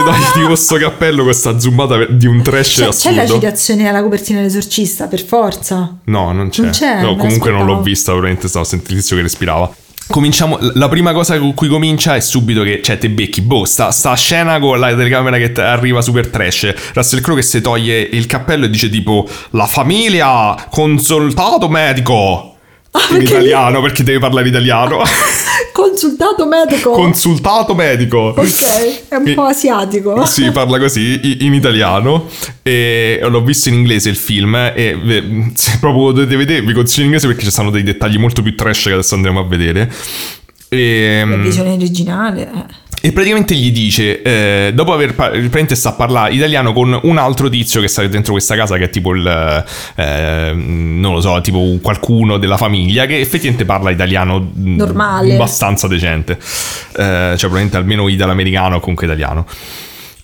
[0.00, 3.16] se togli tipo questo cappello con sta zoomata di un trash C'è, c'è assurdo.
[3.16, 5.96] la citazione alla copertina dell'esorcista, per forza.
[6.04, 6.62] No, non c'è.
[6.62, 9.74] Non c'è, no, comunque non l'ho vista, probabilmente stavo sentendo il tizio che respirava.
[10.08, 13.92] Cominciamo, la prima cosa con cui comincia è subito che, cioè, te becchi, boh, sta,
[13.92, 18.26] sta scena con la telecamera che arriva super trash, Russell Crowe che si toglie il
[18.26, 22.49] cappello e dice tipo, la famiglia, consultato medico,
[22.92, 25.00] Ah, perché italiano, perché deve parlare italiano,
[25.72, 26.90] Consultato medico.
[26.90, 28.34] consultato medico.
[28.36, 30.24] ok, è un E- po' asiatico.
[30.26, 32.28] Sì, parla così in italiano.
[32.62, 34.54] E l'ho visto in inglese il film.
[34.74, 38.42] E se proprio dovete vedere, vi consiglio in inglese perché ci sono dei dettagli molto
[38.42, 39.90] più trash che adesso andremo a vedere.
[40.68, 42.42] E, La visione originale.
[42.52, 42.64] eh.
[43.02, 47.16] E praticamente gli dice, eh, dopo aver par- praticamente sta a parlare italiano con un
[47.16, 49.64] altro tizio che sta dentro questa casa, che è tipo il,
[49.96, 55.34] eh, non lo so, tipo un qualcuno della famiglia, che effettivamente parla italiano mh, Normale.
[55.34, 56.32] abbastanza decente.
[56.32, 56.38] Eh,
[56.96, 59.46] cioè, probabilmente almeno italo-americano o comunque italiano.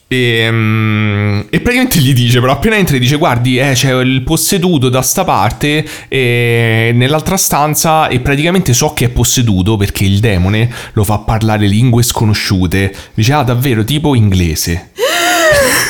[0.09, 4.23] E, mm, e praticamente gli dice, però appena entra gli dice guardi eh, c'è il
[4.23, 10.21] posseduto da sta parte e nell'altra stanza e praticamente so che è posseduto perché il
[10.21, 12.95] demone lo fa parlare lingue sconosciute.
[13.15, 14.91] Dice ah davvero tipo inglese.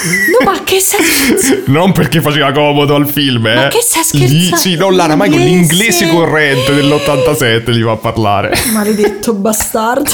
[0.06, 1.62] No, ma che stai scherzando?
[1.72, 3.54] Non perché faceva comodo al film, eh.
[3.54, 4.56] Ma che stai Gli- scherzando?
[4.56, 6.04] sì, non Lara, mai con Inglese?
[6.04, 8.52] l'inglese corrente dell'87 gli fa parlare.
[8.72, 10.10] Maledetto bastardo.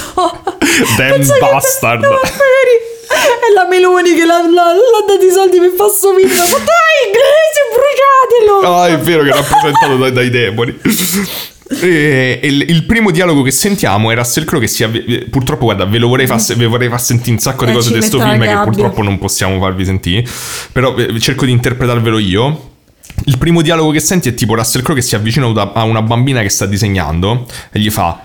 [0.97, 2.03] Damn Pensa che- bastard.
[2.03, 2.79] No, magari
[3.13, 6.29] è la Meloni che l'ha, l'ha, l'ha dato i soldi per far film.
[6.29, 8.75] Ma dai, inglese, bruciatelo.
[8.75, 10.79] Ah, è vero che è rappresentato dai, dai demoni.
[11.81, 15.65] E, e il, il primo dialogo che sentiamo è Russell Crowe che si avvi- purtroppo
[15.65, 17.95] guarda ve lo vorrei far, ve vorrei far sentire un sacco di Eh, cose di
[17.95, 20.23] questo film che purtroppo non possiamo farvi sentire
[20.71, 22.71] però eh, cerco di interpretarvelo io
[23.25, 26.43] il primo dialogo che senti è tipo Russell Crowe che si avvicina a una bambina
[26.43, 28.21] che sta disegnando e gli fa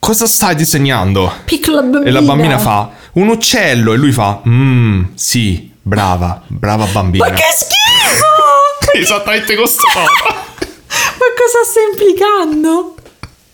[0.00, 1.32] cosa stai disegnando?
[1.44, 2.04] Piccola bambina.
[2.08, 7.32] e la bambina fa un uccello e lui fa mmm sì brava brava bambina Ma
[7.32, 8.94] che schifo!
[8.98, 12.94] esattamente questo Ma cosa sta implicando?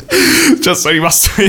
[0.63, 1.31] Cioè, sono rimasto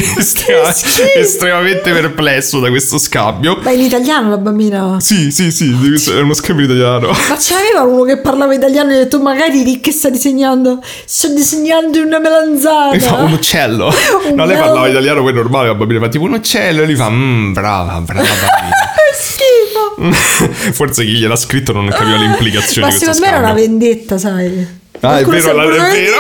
[1.16, 3.60] estremamente perplesso da questo scambio.
[3.62, 5.00] Ma in italiano la bambina.
[5.00, 5.70] Sì, sì, sì,
[6.12, 7.08] è uno scambio italiano.
[7.10, 10.82] Ma c'aveva uno che parlava italiano e ha detto magari di che sta disegnando?
[11.06, 12.92] Sto disegnando una melanzana.
[12.92, 13.94] Mi fa un uccello.
[14.28, 16.86] Un No, lei mel- parlava italiano, poi normale, la bambina fa tipo un uccello e
[16.86, 18.76] lui fa, mmm, brava, brava bambina.
[19.14, 20.74] Schifo.
[20.74, 24.18] Forse chi gliel'ha scritto non capiva le implicazioni Ma questo secondo me era una vendetta,
[24.18, 24.68] sai.
[25.02, 26.20] Ah, è vero, è vero.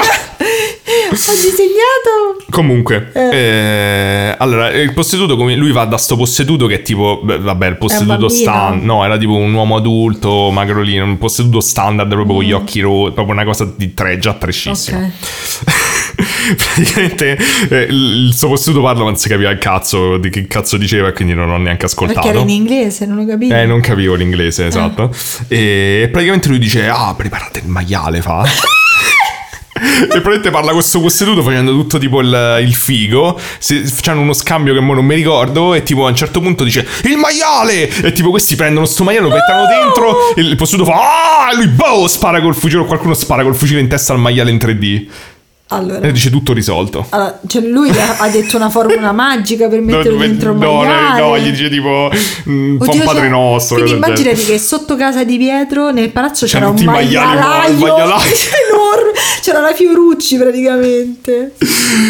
[1.09, 2.45] Ho disegnato.
[2.49, 7.39] Comunque, eh, allora, il posseduto, come lui va da sto posseduto che è tipo, beh,
[7.39, 12.35] vabbè, il posseduto standard, no, era tipo un uomo adulto, magrolino, un posseduto standard proprio
[12.35, 14.99] con gli occhi rossi, proprio una cosa di tre, già trescissima.
[14.99, 15.03] Mm.
[15.03, 15.85] Ok.
[16.73, 17.37] Praticamente
[17.69, 21.09] eh, il suo posseduto parla, ma non si capiva il cazzo di che cazzo diceva,
[21.09, 22.21] e quindi non ho neanche ascoltato.
[22.21, 23.53] Perché era in inglese, non ho capito.
[23.53, 25.13] Eh, non capivo l'inglese, esatto.
[25.47, 28.45] E praticamente lui dice: Ah, preparate il maiale, fa.
[29.77, 33.39] e praticamente parla con questo posseduto facendo tutto tipo il, il figo.
[33.59, 35.73] Se, facciano uno scambio che mo non mi ricordo.
[35.73, 37.89] E tipo a un certo punto dice: Il maiale!
[37.89, 40.35] E tipo questi prendono sto maiale, lo mettono dentro.
[40.35, 41.51] e Il posseduto fa: Ah!
[41.51, 42.81] E lui boh, spara col fucile.
[42.81, 45.05] O qualcuno spara col fucile in testa al maiale in 3D.
[45.69, 47.05] Allora, E dice tutto risolto.
[47.09, 50.77] allora, cioè lui ha, detto una formula magica per metterlo No, dentro il no, no,
[50.77, 51.19] maiale.
[51.19, 52.09] no, gli dice tipo
[52.49, 53.75] mm, fa un padre cioè, nostro.
[53.75, 54.11] Quindi genere.
[54.13, 58.33] immaginati che sotto casa di Pietro nel palazzo C'erano c'era un maialaio un maialaio.
[58.71, 59.06] enorme,
[59.41, 61.53] c'era la Fiorucci praticamente.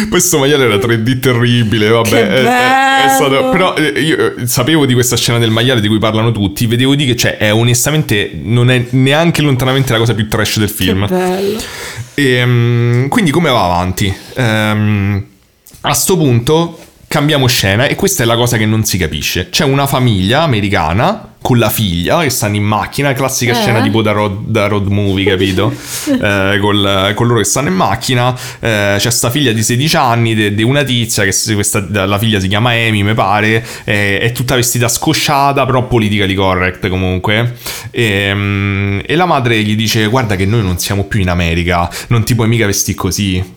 [0.08, 2.10] Questo maiale era 3D terribile, vabbè.
[2.28, 5.88] È- è- è stato- però eh, io eh, sapevo di questa scena del maiale di
[5.88, 10.14] cui parlano tutti, vedevo di che cioè, è onestamente non è neanche lontanamente la cosa
[10.14, 11.06] più trash del film.
[11.06, 11.60] Che bello.
[12.14, 14.12] E, mm, quindi come va avanti?
[14.34, 15.24] Ehm,
[15.82, 16.78] a sto punto
[17.08, 19.48] cambiamo scena e questa è la cosa che non si capisce.
[19.48, 23.54] C'è una famiglia americana con la figlia che stanno in macchina, classica Eh.
[23.54, 25.72] scena tipo da road, da road movie, capito?
[26.08, 30.54] Eh, col- con loro che stanno in macchina, eh, c'è sta figlia di 16 anni
[30.54, 34.88] di una tizia, che questa, la figlia si chiama Amy, mi pare, è tutta vestita
[34.88, 37.56] scosciata, però politically correct comunque.
[37.90, 41.88] E, mm, e la madre gli dice, guarda che noi non siamo più in America,
[42.08, 43.56] non ti puoi mica vestire così.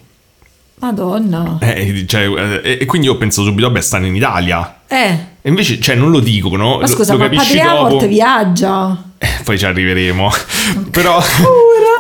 [0.81, 1.57] Madonna.
[1.61, 2.27] Eh, cioè,
[2.63, 4.79] eh, e quindi io ho pensato subito, vabbè, stanno in Italia.
[4.87, 6.79] Eh, E invece, cioè, non lo dicono.
[6.79, 7.59] Ma scusa, lo, lo ma Padre.
[7.61, 9.03] Amort viaggia.
[9.17, 10.29] Eh, poi ci arriveremo.
[10.91, 11.21] Però,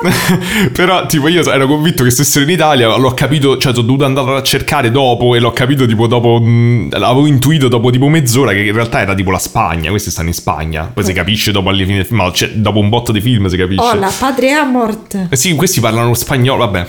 [0.73, 2.95] però, tipo, io ero convinto che stessero in Italia.
[2.95, 5.35] L'ho capito, cioè, sono dovuto andare a cercare dopo.
[5.35, 6.39] E l'ho capito, tipo, dopo.
[6.39, 8.51] mh, l'avevo intuito dopo tipo mezz'ora.
[8.51, 9.89] Che in realtà era tipo la Spagna.
[9.89, 10.89] Questi stanno in Spagna.
[10.93, 13.81] Poi si capisce dopo alla fine ma, Cioè, dopo un botto di film si capisce.
[13.81, 15.27] Oh, la Padre Amort.
[15.29, 16.65] Eh sì, questi parlano spagnolo.
[16.65, 16.85] Vabbè.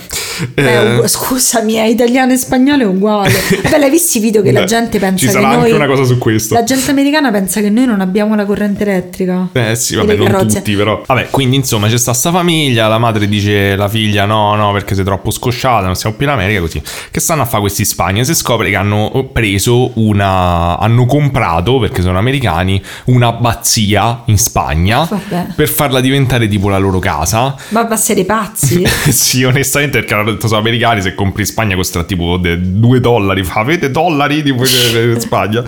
[0.55, 3.31] Eh, ugu- scusami, è italiano e spagnolo è uguale.
[3.69, 5.57] Beh, l'hai visti i video che la beh, gente pensa Ci che sarà noi...
[5.63, 6.53] anche una cosa su questo.
[6.53, 9.49] La gente americana pensa che noi non abbiamo la corrente elettrica.
[9.51, 10.57] Eh sì, vabbè, non carrozze.
[10.57, 11.03] tutti, però.
[11.05, 14.95] Vabbè, quindi insomma c'è sta sta famiglia, la madre dice alla figlia no, no, perché
[14.95, 16.81] sei troppo scosciata, non siamo più in America, così.
[17.11, 18.23] Che stanno a fare questi in Spagna?
[18.23, 20.77] Si scopre che hanno preso una...
[20.79, 25.53] hanno comprato, perché sono americani, un'abbazia in Spagna Vabbè.
[25.55, 27.55] per farla diventare tipo la loro casa.
[27.69, 28.83] Ma va a essere pazzi?
[29.11, 33.43] sì, onestamente, perché hanno detto sono americani, se compri in Spagna costa tipo 2 dollari.
[33.43, 35.63] Fa, avete dollari tipo in Spagna?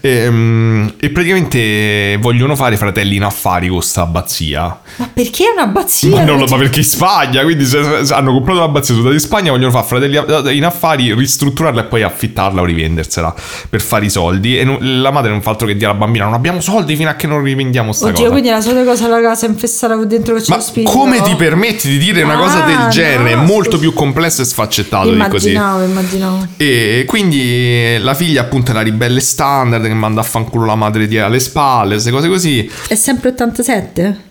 [0.00, 4.80] E, mm, e praticamente vogliono fare fratelli in affari con sta abbazia.
[4.96, 6.10] ma perché è un'abbazia?
[6.10, 7.42] Ma, non lo, Cioè, ma perché in Spagna?
[7.42, 11.82] Quindi se, se hanno comprato sono andati in Spagna, vogliono fare fratelli in affari, ristrutturarla
[11.82, 13.34] e poi affittarla o rivendersela
[13.68, 14.58] per fare i soldi.
[14.58, 17.10] E non- la madre non fa altro che dire alla bambina: Non abbiamo soldi fino
[17.10, 18.30] a che non rivendiamo sta Oddio, cosa.
[18.30, 20.90] quindi la sola cosa la casa infestata dentro che c'è Ma lo spirito.
[20.90, 23.32] come ti permetti di dire una cosa Ah, del genere?
[23.32, 23.80] È no, molto scusa.
[23.82, 25.50] più complesso e sfaccettato di così.
[25.50, 26.46] Immaginavo, immaginavo.
[26.56, 31.06] E quindi la figlia appunto è la ribelle standard che manda a fanculo la madre
[31.06, 32.70] di alle spalle, queste cose così.
[32.88, 34.26] È sempre 87?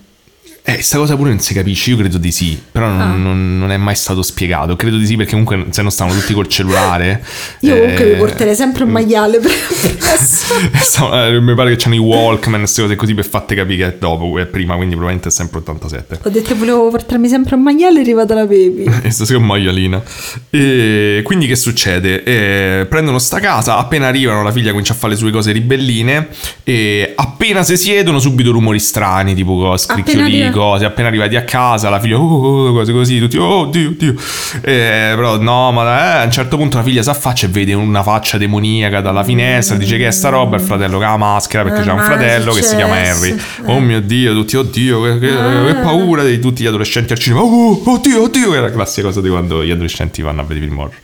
[0.68, 3.14] Eh, sta cosa pure non si capisce, io credo di sì, però non, Ah.
[3.14, 4.76] non- non è mai stato spiegato.
[4.76, 7.24] Credo di sì perché comunque se no stavano tutti col cellulare.
[7.60, 9.50] Io Eh, comunque mi porterei sempre un maiale per
[11.24, 13.96] eh, mi pare che c'hanno i Walkman, queste cose così per fatte capire che è
[13.98, 16.20] dopo, è prima, quindi probabilmente è sempre 87.
[16.22, 18.84] Ho detto che volevo portarmi sempre un maiale e è arrivata la baby.
[19.02, 20.02] E sta sei un maialina.
[20.50, 22.22] E quindi che succede?
[22.24, 26.28] Eh, prendono sta casa, appena arrivano la figlia comincia a fare le sue cose ribelline
[26.62, 31.42] e appena si siedono subito rumori strani, tipo co- scricchioli, arriva- cose, appena arrivati a
[31.44, 34.14] casa la figlia, oh, oh, cose così, tutti, oh Dio, Dio.
[34.60, 37.74] Eh, però no, ma eh, a un certo punto la figlia si affaccia e vede
[37.74, 41.16] una faccia demoniaca dalla finestra, dice che è sta roba, il fratello che ha la
[41.16, 42.94] maschera perché Eh, c'ha un fratello che si chiama.
[42.94, 43.30] Harry.
[43.30, 43.36] Eh.
[43.66, 45.36] Oh mio Dio, tutti, oddio, che, che- che
[45.70, 45.74] Ah.
[45.82, 47.42] paura di tutti gli adolescenti al cinema.
[47.42, 50.66] Oh, oddio, oddio, che è la classica cosa di quando gli adolescenti vanno a vedere
[50.66, 50.94] film horror.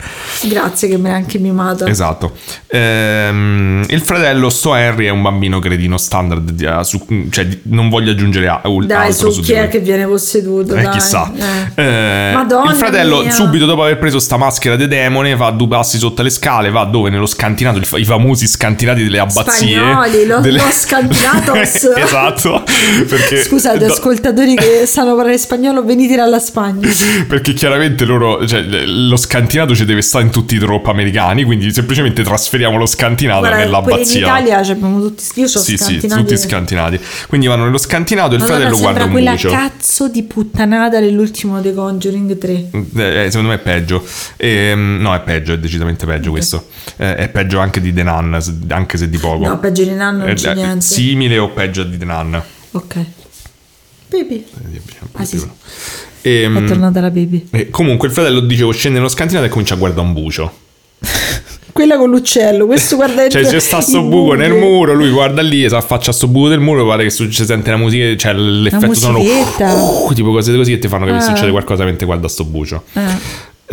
[0.42, 1.86] Grazie che mi hai anche mimato.
[1.86, 2.32] Esatto.
[2.68, 8.10] Ehm, il fratello, sto Harry, è un bambino cretino standard, di- su- cioè non voglio
[8.12, 9.68] aggiungere a- ul- Dai, altro su su chi di è lui.
[9.68, 10.74] che viene posseduto?
[10.74, 10.92] Eh, dai.
[10.92, 11.30] chissà.
[11.74, 11.82] Eh.
[11.82, 13.30] Eh, Madonna il fratello, mia.
[13.32, 16.70] subito dopo aver preso sta maschera di demone, va a due passi sotto le scale,
[16.70, 17.10] va dove?
[17.10, 19.76] Nello scantinato, i famosi scantinati delle abbazie.
[19.76, 21.84] Spagnoli, lo- lo scantinatos.
[21.96, 22.62] esatto.
[23.08, 26.88] Perché, Scusate, ascoltatori che sanno parlare spagnolo, venite dalla Spagna.
[27.28, 31.72] perché chiaramente loro, cioè, lo scantinato ci deve stare in tutti i troppi americani, quindi
[31.72, 34.18] semplicemente trasferiamo lo scantinato Guarda, pure in nell'abbazia.
[34.20, 35.22] Italia ci abbiamo tutti.
[35.36, 36.20] Io sono sì, sì, scantinati.
[36.22, 37.00] tutti scantinati.
[37.28, 41.60] Quindi vanno nello scantinato e il Madonna, fratello guarda un quella cazzo di puttanata dell'ultimo
[41.60, 42.52] The Conjuring 3.
[42.96, 44.04] Eh, eh, secondo me è peggio.
[44.36, 46.68] Ehm, no, è peggio, è decisamente peggio questo.
[46.96, 48.38] Eh, è peggio anche di The Nun,
[48.68, 49.46] anche se di poco.
[49.46, 50.80] No, peggio di Nanno non Eh, c'è eh, niente.
[50.84, 52.42] Simile o peggio di The Nun.
[52.72, 52.96] Ok.
[54.08, 54.44] Baby.
[55.12, 55.48] Ah, sì, sì.
[56.22, 57.48] Ehm, È tornata la baby.
[57.50, 60.52] eh, comunque il fratello, dicevo, scende nello scantinato e comincia a guardare un bucio.
[61.74, 65.68] Quella con l'uccello, questo guarda Cioè, c'è sta sto buco nel muro, lui guarda lì,
[65.68, 68.32] si affaccia a sto buco del muro, pare che su- ci sente la musica, cioè
[68.32, 69.24] l'effetto sonoro,
[70.08, 71.26] uh, tipo cose così che ti fanno capire Ah.
[71.26, 72.84] succede qualcosa mentre guarda sto bucio.
[72.92, 73.00] Eh.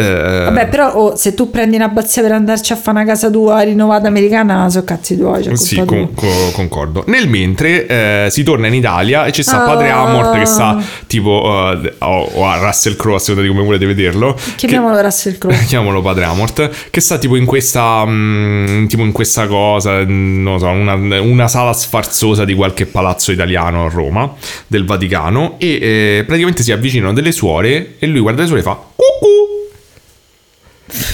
[0.02, 3.30] Eh, Vabbè, però oh, se tu prendi una bazzia per andarci a fare una casa
[3.30, 5.44] tua rinnovata americana, so cazzi tuoi.
[5.44, 6.08] Cioè, Sì, con- tua.
[6.16, 7.04] co- concordo.
[7.08, 10.04] Nel mentre eh, si torna in Italia e c'è sta padre Ah.
[10.04, 13.86] Amort che sta tipo eh, o, o a Russell Crowe, a seconda di come volete
[13.86, 14.38] vederlo.
[14.56, 15.58] Chiamiamolo Russell Crowe.
[15.58, 20.42] Che, chiamalo padre Amort, che sta tipo in questa mm, tipo in questa cosa, mm,
[20.42, 24.34] non so, una, una sala sfarzosa di qualche palazzo italiano a Roma,
[24.68, 28.64] del Vaticano e eh, praticamente si avvicinano delle suore e lui guarda le suore e
[28.64, 29.61] fa cucù.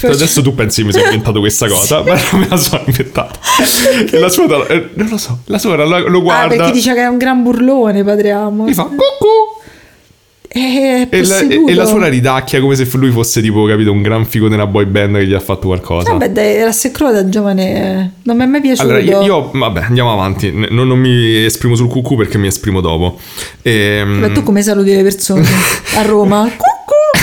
[0.04, 3.40] Adesso tu pensi mi sono inventato questa cosa, ma non me la sono inventata.
[4.12, 6.94] E la suora, eh, non lo so, la suora lo, lo Ah, guarda perché dice
[6.94, 8.68] che è un gran burlone, padre Amo.
[8.68, 9.56] e fa cucù.
[10.50, 14.48] E la, e la suora ridacchia come se lui fosse tipo, capito, un gran figo
[14.48, 16.12] della boy band che gli ha fatto qualcosa.
[16.12, 18.82] Vabbè, dai, Russell Crowe da giovane non mi è mai piaciuto.
[18.88, 20.52] Allora, io, io- vabbè, andiamo avanti.
[20.52, 23.20] Non, non mi esprimo sul cucù perché mi esprimo dopo.
[23.62, 25.46] Ehm, Vabbè, tu come saluti le persone
[25.96, 26.50] a Roma?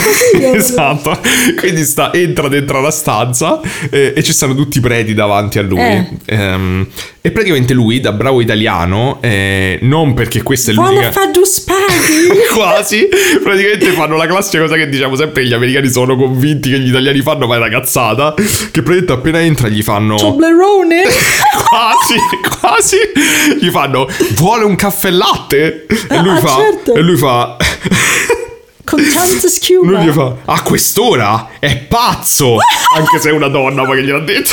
[0.04, 0.44] Così.
[0.54, 1.18] esatto.
[1.58, 3.60] Quindi sta, entra dentro la stanza
[3.90, 5.80] eh, e ci stanno tutti i preti davanti a lui.
[5.80, 6.08] Eh.
[6.26, 6.86] Ehm,
[7.20, 11.10] e praticamente lui, da bravo italiano, eh, non perché questa è l'unica...
[11.10, 11.82] fare due spaghi?
[12.52, 13.08] Quasi,
[13.42, 17.22] praticamente fanno la classica cosa che diciamo sempre: gli americani sono convinti che gli italiani
[17.22, 18.34] fanno, ma è una cazzata.
[18.34, 20.16] Che praticamente appena entra gli fanno.
[20.16, 21.02] Toblerone?
[21.66, 22.14] quasi,
[22.60, 22.96] quasi.
[23.58, 25.86] Gli fanno: Vuole un caffè latte?
[25.86, 26.56] E lui Ah, fa.
[26.56, 26.94] certo.
[26.94, 27.56] E lui fa.
[28.84, 29.90] Con tanta schiuma.
[29.90, 31.48] Lui gli fa: A quest'ora?
[31.58, 32.56] È pazzo!
[32.96, 34.52] Anche se è una donna, ma che gliel'ha detto.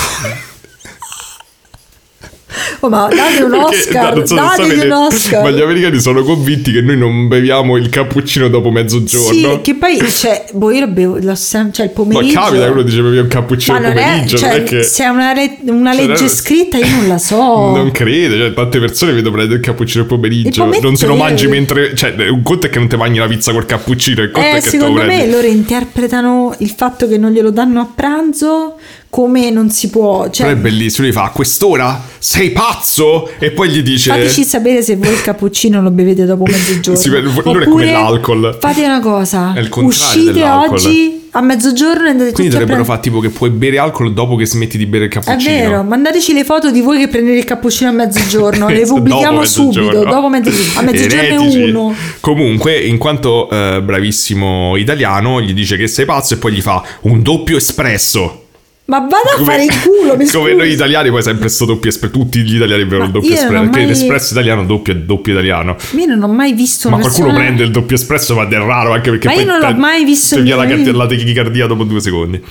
[2.82, 5.44] Oh, ma date un Perché, Oscar, so se dategli sapete, un Oscar.
[5.44, 9.32] Ma gli americani sono convinti che noi non beviamo il cappuccino dopo mezzogiorno.
[9.54, 12.40] Sì, che poi, cioè, boh, io lo bevo, lo cioè il Ma pomeriggio.
[12.40, 14.64] capita che uno dice bevi un cappuccino Ma al non è, pomeriggio, cioè, non è
[14.64, 14.84] che...
[14.84, 17.40] se è una, re- una Cioè, legge non- scritta io non la so.
[17.82, 20.48] Non credo, cioè, tante persone vedono prendere il cappuccino al pomeriggio.
[20.50, 21.96] Il pomeriggio non se lo mangi mentre.
[21.96, 24.52] Cioè, un conto è che non ti mangi la pizza col cappuccino, il conto Eh,
[24.52, 25.32] è che te lo secondo me prendi.
[25.32, 28.78] loro interpretano il fatto che non glielo danno a pranzo
[29.12, 30.30] come non si può.
[30.30, 32.02] Cioè, Però è bellissimo, lui fa a quest'ora?
[32.18, 33.30] Sei pazzo?
[33.38, 34.10] E poi gli dice.
[34.10, 37.00] Fateci sapere se voi il cappuccino lo bevete dopo mezzogiorno.
[37.00, 38.58] Sì, per- allora è come Oppure l'alcol.
[38.60, 40.78] Fate una cosa: È uscite dell'alcol.
[40.78, 42.84] oggi a mezzogiorno e andate Quindi dovrebbero prendere.
[42.86, 45.54] fare tipo che puoi bere alcol dopo che smetti di bere il È cappuccino.
[45.56, 49.40] vero, mandateci le foto di voi che prendete il cappuccino a mezzogiorno, le Dopo pubblichiamo
[49.40, 49.92] mezzogiorno.
[49.92, 50.10] subito.
[50.10, 51.62] Dopo mezzogiorno, a mezzogiorno è Eretici.
[51.70, 51.96] uno.
[52.22, 56.82] Comunque, in quanto eh, bravissimo italiano, gli dice che sei pazzo e poi gli fa
[57.02, 58.41] un doppio espresso.
[58.92, 60.54] Ma vado a fare il culo, mi come scusi.
[60.56, 63.60] noi italiani poi sempre sto doppio espresso tutti gli italiani bevono il doppio espresso ho
[63.62, 67.04] perché mai- l'espresso italiano doppio è doppio italiano Io non ho mai visto ma una
[67.06, 69.60] qualcuno persona- prende il doppio espresso ma è raro anche perché Ma poi io non
[69.60, 70.92] l'ho mai visto ti via la, niente.
[70.92, 72.42] la tachicardia dopo due secondi Eh,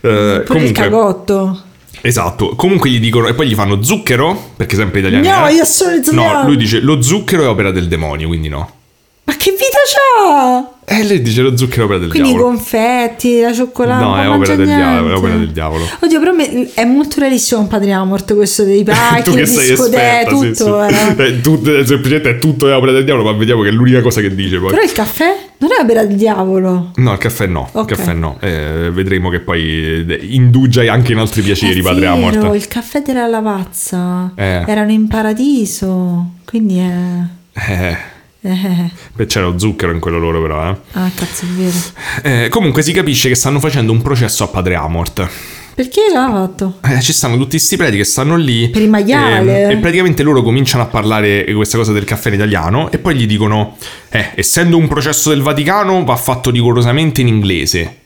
[0.00, 1.62] Pure il comunque cagotto.
[2.02, 5.54] esatto comunque gli dicono e poi gli fanno zucchero perché sempre italiani No, eh?
[5.54, 6.40] io sono italiano.
[6.42, 8.70] no lui dice lo zucchero è opera del demonio quindi no
[9.24, 10.78] Ma che vita c'ha?
[10.92, 14.04] e lei dice lo zucchero è opera del Quindi i diavolo confetti, la cioccolata.
[14.04, 15.88] No, è opera del diavolo, è opera del diavolo.
[16.00, 16.32] Oddio, però
[16.74, 20.36] è molto realissimo un padre morto questo dei pacchi, tu che sei disco de- esperta
[20.36, 20.88] sì, tutto.
[20.88, 20.94] sì.
[20.94, 21.24] era.
[21.24, 24.20] Eh, tutto- semplicemente è tutto è opera del diavolo ma vediamo che è l'unica cosa
[24.20, 26.90] che dice poi Però il caffè non è opera del diavolo.
[26.96, 27.90] No, il caffè no, Ok.
[27.90, 28.38] il caffè no.
[28.40, 32.52] Eh, vedremo che poi eh, indugia anche in altri piaceri, è padre Amort.
[32.56, 34.32] il caffè della lavazza.
[34.34, 34.64] Eh.
[34.66, 36.30] Erano in paradiso.
[36.44, 36.92] Quindi è...
[37.52, 37.96] Eh,
[38.42, 38.90] eh.
[39.14, 40.76] beh, c'era lo zucchero in quello loro però, eh.
[40.92, 41.76] Ah, cazzo, è vero.
[42.22, 45.28] Eh, Comunque si capisce che stanno facendo un processo a padre Amort.
[45.74, 46.78] Perché l'ha fatto?
[46.84, 48.68] Eh, ci stanno tutti sti preti che stanno lì.
[48.68, 49.62] Per il maiale.
[49.64, 52.90] ehm, E, praticamente loro cominciano a parlare questa cosa del caffè in italiano.
[52.90, 53.76] E poi gli dicono:
[54.10, 57.99] Eh, essendo un processo del Vaticano, va fatto rigorosamente in inglese.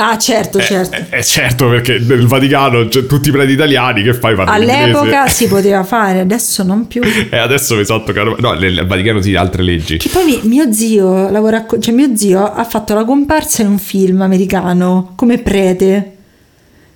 [0.00, 0.94] Ah, certo, certo.
[0.96, 5.26] Eh, eh, certo, perché nel Vaticano c'è tutti i preti italiani che fai in All'epoca
[5.28, 7.02] si poteva fare, adesso non più.
[7.02, 8.36] E adesso mi so toccare.
[8.38, 9.96] No, nel Vaticano sì, altre leggi.
[9.96, 13.78] Che poi mi- mio zio lavora, cioè mio zio ha fatto la comparsa in un
[13.78, 16.16] film americano come prete.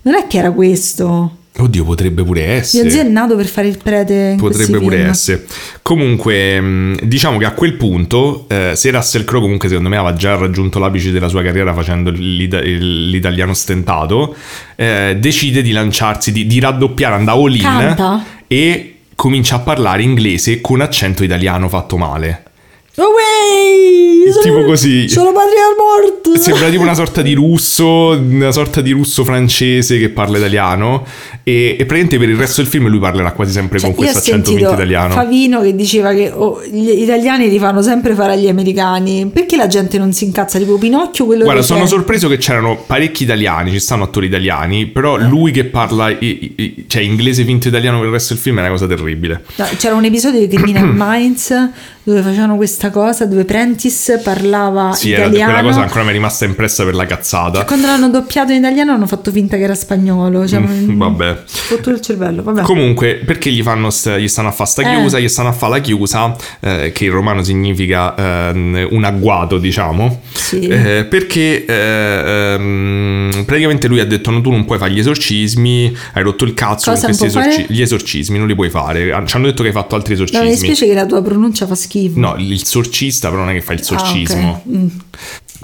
[0.02, 1.38] Non è che era questo.
[1.58, 2.84] Oddio, potrebbe pure essere.
[2.84, 5.08] Mio zio è nato per fare il prete in Potrebbe pure film.
[5.08, 5.44] essere.
[5.82, 10.14] Comunque, mh, diciamo che a quel punto, eh, se Russell Crowe comunque secondo me aveva
[10.14, 14.34] già raggiunto l'apice della sua carriera facendo l'ita- l'italiano stentato,
[14.76, 18.24] eh, decide di lanciarsi, di, di raddoppiare, andare all in Canta?
[18.46, 22.44] e comincia a parlare inglese con accento italiano fatto male.
[23.42, 24.30] Away!
[24.32, 25.08] Sono- Tipo così.
[25.08, 26.20] Sono patria morto.
[26.38, 31.04] Sembra tipo una sorta di russo, una sorta di russo francese che parla italiano.
[31.44, 34.18] E, e praticamente per il resto del film lui parlerà quasi sempre Cioè, con questo
[34.18, 35.12] accento vinto italiano.
[35.12, 39.26] Favino che diceva che oh, gli italiani li fanno sempre fare agli americani.
[39.32, 40.58] Perché la gente non si incazza?
[40.58, 41.86] Tipo Pinocchio, quello Guarda, recente.
[41.86, 45.24] sono sorpreso che c'erano parecchi italiani, ci stanno attori italiani, però Eh.
[45.24, 48.60] lui che parla i- i- cioè inglese finto italiano per il resto del film è
[48.60, 49.42] una cosa terribile.
[49.56, 51.70] No, c'era un episodio di Criminal Minds
[52.04, 55.52] dove facevano questa cosa dove Prentice parlava Sì, italiano.
[55.52, 57.64] quella cosa ancora mi è rimasta impressa per la cazzata.
[57.64, 60.46] Quando l'hanno doppiato in italiano hanno fatto finta che era spagnolo.
[60.46, 61.42] Cioè, Mm, vabbè.
[61.44, 62.62] Fottuto il cervello, vabbè.
[62.62, 63.88] Comunque, perché gli, fanno
[64.18, 64.96] gli stanno a fare sta Eh.
[64.96, 65.18] chiusa?
[65.18, 68.14] Gli stanno a fare la chiusa, eh, che in romano significa
[68.50, 70.20] ehm, un agguato, diciamo.
[70.32, 70.60] Sì.
[70.68, 75.94] Eh, perché eh, ehm, praticamente lui ha detto: No, tu non puoi fare gli esorcismi,
[76.14, 77.66] hai rotto il cazzo Cosa con fare?
[77.68, 79.06] Gli esorcismi non li puoi fare.
[79.26, 80.48] Ci hanno detto che hai fatto altri No, mi esorcismi.
[80.50, 82.18] dispiace che la tua pronuncia fa schifo.
[82.18, 82.64] No, il
[83.22, 84.62] sorcista però non è che fa il Ah, sorcismo.
[84.66, 84.74] ok.
[84.76, 84.88] Mm.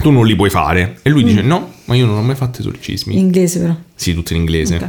[0.01, 0.99] Tu non li puoi fare.
[1.03, 3.15] E lui dice: No, ma io non ho mai fatto esorcismi.
[3.15, 3.75] In inglese però.
[3.97, 4.77] Sì, tutto in inglese.
[4.77, 4.83] Ok.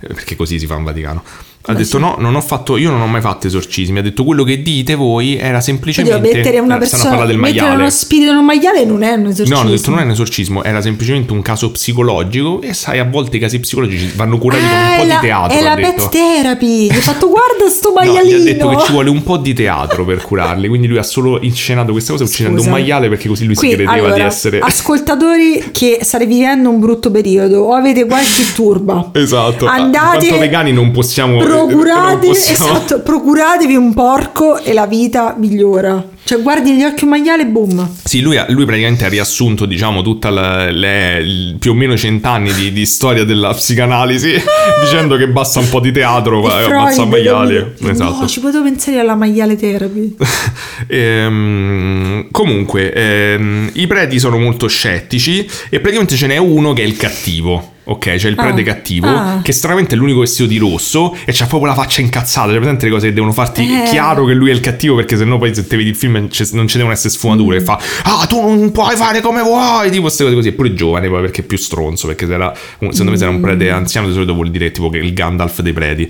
[0.00, 1.22] Eh, Perché così si fa in Vaticano.
[1.70, 3.98] Ha detto no, non ho fatto, io non ho mai fatto esorcismi.
[3.98, 6.16] Ha detto quello che dite voi era semplicemente...
[6.16, 7.80] Oddio, mettere una eh, persona parlare del mettere maiale.
[7.80, 9.54] uno spirito in un maiale non è un esorcismo.
[9.54, 13.04] No, hanno detto non è un esorcismo, era semplicemente un caso psicologico e sai, a
[13.04, 15.56] volte i casi psicologici vanno curati con un Ah, po' è la, di teatro.
[15.56, 16.08] È ha la detto.
[16.08, 16.86] pet therapy.
[16.90, 18.36] Gli ho fatto guarda sto No, gli maialino.
[18.36, 21.38] ha detto che ci vuole un po' di teatro per curarli, quindi lui ha solo
[21.42, 24.58] inscenato questa cosa uccidendo un maiale perché così lui Qui, si credeva allora, di essere...
[24.60, 30.38] ascoltatori che state vivendo un brutto periodo o avete qualche turba Esatto, ah, andate quanto
[30.38, 31.38] vegani non possiamo...
[31.66, 37.44] procurate, esatto, procuratevi un porco e la vita migliora cioè guardi negli occhi un maiale
[37.44, 42.52] boom Sì, lui, lui praticamente ha riassunto, diciamo, tutta la- le, più o meno cent'anni
[42.52, 44.34] di, di storia della psicanalisi,
[44.84, 47.64] dicendo che basta un po' di teatro, E e Freud, ammazza maiali.
[47.78, 48.28] no, Esatto.
[48.28, 50.14] ci potevo pensare alla maiale therapy
[50.86, 56.86] Ehm, comunque, ehm, i preti sono molto scettici e praticamente ce n'è uno che è
[56.86, 57.74] il cattivo.
[57.82, 58.64] Ok, c'è il prete Ah.
[58.64, 59.40] cattivo Ah.
[59.42, 62.52] che stranamente è l'unico vestito di rosso e c'ha proprio la faccia incazzata.
[62.52, 63.82] C'è presente le cose che devono farti Eh.
[63.90, 66.14] chiaro che lui è il cattivo perché sennò poi se te vedi il film
[66.52, 67.56] non ci devono essere sfumature.
[67.56, 67.60] Mm.
[67.60, 69.88] E fa, ah, tu non puoi fare come vuoi.
[69.90, 70.48] Tipo queste cose così.
[70.48, 72.06] Eppure giovane poi perché è più stronzo.
[72.06, 72.52] Perché se era,
[72.90, 73.42] secondo me se era un Mm.
[73.42, 76.08] prete anziano di solito vuol dire tipo che il Gandalf dei preti.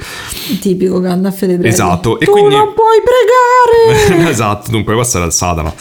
[0.61, 4.97] tipico Gandalf dei preti Esatto, e tu quindi- non puoi pregare esatto, tu non puoi
[4.97, 5.73] passare al Satana.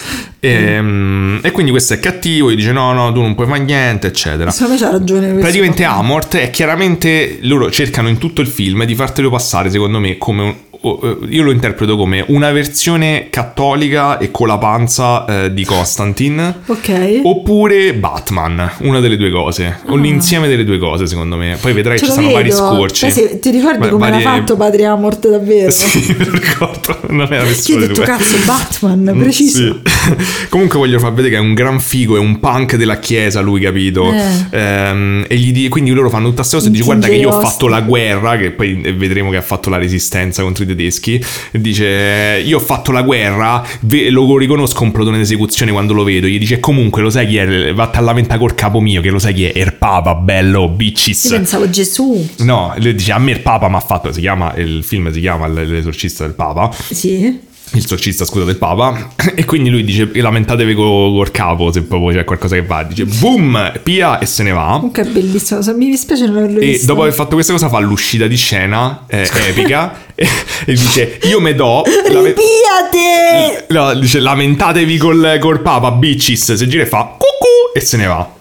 [0.42, 4.08] Ehm, E, quindi questo è cattivo, gli dice no, no, tu non puoi fare niente,
[4.08, 4.52] eccetera.
[4.52, 5.84] secondo me c'ha ragione Praticamente.
[5.84, 10.44] Amort è chiaramente, loro cercano in tutto il film di fartelo passare, secondo me, come
[10.44, 10.56] un...
[10.82, 16.60] eh, Io lo interpreto come una versione cattolica e con la panza eh, di Constantine.
[16.66, 21.58] ok Oppure Batman, una delle due cose, o l'insieme delle due cose, secondo me.
[21.60, 22.00] Poi vedrai Ah.
[22.00, 22.56] Ce ci lo stanno vari vedo.
[22.58, 23.06] scorci.
[23.06, 25.72] Beh, sì, ti ricordi Va- come varie- l'ha fatto Padre Amort davvero?
[25.72, 29.58] Sì, me lo ricordo, non era Io nessuno ho dei detto cazzo Batman, Mm, preciso.
[29.58, 29.80] sì.
[30.50, 33.62] Comunque voglio far vedere che è un gran figo, è un punk della chiesa, lui,
[33.62, 34.12] capito?
[34.12, 34.58] Eh.
[34.58, 37.30] Ehm, e gli di- quindi loro fanno tutta questa cosa e dice guarda che io
[37.30, 40.68] ho fatto la guerra, che poi eh, vedremo che ha fatto la resistenza contro i
[40.70, 46.04] tedeschi, dice io ho fatto la guerra, ve- lo riconosco un plotone d'esecuzione quando lo
[46.04, 49.10] vedo, gli dice comunque lo sai chi è, vatta a lamentare col capo mio, che
[49.10, 51.26] lo sai chi è, è il papa, bello, bitches.
[51.26, 52.28] Io pensavo Gesù.
[52.40, 55.20] No, lui dice a me il Papa mi ha fatto, si chiama, il film si
[55.20, 57.48] chiama L'esorcista del Papa, Sì.
[57.74, 62.18] Il sorcista scusa del Papa, e quindi lui dice lamentatevi co- col capo se proprio
[62.18, 64.72] c'è qualcosa che va, dice boom, pia e se ne va.
[64.76, 65.60] Comunque è bellissimo.
[65.76, 66.86] Mi dispiace non averlo E visto.
[66.88, 70.28] dopo aver fatto questa cosa fa l'uscita di scena eh, epica e,
[70.66, 71.84] e dice io me do...
[72.12, 73.66] lame- Ripiate!
[73.70, 78.06] no, dice lamentatevi col, col Papa, bitches, se gira e fa cucù e se ne
[78.06, 78.34] va.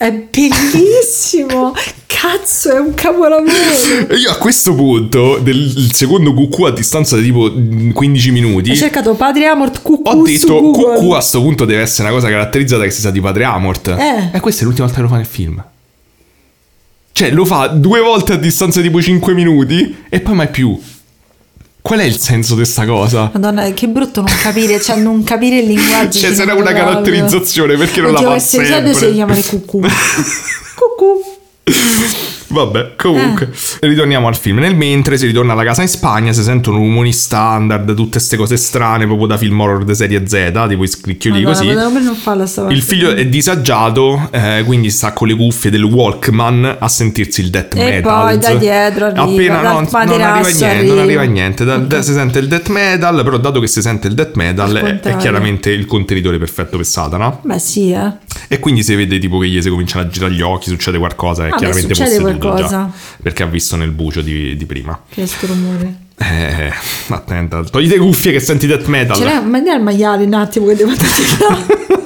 [0.00, 1.74] È bellissimo!
[2.06, 3.50] Cazzo, è un capolavoro!
[4.08, 8.70] E io a questo punto, del secondo cucù a distanza di tipo mm, 15 minuti,
[8.70, 12.30] Hai cercato Padre Amort cucù Ho detto cucù a sto punto deve essere una cosa
[12.30, 13.88] caratterizzata che si sa di Padre Amort.
[13.88, 14.30] Eh.
[14.32, 15.62] E questa è l'ultima volta che lo fa nel film.
[17.12, 20.80] Cioè, lo fa due volte a distanza di tipo 5 minuti e poi mai più.
[21.82, 23.30] Qual è il senso di sta cosa?
[23.32, 26.18] Madonna, che brutto non capire, cioè non capire il linguaggio.
[26.18, 29.08] Cioè, se era una caratterizzazione, perché non la Oddio, fa questo episodio sempre?
[29.08, 29.80] si chiama cucù.
[30.76, 31.22] cucù.
[32.50, 33.50] Vabbè, comunque,
[33.80, 34.58] ritorniamo al film.
[34.58, 38.56] Nel mentre si ritorna alla casa in Spagna, si sentono rumori standard, tutte queste cose
[38.56, 41.66] strane, proprio da film horror di serie Z, tipo i scricchioli così.
[42.68, 47.50] Il figlio è disagiato, eh, quindi sta con le cuffie del Walkman a sentirsi il
[47.50, 48.02] death E metal.
[48.24, 50.94] poi da dietro arriva, Appena no, non arriva niente, arriva.
[50.94, 51.64] non arriva niente.
[51.64, 54.74] Da- da- si sente il death metal, però dato che si sente il death metal
[54.74, 57.38] Al è, è chiaramente il contenitore perfetto per Satana.
[57.42, 58.12] Beh, sì, eh.
[58.48, 61.46] E quindi si vede tipo che gli si cominciano a girare gli occhi, succede qualcosa,
[61.46, 62.68] è Ah, chiaramente posseduto qualcosa.
[62.68, 62.90] già.
[63.22, 64.98] Perché ha visto nel bucio di, di prima.
[65.08, 66.08] Che è sto rumore.
[66.16, 66.72] Eh,
[67.08, 69.16] attenta, togli le cuffie che senti death metal.
[69.16, 71.99] Ce l'hai, ma andiamo al maiale un attimo che devo andare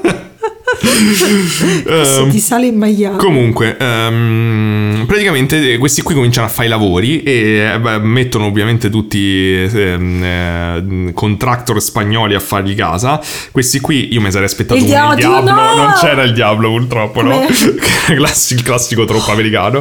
[1.86, 3.16] Ehm, ti sale il maiale.
[3.16, 8.46] Comunque, ehm, praticamente eh, questi qui cominciano a fare i lavori e eh, beh, mettono
[8.46, 13.20] ovviamente tutti ehm, eh, contractor spagnoli a fargli casa.
[13.50, 15.76] Questi qui io mi sarei aspettato Il dia- diavolo, no!
[15.76, 17.46] non c'era il diavolo purtroppo, no?
[18.08, 19.80] Il classico troppo americano.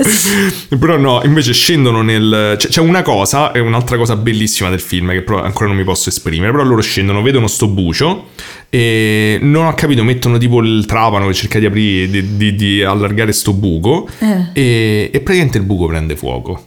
[0.80, 2.56] però no, invece scendono nel...
[2.58, 5.84] C'è, c'è una cosa, è un'altra cosa bellissima del film che però ancora non mi
[5.84, 8.28] posso esprimere, però loro scendono, vedono sto bucio
[8.70, 12.84] e non ho capito, mettono tipo il trapano che cerca di aprire, di, di- di
[12.84, 14.46] allargare sto buco Eh.
[14.54, 16.66] e, e praticamente il buco prende fuoco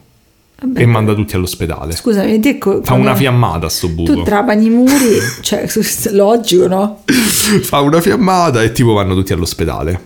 [0.61, 1.93] Vabbè, e manda tutti all'ospedale.
[1.94, 4.23] Scusami, te co- Fa una fiammata sto Tu buco.
[4.23, 5.66] trapani i muri, cioè,
[6.11, 7.03] logico, no?
[7.05, 10.01] Fa una fiammata e tipo vanno tutti all'ospedale.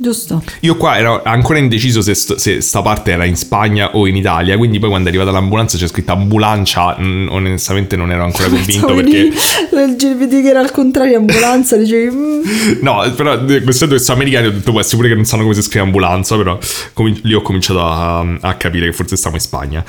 [0.00, 0.44] Giusto.
[0.60, 4.14] Io qua ero ancora indeciso se, sto- se sta parte era in Spagna o in
[4.14, 8.46] Italia, quindi poi quando è arrivata l'ambulanza c'è scritto ambulancia, mm, onestamente non ero ancora
[8.48, 9.28] convinto perché...
[9.28, 9.34] di
[9.70, 12.14] leggevi che era al contrario, ambulanza, dicevi...
[12.14, 12.42] mm.
[12.80, 15.42] No, però eh, essendo che sono americani ho detto può essere pure che non sanno
[15.42, 16.56] come si scrive ambulanza, però
[16.92, 19.84] comin- lì ho cominciato a, a capire che forse stiamo in Spagna.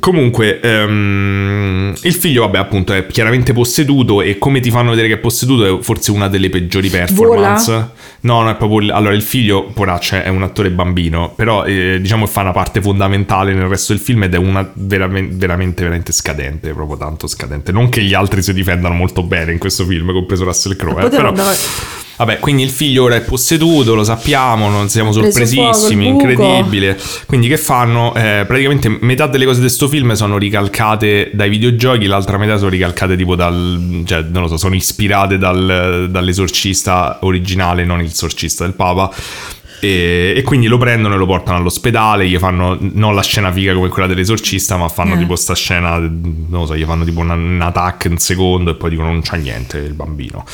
[0.00, 5.14] Comunque, ehm, il figlio, vabbè, appunto, è chiaramente posseduto e come ti fanno vedere che
[5.14, 7.70] è posseduto è forse una delle peggiori performance.
[7.70, 7.92] Vola?
[8.20, 8.94] No, no, è proprio...
[8.94, 12.80] Allora, il figlio, poraccio, è un attore bambino, però eh, diciamo che fa una parte
[12.80, 17.70] fondamentale nel resto del film ed è una veramente, veramente, veramente scadente, proprio tanto scadente.
[17.70, 21.08] Non che gli altri si difendano molto bene in questo film, compreso Russell Crowe, eh,
[21.10, 21.28] però...
[21.28, 21.56] andare-
[22.16, 26.98] Vabbè, quindi il figlio ora è posseduto, lo sappiamo, non siamo sorpresissimi, incredibile.
[27.26, 28.14] Quindi che fanno?
[28.14, 32.70] Eh, praticamente metà delle cose di questo film sono ricalcate dai videogiochi, l'altra metà sono
[32.70, 34.02] ricalcate tipo dal...
[34.04, 39.10] cioè non lo so, sono ispirate dal, dall'esorcista originale, non il sorcista del Papa.
[39.84, 43.74] E, e quindi lo prendono e lo portano all'ospedale, gli fanno non la scena figa
[43.74, 45.18] come quella dell'esorcista, ma fanno Eh.
[45.18, 48.74] tipo sta scena, non lo so, gli fanno tipo una- un attack un secondo e
[48.76, 50.44] poi dicono non c'ha niente il bambino.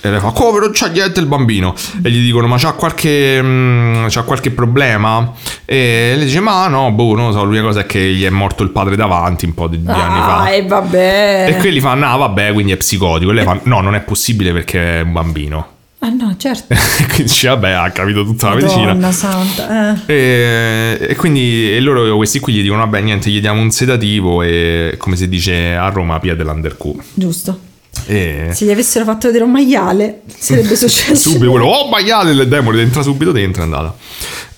[0.00, 1.74] E lei fa come non c'ha niente il bambino?
[2.02, 5.32] E gli dicono ma c'ha qualche, mm, c'ha qualche problema?
[5.64, 8.30] E lei dice ma no, boh, non lo so, l'unica cosa è che gli è
[8.30, 10.40] morto il padre davanti un po' di, di anni fa.
[10.40, 11.46] Ah, e vabbè.
[11.50, 13.30] E quelli fanno, ah vabbè, quindi è psicotico.
[13.30, 15.66] E lei fa, no, non è possibile perché è un bambino.
[16.04, 16.74] Ah no, certo.
[17.06, 18.86] Quindi dice, vabbè, ha capito tutta la medicina.
[18.86, 19.94] Madonna santa.
[20.06, 20.12] Eh.
[20.12, 24.42] E, e quindi e loro questi qui gli dicono vabbè niente gli diamo un sedativo
[24.42, 27.58] e come si dice a Roma pia dell'undercu Giusto.
[28.06, 31.30] e Se gli avessero fatto vedere un maiale, sarebbe successo.
[31.30, 33.94] subito quello oh maiale il demone entra subito dentro è andata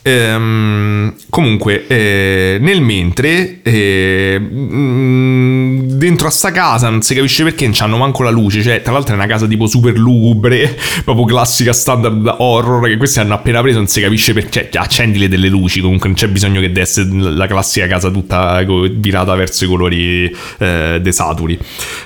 [0.06, 7.64] Ehm, comunque eh, nel mentre eh, mm, dentro a sta casa non si capisce perché
[7.64, 11.24] non c'hanno manco la luce cioè tra l'altro è una casa tipo super lugubre proprio
[11.24, 15.48] classica standard horror che questi hanno appena preso non si capisce perché cioè, accendile delle
[15.48, 20.36] luci comunque non c'è bisogno che desse la classica casa tutta virata verso i colori
[20.58, 21.58] eh, dei saturi.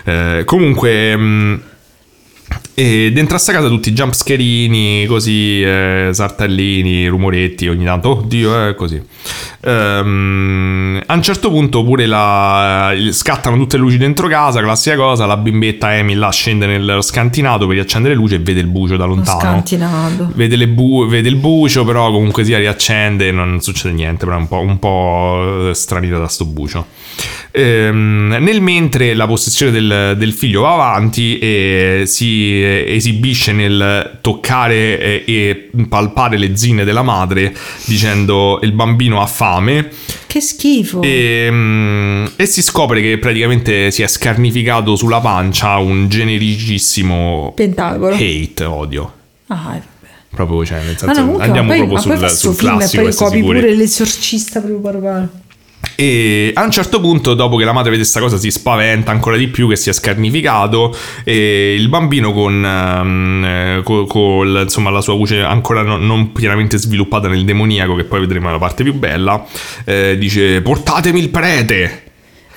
[0.04, 1.54] Eh, comunque mm,
[2.78, 8.18] e dentro a sta casa tutti jumpscarini, così, eh, sartellini, rumoretti ogni tanto.
[8.18, 9.02] Oddio, eh, così.
[9.60, 15.26] Ehm, a un certo punto pure la, scattano tutte le luci dentro casa, classica cosa.
[15.26, 18.96] La bimbetta Amy là scende nello scantinato per riaccendere le luci e vede il bucio
[18.96, 19.40] da Lo lontano.
[19.40, 20.30] scantinato.
[20.34, 24.24] Vede, le bu- vede il bucio, però comunque sia riaccende e non succede niente.
[24.24, 26.86] Però è un po', un po' stranita da sto bucio.
[27.50, 34.18] Ehm, nel mentre la possessione del, del figlio va avanti e si eh, esibisce nel
[34.20, 37.54] toccare eh, e palpare le zinne della madre
[37.86, 39.88] dicendo il bambino ha fame
[40.26, 41.00] Che schifo.
[41.02, 48.14] e, mm, e si scopre che praticamente si è scarnificato sulla pancia un genericissimo Pentagolo.
[48.14, 49.12] hate, odio.
[49.48, 49.80] Ah.
[50.30, 52.76] Proprio, cioè, nel Ah, senso, no, comunque, andiamo poi, proprio poi sul, sul film e
[52.76, 55.28] classico, poi essere copi pure l'esorcista proprio barbaro.
[56.00, 59.36] E a un certo punto, dopo che la madre vede questa cosa, si spaventa ancora
[59.36, 60.96] di più che si è scarnificato.
[61.24, 66.32] E il bambino, con, ehm, eh, co- col- insomma, la sua voce ancora no- non
[66.32, 69.44] pienamente sviluppata nel demoniaco, che poi vedremo la parte più bella,
[69.84, 72.02] eh, dice: Portatemi il prete.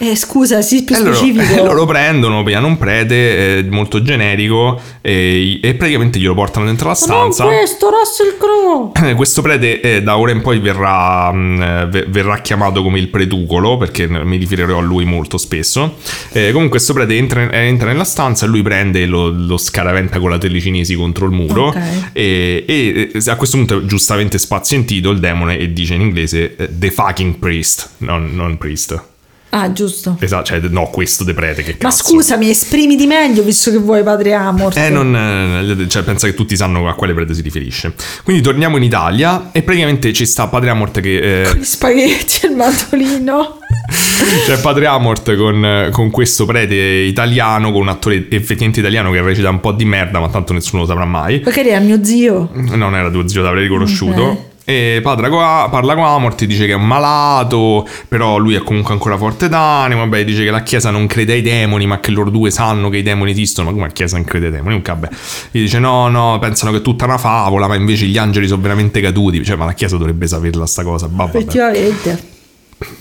[0.03, 1.53] Eh, scusa, sì, più loro, specifico.
[1.53, 6.85] e loro prendono, pigliano un prete eh, molto generico e, e praticamente glielo portano dentro
[6.87, 7.45] la Ma stanza.
[7.45, 9.09] questo, Russell Crowe.
[9.11, 12.97] Eh, Questo prete eh, da ora in poi verrà, mh, eh, ve- verrà chiamato come
[12.97, 15.97] il pretucolo perché mi riferirò a lui molto spesso.
[16.31, 20.17] Eh, comunque questo prete entra, eh, entra nella stanza e lui prende lo, lo scaraventa
[20.19, 21.77] con la telecinesi contro il muro Ok.
[22.13, 26.69] e, e, eh, a questo punto giustamente spazientito il demone e dice in inglese eh,
[26.75, 29.09] the fucking priest, non, non priest.
[29.53, 30.15] Ah, giusto.
[30.19, 32.03] Esatto, cioè no, questo de prete che Ma cazzo.
[32.03, 34.77] scusami, esprimiti meglio visto che vuoi padre Amor.
[34.77, 37.93] Eh, non, eh, cioè, pensa che tutti sanno a quale prete si riferisce.
[38.23, 41.41] Quindi torniamo in Italia e praticamente ci sta Padre Amort che...
[41.41, 43.59] eh, Con gli spaghetti e il mandolino.
[44.45, 49.49] C'è Padre Amort con, con questo prete italiano, con un attore effettivamente italiano che recita
[49.49, 51.41] un po' di merda, ma tanto nessuno lo saprà mai.
[51.43, 52.49] Magari era mio zio.
[52.53, 54.21] Non era tuo zio, l'avrei riconosciuto.
[54.23, 54.37] Ok.
[54.63, 59.49] E parla con Amort, dice che è un malato, però lui è comunque ancora forte
[59.49, 60.01] d'animo.
[60.01, 62.97] Vabbè, dice che la Chiesa non crede ai demoni, ma che loro due sanno che
[62.97, 63.67] i demoni esistono.
[63.67, 64.81] Ma come la Chiesa non crede ai demoni?
[64.81, 65.09] Comunque, vabbè.
[65.51, 68.61] Gli dice no, no, pensano che è tutta una favola, ma invece gli angeli sono
[68.61, 69.43] veramente caduti.
[69.43, 71.07] Cioè, ma la Chiesa dovrebbe saperla sta cosa.
[71.07, 71.37] Bah, vabbè.
[71.37, 72.29] Effettivamente.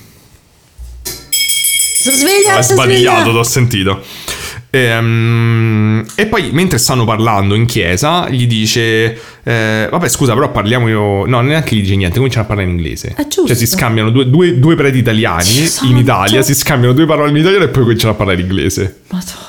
[2.00, 4.00] Sono sveglia, È sono sbadigliato, sveglia.
[4.70, 4.76] Sentito.
[4.76, 10.88] Ehm, E, poi, mentre stanno parlando in chiesa, gli dice: eh, Vabbè, scusa, però parliamo
[10.88, 11.26] io.
[11.26, 13.14] No, neanche gli dice niente, cominciano a parlare in inglese.
[13.16, 13.46] Ah, giusto.
[13.46, 15.96] Cioè, si scambiano due, due, due preti italiani in.
[15.96, 19.00] Italia, si scambiano due parole in italiano e poi cominciano a parlare in inglese.
[19.08, 19.48] Madonna.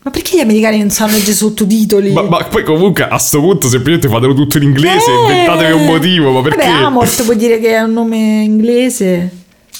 [0.00, 2.12] Ma perché gli americani non sanno leggere sottotitoli?
[2.12, 5.20] Ma, ma poi, comunque, a sto punto, semplicemente fatelo tutto in inglese, Eh.
[5.20, 6.30] inventatevi un motivo.
[6.30, 6.66] Ma perché?
[6.66, 9.30] Vabbè, Amort vuol dire che è un nome inglese.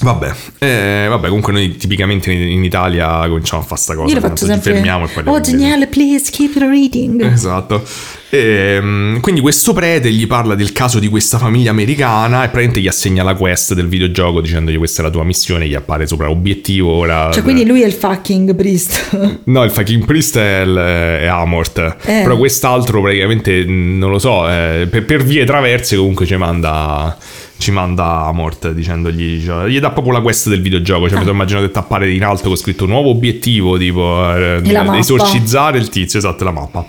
[0.01, 4.15] Vabbè, eh, vabbè, comunque noi tipicamente in, in Italia cominciamo a fare sta cosa.
[4.15, 4.73] Io fatto ci sempre.
[4.75, 5.41] fermiamo e parliamo Oh.
[5.41, 7.21] Daniele, please keep reading.
[7.39, 7.83] Esatto.
[8.31, 12.81] E, mm, quindi questo prete gli parla del caso di questa famiglia americana e praticamente
[12.81, 16.29] gli assegna la quest del videogioco dicendogli questa è la tua missione, gli appare sopra
[16.31, 17.31] obiettivo ora.
[17.33, 19.17] Cioè, quindi lui è il fucking priest.
[19.49, 20.77] No, il fucking priest è, il-
[21.23, 21.79] è Amort.
[21.79, 22.21] Eh.
[22.23, 27.17] Però quest'altro praticamente mm, non lo so, eh, per, per vie traverse comunque ci manda.
[27.59, 31.09] Ci manda Amort dicendogli, cioè, gli dà proprio la quest del videogioco.
[31.09, 34.63] Cioè, mi sono immaginato che tappare in alto con scritto nuovo obiettivo, tipo eh,
[34.95, 36.87] esorcizzare il tizio, esatto, la mappa.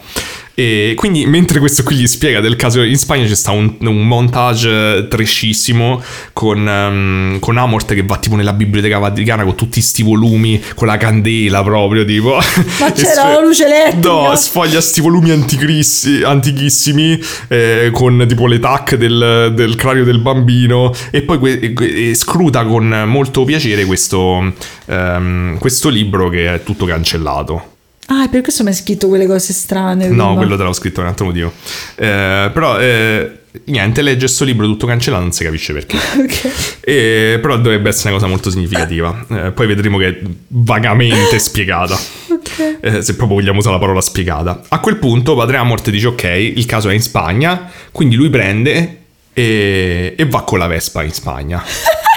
[0.59, 4.05] E quindi mentre questo qui gli spiega del caso in Spagna c'è sta un, un
[4.05, 6.03] montage trescissimo
[6.33, 10.87] con, ehm, con Amort che va tipo nella biblioteca vaticana con tutti sti volumi, con
[10.87, 12.35] la candela proprio tipo.
[12.79, 14.09] Ma c'era sfo- la luce elettrica?
[14.09, 17.17] No, sfoglia sti volumi antichissimi
[17.47, 22.65] eh, con tipo le tac del, del cranio del bambino e poi que- e scruta
[22.65, 24.53] con molto piacere questo,
[24.87, 27.68] ehm, questo libro che è tutto cancellato.
[28.11, 30.07] Ah, per questo mi hai scritto quelle cose strane.
[30.07, 30.33] No, prima.
[30.35, 31.53] quello te l'ho scritto per un altro motivo.
[31.95, 33.31] Eh, però, eh,
[33.65, 35.97] niente, legge sto libro tutto cancellato, non si capisce perché.
[36.19, 36.77] Ok.
[36.81, 39.25] E- però dovrebbe essere una cosa molto significativa.
[39.29, 41.95] Eh, poi vedremo che è vagamente spiegata.
[42.29, 42.77] Ok.
[42.81, 44.61] Eh, se proprio vogliamo usare la parola spiegata.
[44.69, 48.97] A quel punto Padre Amort dice ok, il caso è in Spagna, quindi lui prende
[49.33, 51.63] e, e va con la Vespa in Spagna.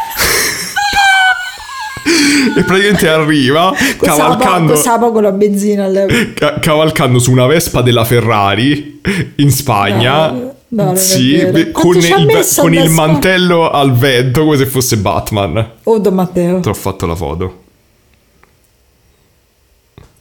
[2.57, 5.89] e praticamente arriva Costava cavalcando, costava poco la benzina
[6.35, 9.01] ca- cavalcando su una Vespa della Ferrari
[9.37, 10.31] in Spagna.
[10.31, 14.97] No, no, non sì, beh, con, il, con il mantello al vento come se fosse
[14.97, 15.71] Batman.
[15.85, 16.61] Oh, Don Matteo.
[16.61, 17.61] Ti ho fatto la foto.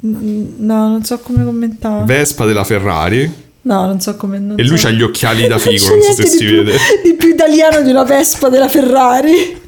[0.03, 2.03] No, non so come commentare.
[2.05, 3.49] Vespa della Ferrari.
[3.63, 4.39] No, non so come.
[4.39, 4.87] non E lui so.
[4.87, 6.77] ha gli occhiali da figo, c'è non so se si più- vede.
[7.03, 9.60] Di più italiano di una Vespa della Ferrari.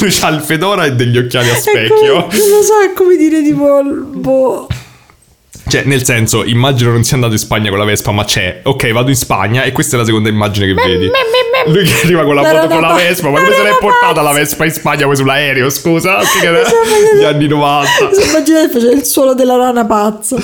[0.00, 2.26] Lui ha il fedora e degli occhiali a specchio.
[2.26, 3.82] come- non lo so, è come dire tipo.
[3.84, 4.66] Boh.
[5.68, 8.60] Cioè, nel senso, immagino non sia andato in Spagna con la Vespa, ma c'è.
[8.64, 11.08] Ok, vado in Spagna e questa è la seconda immagine che vedi.
[11.66, 14.32] Lui che arriva con la moto con la Vespa, ma come se l'è portata la.
[14.32, 16.18] Vespa in Spagna poi sull'aereo, scusa?
[16.40, 16.62] Che era
[17.16, 18.12] gli anni 90.
[18.12, 20.36] Se immaginate faceva il suono della rana pazza.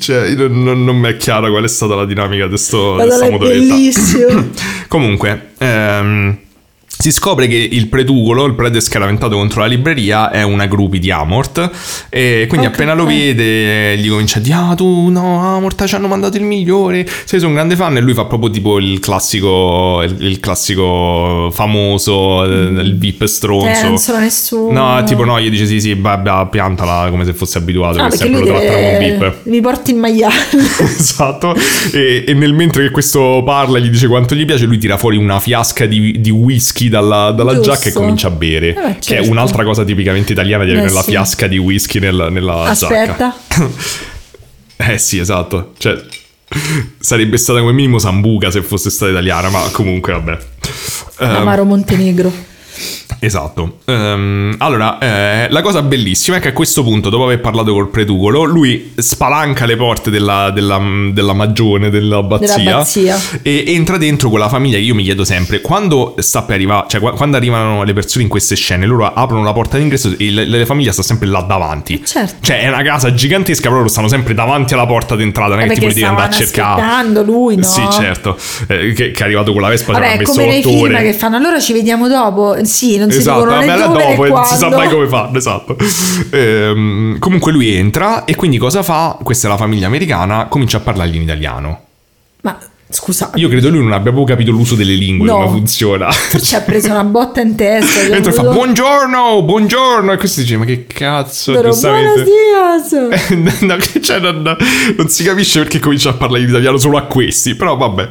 [0.00, 3.30] Cioè, io non, non- mi è chiara qual è stata la dinamica di di questa
[3.30, 3.38] motoretta.
[3.38, 4.50] bellissimo.
[4.88, 6.36] Comunque, ehm,
[6.96, 11.10] si scopre che il pretugolo, il prete scaraventato contro la libreria, è una groupie di
[11.10, 11.70] Amort.
[12.08, 12.72] E quindi Ok.
[12.72, 16.44] appena lo vede, gli comincia a dire: Ah, tu no, Amort, ci hanno mandato il
[16.44, 17.06] migliore.
[17.24, 17.96] Sei un grande fan.
[17.96, 23.66] E lui fa proprio tipo il classico, il, il classico famoso, eh, il VIP stronzo.
[23.66, 24.72] Eh, non sono nessuno.
[24.72, 27.98] No, tipo no, gli dice sì, sì, babba, piantala come se fosse abituato.
[28.00, 29.16] Ah, che sempre lo tratta come un deve...
[29.18, 29.34] VIP.
[29.44, 30.34] mi porti in maiale.
[30.80, 31.54] esatto.
[31.92, 34.96] E, e nel mentre che questo parla e gli dice quanto gli piace, lui tira
[34.96, 37.70] fuori una fiasca di, di whisky dalla, dalla Giusto.
[37.72, 38.68] giacca e comincia a bere.
[38.68, 39.30] Eh, Che è certo.
[39.30, 41.10] un'altra cosa tipicamente italiana di avere Eh, la sì.
[41.10, 43.34] fiasca di whisky nel- nella Aspetta.
[43.48, 43.68] giacca.
[44.92, 45.72] eh sì, esatto.
[45.78, 45.96] Cioè,
[46.98, 50.38] sarebbe stata come minimo Sambuca se fosse stata italiana, ma comunque vabbè.
[51.20, 52.32] Ehm, Amaro Montenegro.
[53.18, 53.78] Esatto.
[53.86, 57.88] Ehm, allora, eh, la cosa bellissima è che a questo punto, dopo aver parlato col
[57.88, 60.80] pretugolo, lui spalanca le porte della, della,
[61.12, 62.84] della magione, dell'abbazia,
[63.42, 64.78] e entra dentro con la famiglia.
[64.78, 68.28] Io mi chiedo sempre, quando sta per arrivare, cioè qua- quando arrivano le persone in
[68.28, 72.02] queste scene, loro aprono la porta d'ingresso e le, le famiglia sta sempre là davanti.
[72.04, 72.36] Certo.
[72.40, 75.62] Cioè, è una casa gigantesca, però loro stanno sempre davanti alla porta d'entrata, non è
[75.62, 77.22] che Perché tipo devi andare a cercare.
[77.24, 77.62] lui, no?
[77.62, 78.36] Sì, certo.
[78.68, 80.68] Eh, che, che è arrivato con la Vespa, ci Vabbè, è messo come nei 8
[80.68, 82.56] film che fanno allora ci vediamo dopo.
[82.64, 84.76] Sì, non si Esatto, dicono né dove né dopo eh, non si sa quando.
[84.76, 85.76] mai come fanno, esatto.
[86.30, 89.18] Ehm, comunque lui entra e quindi cosa fa?
[89.22, 91.80] Questa è la famiglia americana, comincia a parlargli in italiano.
[92.42, 92.58] Ma
[92.90, 95.36] scusa, Io credo lui non abbia proprio capito l'uso delle lingue, No.
[95.36, 96.08] come funziona.
[96.40, 98.02] ci ha preso una botta in testa.
[98.02, 102.22] gli ha Entra e fa buongiorno, buongiorno e questo dice ma che cazzo, Però, giustamente.
[102.22, 102.90] Buenos
[103.32, 103.60] dias.
[103.62, 104.56] no, cioè, non,
[104.96, 108.08] non si capisce perché comincia a parlare in italiano solo a questi, però vabbè.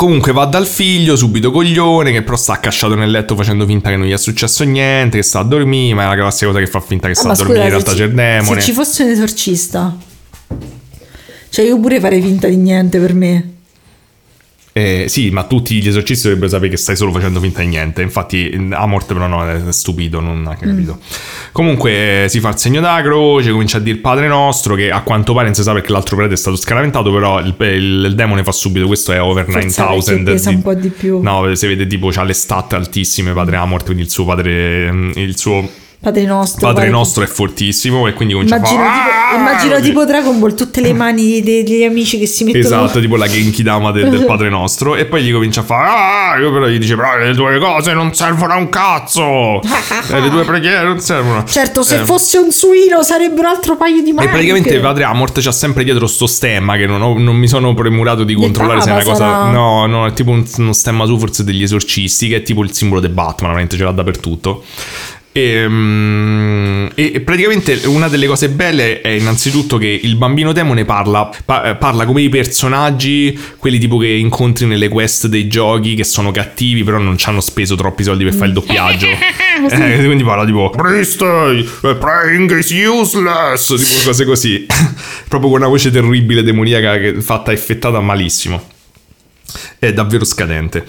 [0.00, 3.96] Comunque va dal figlio, subito coglione, che però sta accasciato nel letto facendo finta che
[3.96, 6.66] non gli è successo niente, che sta a dormire, ma è la classica cosa che
[6.66, 8.60] fa finta che Ah, sta a dormire, in realtà se c'è il ci- demone.
[8.60, 9.94] Se ci fosse un esorcista,
[11.50, 13.50] cioè io pure farei finta di niente per me.
[14.72, 18.02] Eh, sì, ma tutti gli esorcisti dovrebbero sapere che stai solo facendo finta di niente.
[18.02, 20.98] Infatti, Amort, però, no, è stupido, non ha capito.
[21.52, 24.90] Comunque, eh, si fa il segno della croce, comincia a dire il Padre Nostro, che
[24.92, 28.04] a quanto pare non si sa perché l'altro prete è stato scaraventato, però il, il-
[28.06, 30.02] il demone fa subito questo è over Forse 9000.
[30.04, 31.20] perché pesa un po' di più.
[31.20, 35.10] No, si vede tipo c'ha le stat altissime, Padre Amort, quindi il suo padre, mm,
[35.16, 35.68] il suo
[36.02, 36.60] Padre nostro.
[36.66, 36.96] Padre guarda.
[36.96, 39.82] nostro è fortissimo e quindi comincia Immagino, a tipo, "Ah!" immagino così.
[39.84, 42.64] tipo Dragon Ball, tutte le mani dei- degli amici che si mettono.
[42.64, 44.96] Esatto, tipo la Genki Dama de- del Padre Nostro.
[44.96, 45.88] E poi gli comincia a fare.
[45.88, 46.38] Ah!
[46.40, 49.60] Io però gli dice: Però le tue cose non servono a un cazzo.
[49.60, 51.44] Eh, le tue preghiere non servono.
[51.44, 54.32] Certo, se Eh, fosse un suino sarebbero altro paio di E maniche.
[54.32, 58.24] praticamente Padre Amort c'ha sempre dietro sto stemma che non, ho- non mi sono premurato
[58.24, 59.24] di controllare se è una Dava, cosa.
[59.26, 62.62] sarà- No, no, è tipo un- uno stemma su forse degli esorcisti che è tipo
[62.62, 64.64] il simbolo di Batman, veramente ce l'ha dappertutto.
[65.32, 71.30] E, mm, e- praticamente una delle cose belle è innanzitutto che il bambino demone parla,
[71.44, 76.02] pa- eh, parla come i personaggi, quelli tipo che incontri nelle quest dei giochi che
[76.02, 79.06] sono cattivi, però non ci hanno speso troppi soldi per fare il doppiaggio.
[79.60, 84.64] Eh, quindi parla tipo Priest, eh, praying is useless, tipo cose così.
[85.28, 88.69] Proprio con una voce terribile, demoniaca, che fatta effettata malissimo.
[89.80, 90.84] È davvero scadente.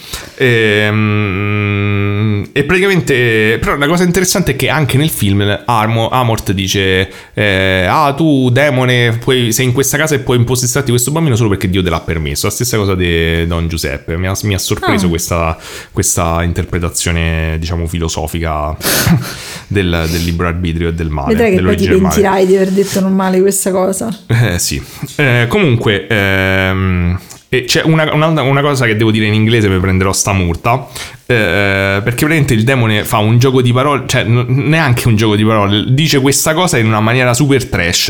[1.12, 3.58] Ehm, E, praticamente.
[3.60, 8.50] Però la cosa interessante è che anche nel film Armo, Amort dice: eh, Ah, tu,
[8.50, 11.90] demone, puoi- sei in questa casa e puoi impossessarti questo bambino solo perché Dio te
[11.90, 12.48] l'ha permesso.
[12.48, 14.18] La stessa cosa di Don Giuseppe.
[14.18, 15.10] Mi ha, mi ha sorpreso Ah.
[15.10, 15.58] questa,
[15.92, 18.76] questa interpretazione, diciamo, filosofica
[19.68, 21.30] del, del libro arbitrio e del male.
[21.34, 24.10] Vedrai che poi ti pentirai di aver detto non male questa cosa.
[24.28, 24.82] Eh sì.
[25.16, 27.20] Eh, comunque, ehm,
[27.54, 30.88] e c'è una, una- una cosa che devo dire in inglese, mi prenderò sta multa.
[31.26, 35.36] eh, perché praticamente il demone fa un gioco di parole, cioè n- neanche un gioco
[35.36, 38.06] di parole, dice questa cosa in una maniera super trash.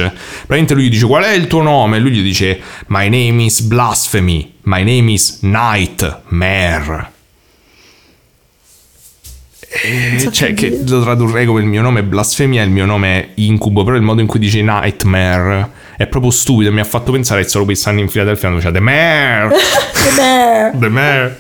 [0.46, 1.98] Praticamente lui gli dice qual è il tuo nome?
[1.98, 7.10] E lui gli dice My name is Blasphemy, my name is Nightmare.
[9.74, 10.84] Eh, so cioè, che dire.
[10.90, 14.02] lo tradurrei come il mio nome è blasfemia, il mio nome è incubo, però il
[14.02, 17.80] modo in cui dice nightmare è proprio stupido, mi ha fatto pensare che solo quei
[17.86, 19.48] anni in Philadelphia quando c'è The Mare,
[20.16, 21.38] Beh, The Mare.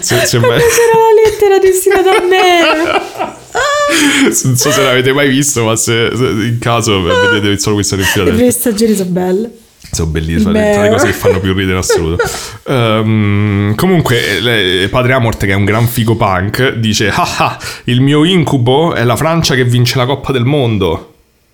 [0.00, 3.36] Se- sembra- c'era la lettera destinata a me.
[4.44, 8.02] non so se l'avete mai visto, ma se, se in caso vedete solo questi anni
[8.02, 8.44] in Le Philadelphia.
[8.46, 9.50] prime stagioni sono belle.
[9.90, 10.72] Sono bellissime, Beh.
[10.72, 12.22] sono le cose che fanno più ridere in assoluto.
[12.68, 18.00] Ehm, comunque, le- Padre Amort, che è un gran figo punk, dice: Ah, ah, il
[18.00, 21.07] mio incubo è la Francia che vince la Coppa del Mondo.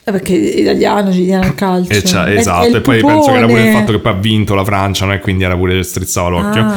[0.07, 1.91] Eh, Perché italiano ci tiene al calcio.
[1.93, 4.13] E c'ha- È- è esatto, e poi penso che era pure il fatto che poi
[4.13, 5.15] ha vinto la Francia, no?
[5.15, 6.61] e quindi era pure strizzava l'occhio.
[6.63, 6.77] Ah,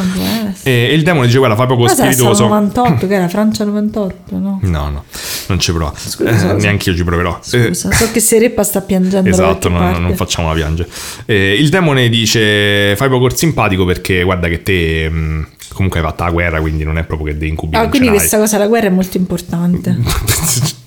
[0.64, 2.44] e, e il demone dice: Guarda, fai poco Ma spiritoso.
[2.46, 4.60] 98, che era Francia 98, no?
[4.62, 5.04] No, no,
[5.48, 5.94] non ci provo.
[5.98, 7.38] Scusa, Eh, neanche io ci proverò.
[7.52, 10.00] Eh, Scusa, so che Sereppa sta piangendo Esatto, qualche no, no, parte.
[10.00, 10.90] non facciamola piangere.
[11.26, 16.24] Eh, il demone dice: Fai poco simpatico perché guarda che te mh, comunque hai fatto
[16.24, 17.76] la guerra, quindi non è proprio che dei incubi.
[17.76, 19.96] Ah, non quindi questa cosa, la guerra è molto importante.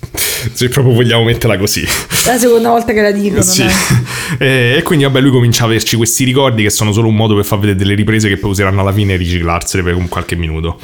[0.53, 1.83] Se proprio vogliamo metterla così.
[2.25, 3.41] La seconda volta che la dicono.
[3.41, 3.65] Sì.
[4.39, 7.35] E, e quindi vabbè lui comincia a averci questi ricordi che sono solo un modo
[7.35, 10.35] per far vedere delle riprese che poi useranno alla fine e riciclarsele per un qualche
[10.37, 10.79] minuto.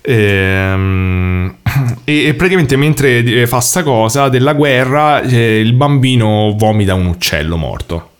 [0.00, 1.54] Ehm,
[2.04, 7.04] E, e praticamente mentre eh, fa sta cosa della guerra eh, il bambino vomita un
[7.06, 8.10] uccello morto,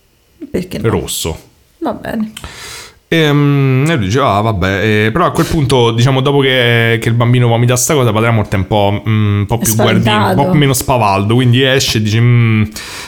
[0.50, 0.90] Perché no?
[0.90, 1.38] rosso.
[1.78, 2.32] Va bene.
[3.08, 7.08] Ehm, E, lui dice, ah vabbè, eh, però a quel punto, diciamo, dopo che, che
[7.08, 10.10] il bambino vomita sta cosa, Padre Amorte è un po', mm, un po' più guardino,
[10.30, 12.62] un po' meno spavaldo, quindi esce e dice, "Mm",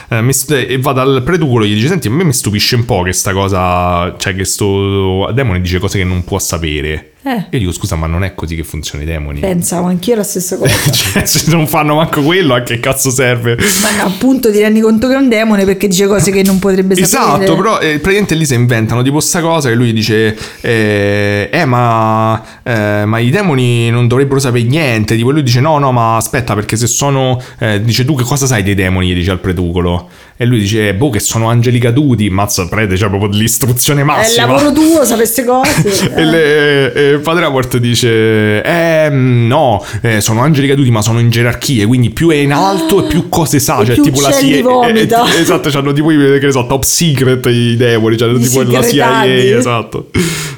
[0.09, 2.85] eh, st- e va dal preducolo e gli dice, senti, a me mi stupisce un
[2.85, 7.08] po' che sta cosa, cioè che sto demone dice cose che non può sapere.
[7.21, 9.39] Eh, Io dico, scusa, ma non è così che funzionano i demoni.
[9.41, 10.73] pensavo anch'io la stessa cosa.
[10.89, 13.57] cioè, se non fanno manco quello, a che cazzo serve?
[13.81, 16.59] Ma no, appunto ti rendi conto che è un demone perché dice cose che non
[16.59, 17.43] potrebbe sapere.
[17.43, 21.65] Esatto, però eh, praticamente lì si inventano tipo sta cosa e lui dice eh, eh,
[21.65, 26.15] ma, eh, ma i demoni non dovrebbero sapere niente, tipo lui dice no no ma
[26.15, 29.39] aspetta perché se sono eh, dice tu che cosa sai dei demoni gli dice al
[29.39, 30.09] preducolo
[30.41, 34.09] e lui dice boh che sono angeli caduti mazza prete c'è proprio l'istruzione È il
[34.09, 36.13] massima lavoro tuo, sapesse cose.
[36.15, 41.29] e, le- e Padre Amort dice: Eh, no, eh, sono angeli caduti, ma sono in
[41.29, 41.85] gerarchie.
[41.85, 43.81] Quindi più è in alto e più cose sa.
[43.81, 44.61] E Cioè, tipo la CIA.
[44.61, 45.25] vomita.
[45.29, 48.15] eh, eh, esatto, hanno tipo i che ne so, top secret i demoni.
[48.17, 48.83] Cioè, I tipo la CIA.
[48.83, 49.29] segretati.
[49.51, 50.09] Esatto.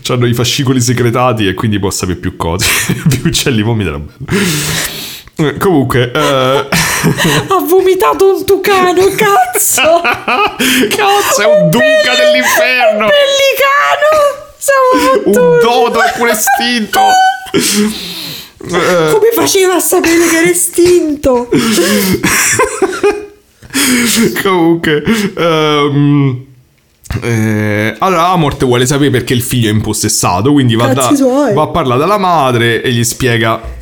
[0.10, 2.66] Hanno i fascicoli segretati e quindi può sapere più cose.
[3.10, 4.06] più uccelli vomitano.
[4.30, 4.36] Eh,
[5.60, 10.02] Comunque, eh, ha vomitato un tucano, cazzo!
[10.04, 13.08] cazzo, è un duca dell'inferno.
[13.08, 14.20] Pellicano!
[15.26, 17.00] Un dodo pure estinto.
[17.54, 21.50] Eh, Come faceva a sapere che era estinto?
[24.44, 25.04] Comunque,
[25.36, 26.46] ehm,
[27.24, 31.12] eh, allora Amort vuole sapere perché il figlio è impossessato, quindi va, da-
[31.54, 33.80] va a parlare dalla madre e gli spiega.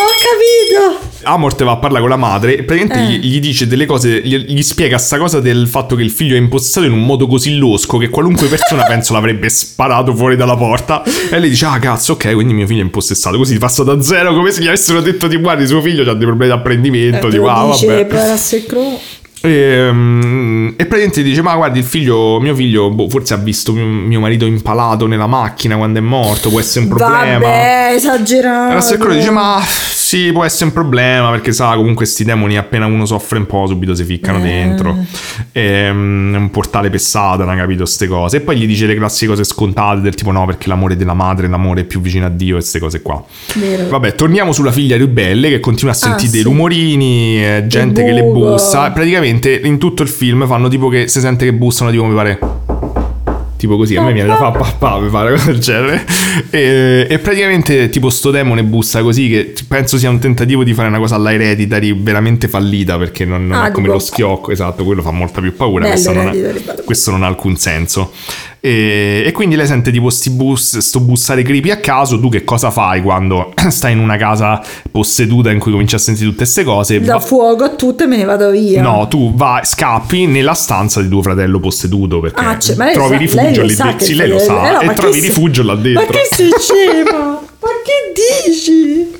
[0.00, 1.14] Capito.
[1.22, 3.18] Amort va a parlare con la madre e praticamente Eh.
[3.18, 6.36] gli, gli dice delle cose, gli, gli spiega sta cosa del fatto che il figlio
[6.36, 10.56] è impostato in un modo così losco che qualunque persona penso l'avrebbe sparato fuori dalla
[10.56, 11.02] porta.
[11.04, 13.36] E lei dice, ah cazzo, ok, quindi mio figlio è impossessato.
[13.36, 16.26] Così passa da zero come se gli avessero detto di guardi suo figlio ha dei
[16.26, 17.26] problemi di apprendimento.
[17.26, 18.06] Eh, di ah, dice vabbè.
[18.06, 19.00] per Rassecro.
[19.46, 23.72] E, mm, e praticamente dice: Ma guardi, il figlio, mio figlio, boh, forse ha visto
[23.72, 26.50] mio, mio marito impalato nella macchina quando è morto.
[26.50, 27.38] Può essere un problema.
[27.38, 28.94] Vabbè, esagerato.
[28.94, 29.62] Allora dice: Ma
[30.06, 33.66] sì, può essere un problema perché sa, comunque sti demoni appena uno soffre un po'
[33.66, 34.42] subito si ficcano Eh.
[34.42, 34.96] dentro.
[35.50, 37.84] Ehm, È un portale per Satana, capito?
[37.84, 38.36] Ste cose.
[38.36, 41.48] E poi gli dice le classiche cose scontate del tipo: No, perché l'amore della madre,
[41.48, 43.20] l'amore è più vicino a Dio e queste cose qua.
[43.54, 43.88] Vero.
[43.88, 46.46] Vabbè, torniamo sulla figlia ribelle che continua a sentire Ah, dei sì.
[46.46, 48.90] rumorini, eh, gente che le bussa.
[48.92, 52.38] Praticamente in tutto il film fanno tipo che si sente che bussano, tipo mi pare.
[53.56, 56.04] Tipo così, a me viene da fa papà, mi pare una cosa del genere.
[56.50, 60.88] E, e praticamente tipo sto demone bussa così che penso sia un tentativo di fare
[60.88, 64.50] una cosa alla Hereditary veramente fallita perché non, non Ah, è come tipo- lo schiocco,
[64.50, 68.12] esatto, quello fa molta più paura, Bello questo non, ha, questo non ha alcun senso.
[68.60, 72.42] E, e quindi lei sente tipo sti bus, sto bussare creepy a caso, tu che
[72.42, 74.60] cosa fai quando stai in una casa
[74.90, 77.00] posseduta in cui cominci a sentire tutte queste cose?
[77.00, 78.82] Da Va- fuoco a tutto e me ne vado via.
[78.82, 83.12] No, tu vai, scappi nella stanza di tuo fratello posseduto perché Ah, cioè, ma trovi
[83.14, 84.04] sa- rifugio lei lì dentro.
[84.06, 84.80] Sì, lei lo sa.
[84.80, 86.04] eh no, e trovi rifugio là dentro.
[86.04, 87.18] Ma che sei scema?
[87.60, 89.14] Ma che dici?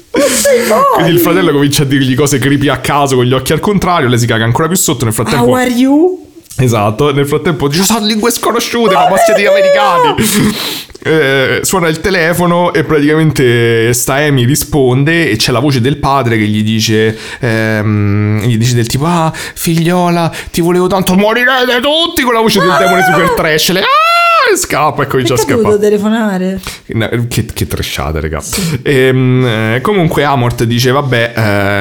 [0.94, 4.08] Quindi il fratello comincia a dirgli cose creepy a caso con gli occhi al contrario,
[4.08, 5.44] lei si caga ancora più sotto nel frattempo.
[5.44, 6.25] How are you?
[6.58, 10.74] Esatto, nel frattempo dice sono lingue sconosciute, ma Ma siete gli perché americani.
[11.06, 16.36] Eh, suona il telefono e praticamente sta Amy risponde e c'è la voce del padre
[16.36, 22.22] che gli dice ehm, gli dice del tipo ah figliola ti volevo tanto morirete tutti
[22.22, 25.52] con la voce del demone super trash lei ah e scappa e comincia a Perché
[25.52, 26.60] ha scappare dovuto telefonare?
[26.86, 28.42] No, che, che trashate, raga.
[28.82, 31.32] Ehm, eh, comunque Amort dice: Vabbè,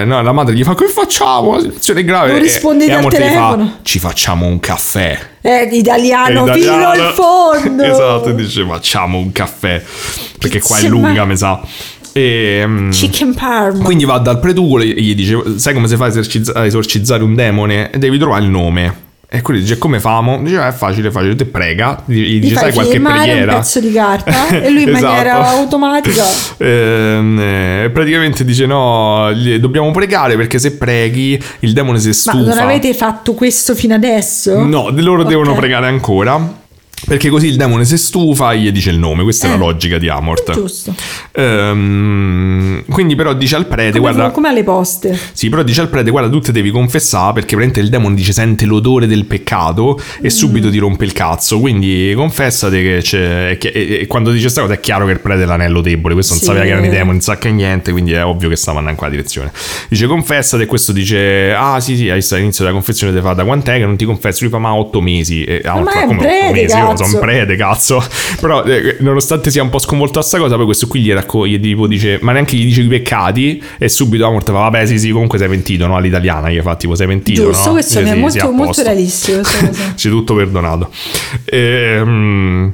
[0.02, 1.50] eh, no, la madre gli fa: Che facciamo?
[1.50, 2.32] Una situazione grave.
[2.32, 3.78] Non E- rispondete e al gli fa: telefono.
[3.82, 5.18] Ci facciamo un caffè.
[5.42, 7.08] Eh, italiano, È fino italiano.
[7.08, 7.84] al fondo.
[7.86, 9.82] esatto, e dice: Facciamo un caffè.
[10.40, 11.62] Perché qua è lunga, ma- mi sa.
[12.18, 13.84] E, mm, Chicken parma.
[13.84, 17.36] quindi va dal preducolo e gli dice: Sai come si fa a a esorcizzare un
[17.36, 17.92] demone?
[17.98, 19.04] Devi trovare il nome.
[19.36, 20.40] E quello dice: Come famo?
[20.42, 21.36] Dice: "Ah, È facile, facile.
[21.36, 22.02] Te prega.
[22.06, 23.54] Gli dice: Sai qualche preghiera?
[23.56, 25.06] un pezzo di carta e lui in Esatto.
[25.06, 26.24] maniera automatica
[26.58, 29.30] Ehm, eh, praticamente dice no,
[29.60, 32.38] dobbiamo pregare perché se preghi il demone si ma stufa.
[32.38, 34.64] non avete fatto questo fino adesso?
[34.64, 35.28] No, loro Ok.
[35.28, 36.64] devono pregare ancora.
[37.06, 39.24] Perché così il demone si stufa e gli dice il nome.
[39.24, 40.52] Questa è la Eh, logica di Amort.
[40.54, 40.96] giusto
[41.34, 45.90] Ehm, quindi, però, dice al prete: come, Guarda, come alle poste sì, però dice al
[45.90, 50.00] prete: Guarda, tu te devi confessare perché veramente il demone dice sente l'odore del peccato
[50.00, 50.26] Mm.
[50.26, 51.60] e subito ti rompe il cazzo.
[51.60, 53.50] Quindi confessate che c'è.
[53.52, 55.82] e che- e, e quando dice questa cosa è chiaro che il prete è l'anello
[55.82, 56.14] debole.
[56.14, 56.48] Questo non Sì.
[56.48, 57.92] sapeva che erano i demoni, non sa che niente.
[57.92, 59.52] Quindi è ovvio che stavano in quella direzione.
[59.90, 63.78] Dice confessate, e questo dice: Ah, sì, sì, all'inizio della confessione ti fa da quant'è
[63.78, 64.40] che non ti confesso?
[64.42, 65.44] Lui fa ma otto mesi.
[65.44, 66.76] E, ah, Ma fa, è come otto prete, mesi?
[66.98, 67.10] Cazzo.
[67.12, 68.04] sono prete, cazzo.
[68.40, 71.88] Però, eh, nonostante sia un po' sconvolta sta cosa, poi questo qui gli raccoglie, tipo
[71.88, 73.62] dice, ma neanche gli dice i peccati.
[73.78, 75.96] E subito Amort fa, vabbè, sì, sì, comunque sei pentito, no?
[75.96, 77.74] All'italiana gli fa, tipo, sei pentito, giusto no?
[77.74, 79.94] questo mi è sì, molto, a molto realistico cosa.
[79.96, 80.90] C'è tutto perdonato.
[81.46, 82.74] Ehm,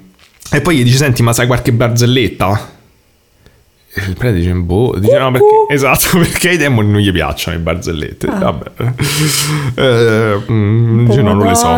[0.53, 2.80] E, poi gli dice, senti, ma sai qualche barzelletta?
[3.94, 7.62] Il prete dice, boh, dice no perché, esatto, perché ai demoni non gli piacciono le
[7.62, 8.28] barzellette.
[8.28, 8.38] Ah.
[8.40, 8.72] Vabbè.
[9.76, 11.78] Eh, mm, dice, no, non le so.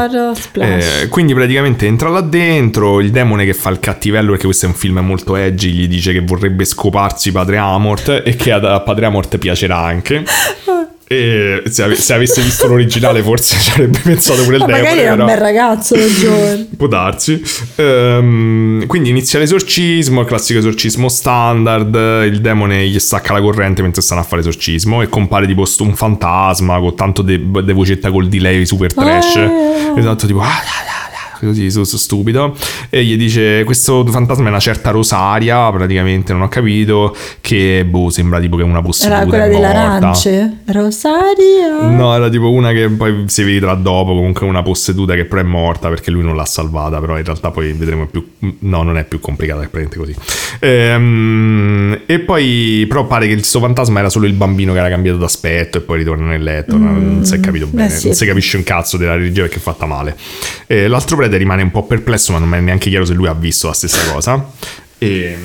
[0.54, 4.70] Eh, quindi praticamente entra là dentro, il demone che fa il cattivello, perché questo è
[4.70, 9.06] un film molto edgy, gli dice che vorrebbe scoparsi padre Amort e che a padre
[9.08, 10.24] Amort piacerà anche.
[11.14, 14.84] E se, ave- se avesse visto l'originale forse ci avrebbe pensato pure il Ma demone.
[14.84, 16.68] magari era un bel ragazzo da giovane.
[16.76, 17.42] Può darsi.
[17.76, 21.94] Ehm, quindi inizia l'esorcismo, il classico esorcismo standard.
[22.26, 25.02] Il demone gli stacca la corrente mentre stanno a fare l'esorcismo.
[25.02, 29.36] E compare tipo sto- un fantasma con tanto de, de vocetta col delay super trash.
[29.36, 29.52] Ah.
[29.98, 30.40] Esatto, tipo.
[30.42, 31.03] ah, ah, ah, ah,
[31.44, 32.56] Così, su, su stupido.
[32.90, 35.72] E gli dice: Questo fantasma è una certa Rosaria.
[35.72, 37.16] Praticamente non ho capito.
[37.42, 39.18] Che boh, sembra tipo che una posseduta.
[39.18, 39.82] Era quella è delle morta.
[39.82, 40.58] arance.
[40.66, 41.88] Rosaria.
[41.90, 45.44] No, era tipo una che poi si vedrà dopo, comunque una posseduta che però è
[45.44, 48.26] morta perché lui non l'ha salvata, però in realtà poi vedremo più...
[48.60, 50.16] No, non è più complicata, è praticamente così.
[50.60, 54.90] Ehm, e poi però pare che il suo fantasma era solo il bambino che era
[54.90, 56.92] cambiato d'aspetto e poi ritorna nel letto, no?
[56.92, 58.08] non si è capito beh, bene, sì.
[58.08, 60.16] non si capisce un cazzo della religione che è fatta male.
[60.68, 63.34] Eh, l'altro prete rimane un po' perplesso, ma non è neanche chiaro se lui ha
[63.34, 64.46] visto la stessa cosa.
[64.98, 65.38] E...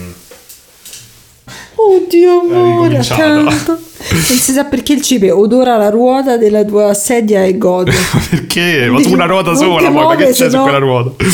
[1.75, 3.79] Oddio, amore, accanto.
[4.11, 7.93] Non si sa perché il cipe odora la ruota della tua sedia e gode.
[8.31, 8.89] Perché?
[8.91, 11.25] Ma su una ruota sola, poi che c'è su no- quella ruota?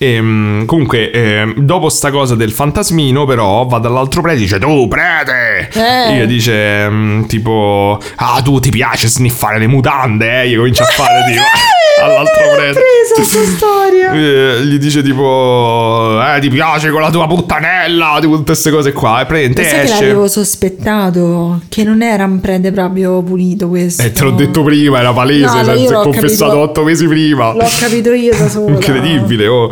[0.00, 4.58] E, mm, comunque, eh, dopo sta cosa del fantasmino, però, va dall'altro prete e dice:
[4.60, 5.68] Tu, prete!
[5.72, 6.12] Eh.
[6.12, 10.42] E io dice: mm, Tipo, ah, tu ti piace sniffare le mutande?
[10.42, 10.48] Eh?
[10.50, 11.42] Io comincio a fare tipo.
[12.00, 12.80] all'altro prete.
[13.14, 13.86] presa storia.
[14.08, 19.20] Eh, gli dice tipo eh ti piace con la tua puttanella tutte queste cose qua
[19.20, 24.00] e praticamente Sai che esce l'avevo sospettato che non era un prete proprio pulito questo.
[24.02, 27.52] eh te l'ho detto prima era palese No, cioè, l'ho confessato capito- otto mesi prima
[27.52, 28.70] L'ho capito io da sola.
[28.72, 29.70] incredibile oh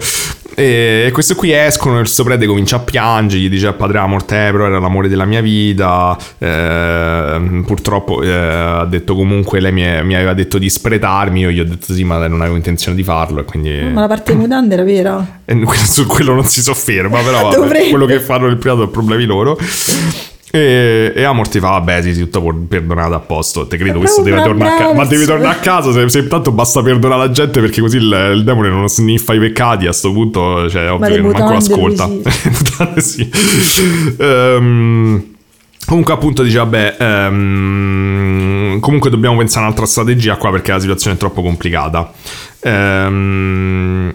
[0.59, 4.49] e questo qui escono, il suo prete comincia a piangere, gli dice a padre Amorte,
[4.53, 10.03] però era l'amore della mia vita, eh, purtroppo eh, ha detto comunque, lei mi, è-
[10.03, 13.03] mi aveva detto di spretarmi, io gli ho detto sì ma non avevo intenzione di
[13.03, 13.71] farlo quindi...
[13.93, 15.41] Ma la parte di mutande era vera.
[15.45, 18.89] E que- su quello non si sofferma, però vabbè, quello che fanno nel privato è
[18.89, 19.59] problemi loro.
[20.57, 23.67] E, e Amor ti fa, vabbè, sì, sì, tutto perdonato a posto.
[23.67, 24.95] Te credo, questo deve tornare a casa.
[24.95, 25.93] Ma devi tornare a casa.
[25.93, 29.39] Se, se tanto basta perdonare la gente perché così il, il demone non sniffa i
[29.39, 29.87] peccati.
[29.87, 32.11] A sto punto, cioè, ovvio che manco mutande l'ascolta.
[33.01, 33.31] sì.
[34.19, 35.35] Ehm,
[35.87, 41.15] Comunque appunto dice vabbè ehm, comunque dobbiamo pensare a un'altra strategia qua perché la situazione
[41.15, 42.13] è troppo complicata.
[42.61, 44.13] Ehm,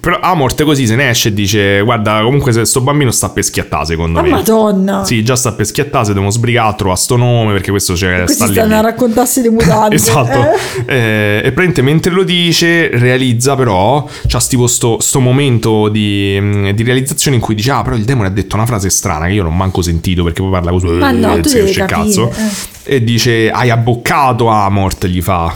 [0.00, 3.28] però a morte così se ne esce e dice guarda comunque se sto bambino sta
[3.30, 4.28] per schiattare secondo me.
[4.30, 5.04] madonna.
[5.04, 8.34] Sì, già sta per schiattare, se dobbiamo sbrigare, trovare sto nome perché questo c'è, Questi
[8.34, 8.52] sta lì.
[8.52, 9.94] stanno a raccontarsi di mutande.
[10.08, 10.38] Esatto.
[10.86, 10.94] Eh?
[10.94, 16.68] Eh, e praticamente mentre lo dice, realizza però, c'ha sto, sto, sto momento di, mm,
[16.70, 19.32] di realizzazione in cui dice, ah, però il demone ha detto una frase strana che
[19.32, 22.30] io non manco sentito perché poi parla così, Ma no, eh, tu devi cazzo.
[22.30, 22.94] eh.
[22.94, 25.54] E dice, hai abboccato Amort, gli fa.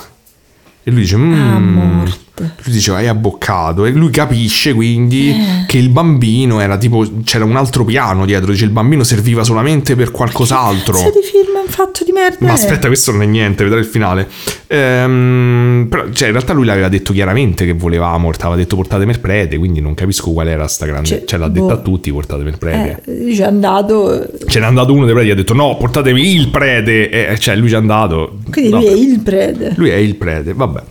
[0.85, 2.05] E lui dice, mm.
[2.35, 3.85] Lui dice, hai abboccato.
[3.85, 5.65] E lui capisce quindi Eh.
[5.67, 9.95] che il bambino era tipo, c'era un altro piano dietro, dice, il bambino serviva solamente
[9.97, 10.95] per qualcos'altro.
[10.95, 12.47] Cazzo di film un fatto di merda.
[12.47, 14.29] Ma aspetta, questo non è niente, vedrai il finale.
[14.67, 19.13] Ehm, però, cioè, in realtà lui l'aveva detto chiaramente che voleva Amort, aveva detto portatemi
[19.13, 21.09] il prete, quindi non capisco qual era sta grande...
[21.09, 21.61] Cioè, Cioè, l'ha boh.
[21.61, 23.03] detta a tutti, portatemi il prete.
[23.05, 24.27] Eh, dice è andato.
[24.47, 27.11] Ce n'è andato uno dei preti ha detto no, portatemi il prete.
[27.11, 28.39] E cioè, lui ci è andato.
[28.51, 28.85] Quindi Vabbè.
[28.85, 29.73] lui è il prete.
[29.77, 30.83] Lui è il prete, vabbè.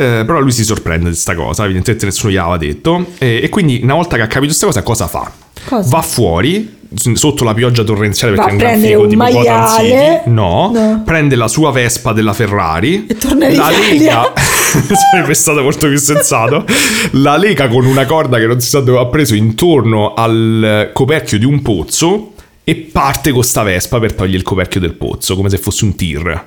[0.00, 3.04] Eh, però lui si sorprende di questa cosa, evidentemente nessuno gli aveva detto.
[3.18, 5.30] E, e quindi una volta che ha capito questa cosa, cosa fa?
[5.68, 5.88] Cosa?
[5.90, 6.76] Va fuori
[7.14, 10.20] sotto la pioggia torrenziale Va perché è un gran figo un tipo maiale.
[10.22, 10.30] City.
[10.30, 11.02] No, No.
[11.04, 14.32] prende la sua Vespa della Ferrari E torna in la lega
[15.10, 16.64] sarebbe stato molto più sensato
[17.12, 21.38] la lega con una corda che non si sa dove ha preso intorno al coperchio
[21.38, 22.32] di un pozzo
[22.64, 25.94] e parte con sta Vespa per togliere il coperchio del pozzo come se fosse un
[25.94, 26.46] tir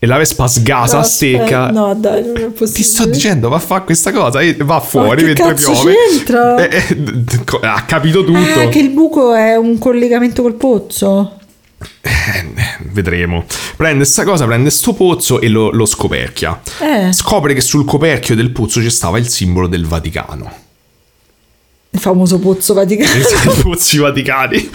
[0.00, 2.72] e la Vespa sgasa No, secca No, dai, non è possibile.
[2.72, 5.92] ti sto dicendo, va a fare questa cosa, e va fuori che mentre piove.
[6.10, 6.56] c'entra?
[6.68, 8.60] Eh, eh, d- co- ha capito tutto.
[8.60, 11.32] Ah, che il buco è un collegamento col pozzo.
[12.00, 12.54] Eh,
[12.90, 13.44] vedremo.
[13.76, 16.60] Prende sta cosa, prende sto pozzo e lo, lo scoperchia.
[16.80, 20.52] Eh, Scopre che sul coperchio del pozzo ci stava il simbolo del Vaticano.
[21.90, 23.10] il famoso pozzo vaticano.
[23.20, 24.70] I pozzi vaticani.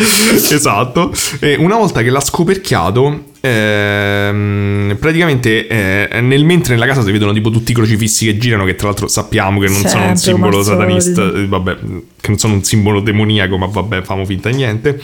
[0.51, 1.13] esatto.
[1.39, 7.33] E una volta che l'ha scoperchiato, ehm, praticamente eh, nel mentre nella casa si vedono
[7.33, 10.17] tipo tutti i crocifissi che girano, che tra l'altro sappiamo che non sono un Sempre,
[10.17, 11.77] simbolo satanista, eh, vabbè,
[12.23, 14.97] che non sono un simbolo demoniaco, ma vabbè, famo finta di niente.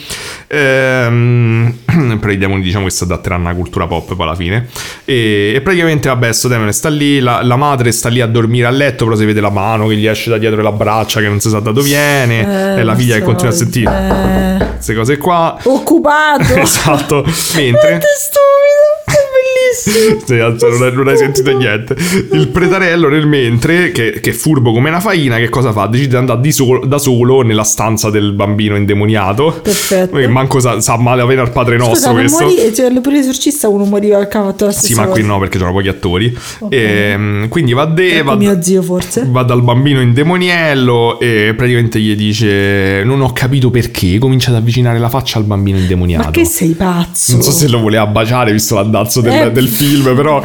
[0.46, 1.76] Ehm,
[2.18, 4.66] per i demoni diciamo che si adatteranno alla cultura pop poi alla fine.
[5.04, 8.66] E, e praticamente, vabbè, sto demone sta lì, la, la madre sta lì a dormire
[8.68, 11.28] a letto, però si vede la mano che gli esce da dietro la braccia, che
[11.28, 14.66] non si sa da dove viene, Eh, e la figlia che continua a sentire Eh.
[14.76, 15.58] queste cose qua.
[15.62, 16.54] Occupato.
[16.56, 17.22] esatto,
[17.54, 18.00] mentre...
[20.42, 21.96] alzo, non, hai, non hai sentito niente.
[22.32, 25.86] Il pretarello nel mentre, che, che è furbo come una faina, che cosa fa?
[25.86, 29.58] Decide di andare di solo- da solo nella stanza del bambino indemoniato.
[29.62, 30.16] Perfetto.
[30.16, 32.44] Che manco sa, sa male avere al padre nostro Scusa, questo.
[32.44, 35.58] morì, cioè, pure l'esorcista uno moriva al cavato la stessa Sì, ma qui no, perché
[35.58, 36.36] c'erano pochi attori.
[36.68, 39.26] Ehm, quindi va, de, va, mio zio forse.
[39.28, 44.18] va dal bambino indemoniello e praticamente gli dice: Non ho capito perché.
[44.18, 46.24] Comincia ad avvicinare la faccia al bambino indemoniato.
[46.26, 47.32] Ma che sei pazzo?
[47.32, 49.52] Non so se lo voleva baciare visto l'andazzo del, Eh.
[49.52, 50.42] del film, però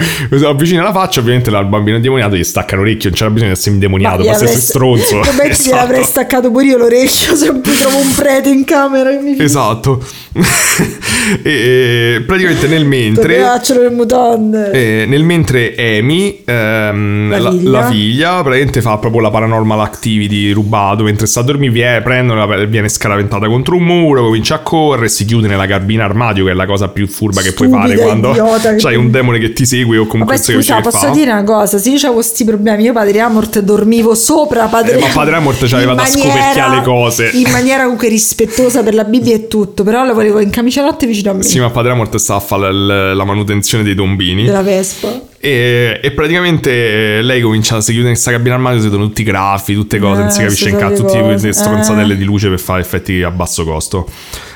[0.48, 3.74] avvicina la faccia, ovviamente al bambino indemoniato gli stacca l'orecchio, non c'era bisogno di essere
[3.74, 5.10] indemoniato, basta avrei- essere stronzo.
[5.20, 5.70] Probabilmente Esatto.
[5.70, 10.04] gliel'avrei staccato pure io l'orecchio se trovo un prete in camera mi Esatto.
[11.44, 13.36] e, praticamente nel mentre...
[13.38, 14.72] Tornacelo le mutande.
[14.72, 17.70] eh, nel mentre Amy, ehm, La la, figlia.
[17.72, 22.46] la figlia, praticamente fa proprio la paranormal activity rubato mentre sta a dormire, vie- prendono,
[22.46, 26.52] la- viene scaraventata contro un muro, comincia a correre, si chiude nella cabina armadio, che
[26.52, 29.54] è la cosa più furba che puoi fare Stupida, quando che- c'hai un demone che
[29.54, 31.78] ti segue o comunque Vabbè scusa, posso dire una cosa?
[31.78, 35.66] Se io avevo questi problemi, io Padre Amort dormivo sopra Padre Eh, ma Padre Amort
[35.68, 37.30] c'aveva in da scoperchiare le cose.
[37.34, 41.06] In maniera comunque rispettosa per la Bibbia e tutto, però lo volevo in camicia notte
[41.08, 41.44] vicino a me.
[41.44, 44.46] Sì, ma Padre Amort sta a fare l- la manutenzione dei tombini.
[44.46, 45.22] Della Vespa.
[45.40, 49.26] E, e praticamente lei comincia, si chiude in questa cabina armadio, si vedono tutti i
[49.26, 52.18] graffi, tutte cose, non si Eh, capisce in cazzo, tutte queste stronzatelle Eh.
[52.18, 54.10] di luce per fare effetti a basso costo.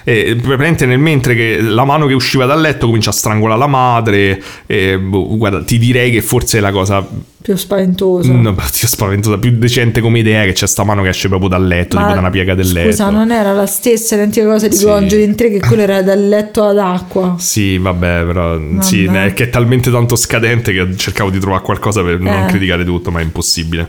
[0.03, 3.67] E praticamente nel mentre che la mano che usciva dal letto comincia a strangolare la
[3.67, 7.07] madre, e, boh, guarda, ti direi che forse è la cosa
[7.41, 8.33] Più spaventoso.
[8.33, 11.65] No, ho spaventosa, più decente come idea che c'è sta mano che esce proprio dal
[11.65, 12.89] letto, Ma tipo da una piega del letto.
[12.91, 14.83] Scusa, non era la stessa identica cosa di Sì.
[14.85, 17.35] Conjuring 3 che quello era dal letto ad acqua.
[17.39, 19.25] Sì, vabbè, però sì, Vabbè.
[19.27, 22.47] è che è talmente tanto scadente che cercavo di trovare qualcosa per non Eh.
[22.47, 23.87] criticare tutto, ma è impossibile.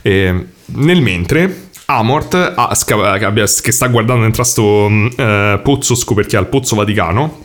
[0.00, 5.94] E, nel mentre, Amort, ha sca- che sta guardando dentro a sto mm, eh, pozzo
[5.96, 7.42] scoperchiato, il pozzo Vaticano,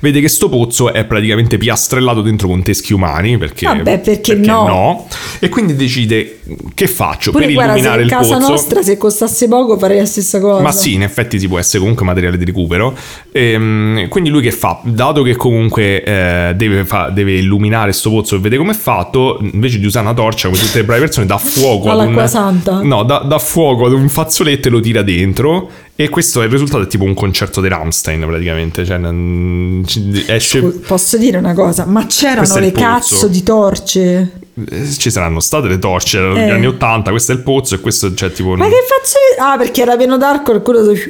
[0.00, 5.06] vede che sto pozzo è praticamente piastrellato dentro con teschi umani, perché, Vabbè, perché no?
[5.38, 6.40] E quindi decide
[6.74, 8.48] che faccio Pure per guarda, illuminare in il casa pozzo.
[8.48, 10.62] nostra se costasse poco farei la stessa cosa.
[10.62, 12.94] Ma sì, in effetti si può essere comunque materiale di recupero.
[13.32, 14.80] Ehm, quindi lui che fa?
[14.82, 19.38] Dato che comunque eh, deve, fa- deve illuminare sto pozzo e vede come è fatto,
[19.52, 22.28] invece di usare una torcia come tutte le brave persone, dà fuoco ad All'acqua un...
[22.28, 22.80] santa.
[22.82, 25.68] No, dà, dà fuoco ad un fazzoletto e lo tira dentro.
[25.98, 28.84] E questo è il risultato è tipo un concerto di Rammstein praticamente.
[28.84, 29.82] Cioè, non-
[30.26, 30.60] esce...
[30.62, 31.86] Posso dire una cosa?
[31.86, 34.32] Ma c'erano le cazzo di torce.
[34.70, 36.50] eh, Ci saranno state le torce negli Eh.
[36.50, 38.54] anni 80, questo è il pozzo e questo c'è tipo...
[38.56, 39.16] Ma che faccio?
[39.42, 40.92] Ah, perché era pieno d'alcol e quello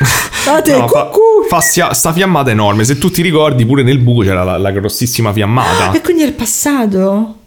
[0.00, 1.10] Fate No, fa,
[1.48, 2.84] fa sia- sta fiammata enorme.
[2.84, 5.92] Se tu ti ricordi, pure nel buco c'era la, la grossissima fiammata.
[5.92, 7.37] E quindi è il passato?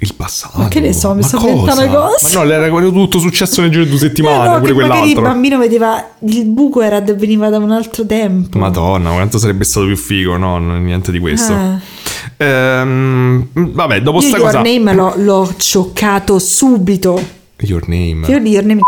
[0.00, 0.58] Il passato.
[0.58, 1.50] Ma che ne so, mi Ma sto cosa?
[1.50, 2.36] inventando cose.
[2.36, 5.20] Ma no, era tutto successo nel giro di due settimane, Eh no, pure magari il
[5.20, 8.58] bambino vedeva il buco era veniva da un altro tempo.
[8.58, 10.58] Madonna, quanto sarebbe stato più figo, no?
[10.58, 11.52] Niente di questo.
[11.52, 12.46] Eh.
[12.46, 14.62] Ehm, vabbè, dopo Io sta Your cosa.
[14.62, 17.20] Name l'ho, l'ho cioccato subito.
[17.56, 18.24] Your name.
[18.28, 18.82] Io di Your Name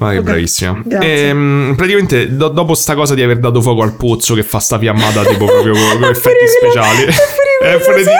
[0.00, 0.82] Ma che Ok, bravissima.
[1.00, 4.78] Ehm, praticamente, do- dopo sta cosa di aver dato fuoco al pozzo che fa sta
[4.78, 7.04] fiammata, tipo proprio con, effetti speciali.
[7.60, 8.10] è È.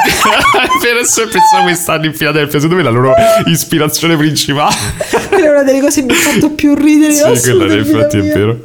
[0.81, 2.61] Per adesso pensavo che stanno in Filadelfia.
[2.61, 3.15] Secondo me la loro
[3.47, 4.75] ispirazione principale.
[5.29, 7.13] Quella è una delle cose che mi ha fatto più ridere.
[7.13, 8.59] Sì, quella in assoluto effetti è vero.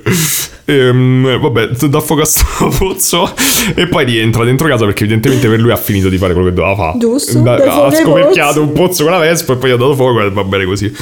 [0.67, 3.31] Ehm, vabbè, dà fuoco a sto pozzo
[3.75, 6.55] e poi rientra dentro casa perché evidentemente per lui ha finito di fare quello che
[6.55, 6.97] doveva fare.
[6.97, 10.31] Giusto, Da- ha scoperchiato un pozzo con la vespa e poi ha dato fuoco e
[10.31, 10.93] va bene così.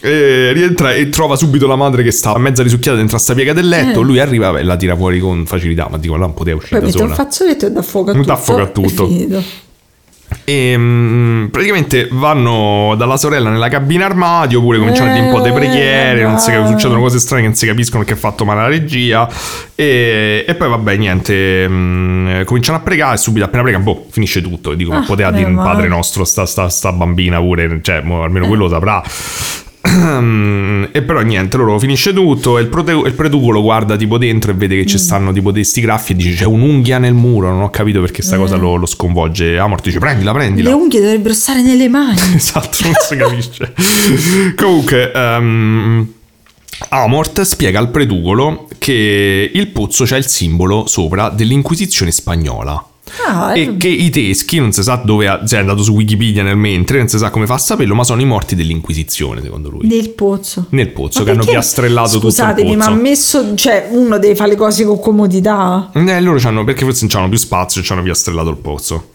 [0.00, 3.52] E rientra e trova subito la madre che sta mezza risucchiata dentro a sta piega
[3.52, 4.00] del letto.
[4.00, 4.04] Eh.
[4.04, 5.88] Lui arriva e la tira fuori con facilità.
[5.90, 7.24] Ma dico, là non poteva uscire Poi da mette un sola.
[7.28, 8.26] fazzoletto e dà fuoco a tutto.
[8.26, 9.08] dà fuoco a tutto.
[10.44, 15.40] E mm, praticamente vanno dalla sorella nella cabina armadio, pure cominciano a dire un po'
[15.40, 16.66] di Eh, preghiere, non si, no.
[16.68, 19.26] succedono cose strane che non si capiscono che ha fatto male la regia.
[19.74, 24.42] E, e poi vabbè, niente, mm, cominciano a pregare e subito appena pregano, boh, finisce
[24.42, 24.72] tutto.
[24.72, 28.02] E dico, ma Ah, poteva dire un padre nostro, sta, sta, sta bambina pure, cioè,
[28.02, 29.02] mo almeno quello lo saprà.
[30.92, 34.50] E però niente, loro finisce tutto e il, prote- il preduco lo guarda tipo dentro
[34.50, 34.86] e vede che Mm.
[34.86, 38.00] ci stanno tipo dei sti graffi e dice c'è un'unghia nel muro, non ho capito
[38.00, 38.24] perché Eh.
[38.24, 39.58] sta cosa lo, lo sconvolge.
[39.58, 40.68] Amort dice prendila, prendila.
[40.70, 42.16] Le unghie dovrebbero stare nelle mani.
[42.36, 43.74] Esatto, non si capisce.
[44.56, 46.12] Comunque, ehm,
[46.90, 52.84] Amort spiega al predugolo che il pozzo c'ha il simbolo sopra dell'Inquisizione spagnola.
[53.26, 56.42] Ah, E che i teschi, non si sa dove, ha, cioè è andato su Wikipedia
[56.42, 59.70] nel mentre, non si sa come fa a saperlo, ma sono i morti dell'Inquisizione, secondo
[59.70, 59.86] lui.
[59.86, 60.66] nel pozzo.
[60.70, 62.90] Nel pozzo, Ma che hanno perché- piastrellato tutto il Scusatemi, ma pozzo.
[62.96, 63.54] ha messo.
[63.54, 65.90] Cioè, uno deve fare le cose con comodità.
[65.94, 69.10] Eh, loro c'hanno, perché forse non c'hanno più spazio e ci hanno piastrellato il pozzo.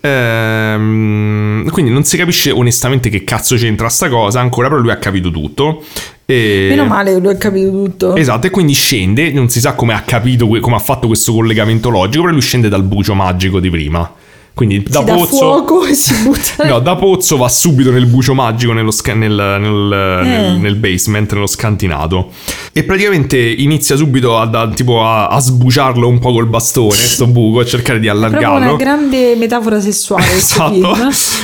[0.00, 4.96] Ehm, quindi non si capisce onestamente che cazzo c'entra sta cosa ancora, però lui ha
[4.98, 5.82] capito tutto.
[6.30, 6.66] E...
[6.68, 8.14] Meno male che lui ha capito tutto.
[8.14, 11.88] Esatto, e quindi scende, non si sa come ha capito, come ha fatto questo collegamento
[11.88, 14.12] logico, però lui scende dal bucio magico di prima.
[14.58, 15.86] Quindi da si pozzo...
[15.86, 16.66] e si butta.
[16.66, 20.26] No, da pozzo va subito nel bucio magico, nello sca- nel, nel- Eh.
[20.26, 22.32] nel- nel basement, nello scantinato.
[22.72, 27.28] E praticamente inizia subito a, da- tipo a, a sbuciarlo un po' col bastone, sto
[27.28, 28.66] buco, a cercare di allargarlo.
[28.70, 30.96] una grande metafora sessuale Esatto.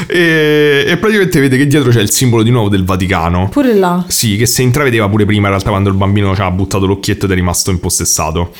[0.09, 3.49] E, e praticamente vede che dietro c'è il simbolo di nuovo del Vaticano.
[3.49, 4.05] Pure là.
[4.09, 7.27] Sì, che si intravedeva pure prima in realtà quando il bambino ci ha buttato l'occhietto
[7.27, 8.51] ed è rimasto impossessato.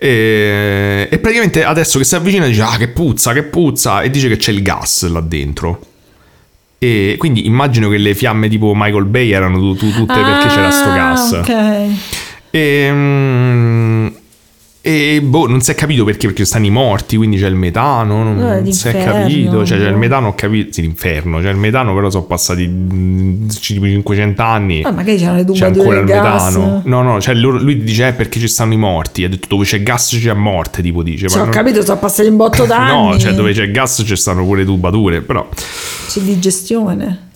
[0.00, 4.28] E, e praticamente adesso che si avvicina dice ah che puzza, che puzza e dice
[4.28, 5.80] che c'è il gas là dentro.
[6.78, 10.70] E quindi immagino che le fiamme tipo Michael Bay erano tu- tu- tutte perché c'era
[10.70, 11.32] sto Ah, gas.
[11.32, 11.90] Ok.
[12.50, 14.06] E, mm,
[14.80, 18.22] e boh, non si è capito perché, perché stanno i morti, quindi c'è il metano,
[18.22, 21.50] non, Eh, non si è capito, cioè c'è il metano, ho capito, sì l'inferno, c'è
[21.50, 24.82] il metano però sono passati mm, tipo 500 anni.
[24.84, 26.54] Ah, magari c'erano le C'è tubature ancora il gas.
[26.54, 26.82] metano.
[26.84, 29.24] No, no, cioè loro- lui dice eh, perché ci stanno i morti.
[29.24, 31.26] Ha detto dove c'è gas c'è morte, tipo dice.
[31.28, 33.10] Ma ho non- capito, sono passati un botto d'anni.
[33.12, 35.46] No, cioè dove c'è gas ci stanno pure tubature, però
[36.08, 37.26] C'è digestione.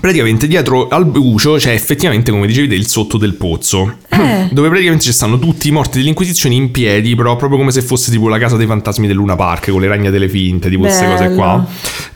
[0.00, 3.98] Praticamente dietro al bucio c'è effettivamente, come dicevi il sotto del pozzo.
[4.08, 4.48] Eh.
[4.52, 8.10] Dove praticamente ci stanno tutti i morti dell'Inquisizione in piedi, però proprio come se fosse
[8.10, 11.34] tipo la casa dei fantasmi del Luna Park, con le ragnatele finte, tipo queste cose
[11.34, 11.66] qua.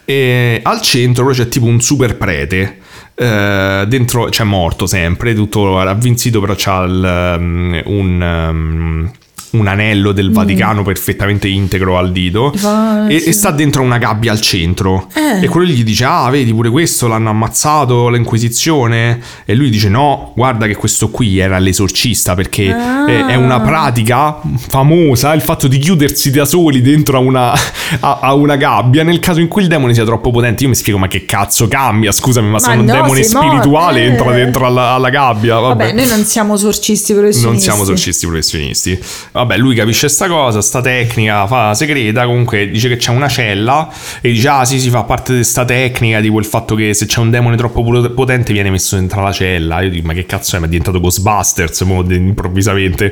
[0.05, 2.79] E al centro però c'è tipo un super prete.
[3.15, 8.21] eh, dentro c'è morto sempre, tutto avvinzito, però c'ha il, um, un.
[8.21, 9.11] um,
[9.53, 13.29] un anello del Vaticano perfettamente integro al dito Ah, e, sì.
[13.29, 15.45] e sta dentro una gabbia al centro Eh.
[15.45, 20.33] e quello gli dice ah vedi pure questo l'hanno ammazzato l'inquisizione e lui dice no
[20.35, 23.07] guarda che questo qui era l'esorcista perché Ah.
[23.07, 27.53] è, è una pratica famosa il fatto di chiudersi da soli dentro a una,
[28.01, 30.75] a, a una gabbia nel caso in cui il demone sia troppo potente io mi
[30.75, 34.01] spiego ma che cazzo cambia scusami ma, Ma se un no, demone sei morto, spirituale
[34.03, 34.07] eh.
[34.07, 37.51] entra dentro alla, alla gabbia vabbè, Vabbè, noi non siamo esorcisti professionisti.
[37.53, 38.99] non siamo esorcisti professionisti.
[39.43, 43.89] Vabbè, lui capisce sta cosa, sta tecnica, fa segreta, comunque dice che c'è una cella
[44.21, 47.07] e dice "Ah, sì, si fa parte di sta tecnica, tipo il fatto che se
[47.07, 47.83] c'è un demone troppo
[48.15, 49.81] potente viene messo dentro la cella".
[49.81, 50.59] Io dico "Ma che cazzo è?
[50.61, 53.11] Ma è diventato Ghostbusters mo, improvvisamente".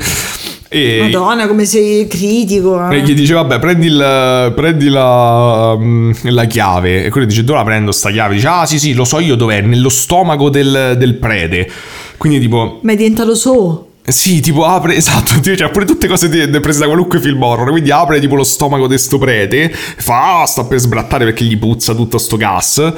[0.72, 2.88] E Madonna, come sei critico.
[2.90, 2.98] eh.
[2.98, 7.06] e gli dice, vabbè, prendi, il, prendi la, mm, la chiave.
[7.06, 8.34] E quello dice, dove la prendo sta chiave?
[8.34, 11.68] Dice, ah sì sì, lo so io dov'è, nello stomaco del, del prete.
[12.16, 13.89] Quindi tipo, Ma è diventato so.
[14.02, 17.90] Sì, tipo apre, esatto, c'ha pure tutte cose di- prese da qualunque film horror, quindi
[17.90, 22.18] apre tipo lo stomaco di sto prete, fa, sta per sbrattare perché gli puzza tutto
[22.18, 22.92] sto gas,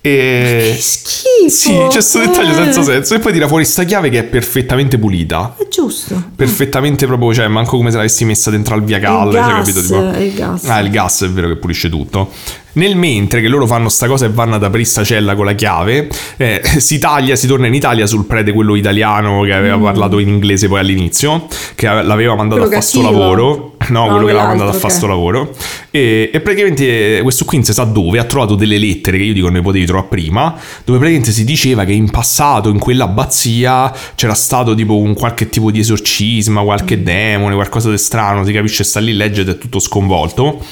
[0.00, 0.72] e...
[0.74, 1.48] Che schifo.
[1.48, 4.24] Sì, c'è questo dettaglio Eh, senza senso, e poi tira fuori sta chiave che è
[4.24, 6.22] perfettamente pulita, È giusto.
[6.34, 9.80] perfettamente proprio, cioè manco come se l'avessi messa dentro al via calle, cioè, capito?
[9.82, 9.98] Tipo...
[10.18, 10.64] il gas.
[10.64, 12.30] Ah, il gas è vero che pulisce tutto.
[12.74, 15.54] Nel mentre che loro fanno sta cosa e vanno ad aprire sta cella con la
[15.54, 20.18] chiave, eh, si taglia, si torna in Italia sul prete quello italiano che aveva parlato
[20.18, 22.66] in inglese poi all'inizio, che ave- l'aveva mandato Mm.
[22.66, 23.76] Quello a fare sto lavoro.
[23.88, 25.54] No, No, quello che l'aveva mandato a fare sto lavoro.
[25.90, 29.32] E, e praticamente questo qui non si sa dove ha trovato delle lettere che io
[29.34, 33.92] dico ne potevi trovare prima, dove praticamente si diceva che in passato in quella abbazia
[34.14, 37.02] c'era stato tipo un qualche tipo di esorcisma, qualche Mm.
[37.04, 40.64] demone, qualcosa di strano, si capisce sta lì, legge ed è tutto sconvolto.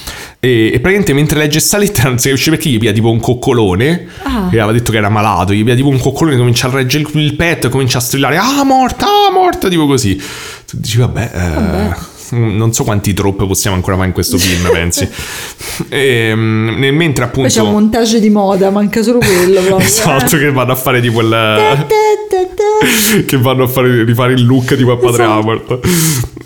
[0.45, 3.21] E, e praticamente mentre legge sta lettera non si capisce perché gli pia tipo un
[3.21, 4.49] coccolone, Ah.
[4.51, 7.21] che aveva detto che era malato, gli pia tipo un coccolone, comincia a reggere il,
[7.21, 10.17] il petto e comincia a strillare, ah morta, ah morta, tipo così.
[10.17, 11.31] Tu dici vabbè...
[11.33, 11.97] eh,
[12.33, 15.09] Non so quanti troppe possiamo ancora fare in questo film, pensi.
[15.89, 17.81] E, mm, nel mentre Poi c'è un appunto...
[17.81, 19.61] montaggio di moda, manca solo quello.
[19.63, 19.87] proprio.
[19.87, 21.87] Esatto, che vanno a fare tipo il...
[23.27, 25.39] Che vanno a fare, rifare il look tipo a Padre Esatto.
[25.41, 25.81] Howard.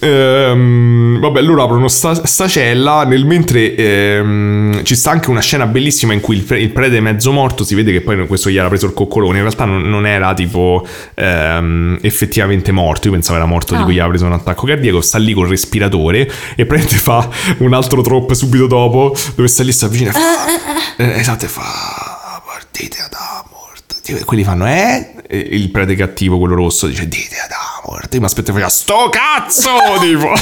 [0.01, 3.05] Ehm, vabbè, loro aprono sta, sta cella.
[3.05, 6.97] Nel mentre ehm, ci sta anche una scena bellissima in cui il, pre- il prete
[6.97, 7.65] è mezzo morto.
[7.65, 9.37] Si vede che poi questo gli era preso il coccolone.
[9.37, 13.07] In realtà non, non era tipo ehm, effettivamente morto.
[13.09, 13.79] Io pensavo era morto, Ah.
[13.79, 15.01] tipo gli aveva preso un attacco cardiaco.
[15.01, 17.29] Sta lì col respiratore e praticamente fa
[17.59, 19.15] un altro troppo subito dopo.
[19.35, 20.97] Dove sta lì, sta vicino e fa.
[20.97, 24.01] Eh, esatto, e fa partite ad Amort.
[24.07, 25.15] E quelli fanno, eh?
[25.29, 27.51] E il prete cattivo, quello rosso, dice dite ad
[27.85, 28.15] Amort.
[28.15, 29.71] Io mi aspetto e faccia, sto cazzo!
[30.01, 30.33] tipo.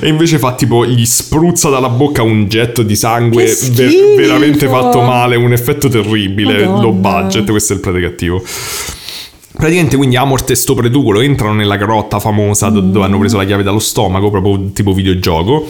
[0.00, 5.00] e invece fa tipo, gli spruzza dalla bocca un getto di sangue ver- veramente fatto
[5.02, 6.82] male, un effetto terribile, Madonna.
[6.82, 8.42] low budget, questo è il prete cattivo.
[9.58, 13.44] Praticamente quindi Amort e sto preducolo entrano nella grotta famosa do- dove hanno preso la
[13.44, 15.66] chiave dallo stomaco, proprio tipo videogioco.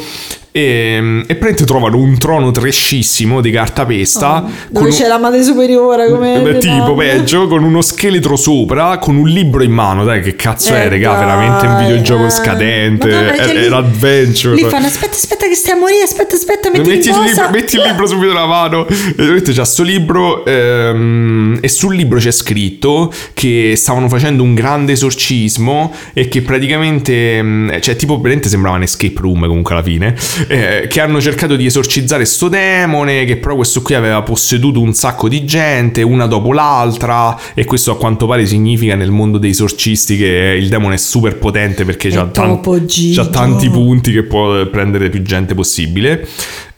[0.51, 4.43] E, e praticamente trovano un trono trescissimo di cartapesta.
[4.43, 6.41] con Dove un- c'è la madre superiore come...
[6.41, 10.05] Beh, le tipo peggio, con uno scheletro sopra, con un libro in mano.
[10.05, 11.13] Dai, che cazzo Eh, è, regà?
[11.13, 12.31] dai, Veramente un videogioco eh.
[12.31, 13.09] scadente.
[13.09, 14.55] Madonna, era lì- adventure.
[14.55, 17.83] Lì fanno aspetta aspetta che stiamo morire aspetta aspetta metti, Metti il, libro, metti il
[17.83, 18.87] libro subito nella mano.
[18.89, 20.45] E veramente c'è sto libro.
[20.45, 25.93] ehm, e sul libro c'è scritto che stavano facendo un grande esorcismo.
[26.15, 27.43] E che praticamente.
[27.43, 30.15] mm, Cioè, tipo, veramente sembrava un escape room comunque alla fine.
[30.47, 33.25] Eh, che hanno cercato di esorcizzare sto demone.
[33.25, 37.37] Che però questo qui aveva posseduto un sacco di gente, una dopo l'altra.
[37.55, 41.37] E questo a quanto pare significa nel mondo dei esorcisti che il demone è super
[41.37, 43.23] potente perché È c'ha, tan- troppo Gigio.
[43.23, 46.27] c'ha tanti punti che può prendere più gente possibile.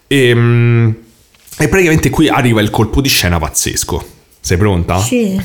[0.06, 0.90] E, mm,
[1.58, 4.04] e praticamente qui arriva il colpo di scena pazzesco.
[4.40, 4.98] Sei pronta?
[5.00, 5.38] sì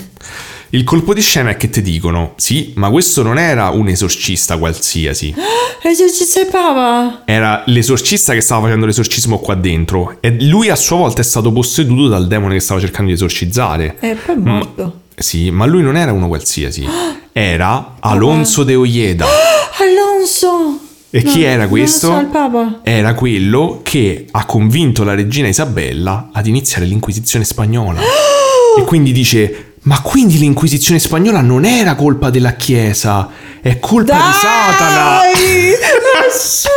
[0.76, 4.58] Il colpo di scena è che ti dicono: Sì, ma questo non era un esorcista
[4.58, 5.34] qualsiasi.
[5.82, 10.18] esercizio il papa Era l'esorcista che stava facendo l'esorcismo qua dentro.
[10.20, 13.96] E lui a sua volta è stato posseduto dal demone che stava cercando di esorcizzare.
[14.02, 16.86] e poi è morto Sì, ma lui non era uno qualsiasi.
[17.32, 19.26] Era Alonso de Ojeda.
[19.80, 20.80] Alonso
[21.10, 22.08] E chi No, era questo?
[22.08, 28.02] So, il papa Era quello che ha convinto la regina Isabella ad iniziare l'inquisizione spagnola.
[28.78, 33.30] e quindi dice: Ma quindi l'inquisizione spagnola non era colpa della Chiesa,
[33.62, 35.20] è colpa di Satana.
[35.32, 35.74] Dai!
[36.02, 36.68] Ma su,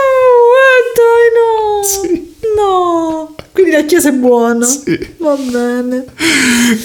[0.60, 2.62] eh, dai no!
[2.62, 3.34] No!
[3.58, 4.64] Quindi la chiesa è buona.
[4.64, 4.96] Sì.
[5.16, 6.04] Va bene.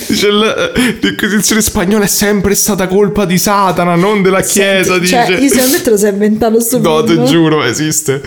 [0.07, 5.25] Dice, "L- l'inquisizione spagnola è sempre stata colpa di Satana, non della chiesa, Senti, dice.
[5.27, 8.23] Cioè, io secondo me te lo sei inventato sto No, te giuro, esiste.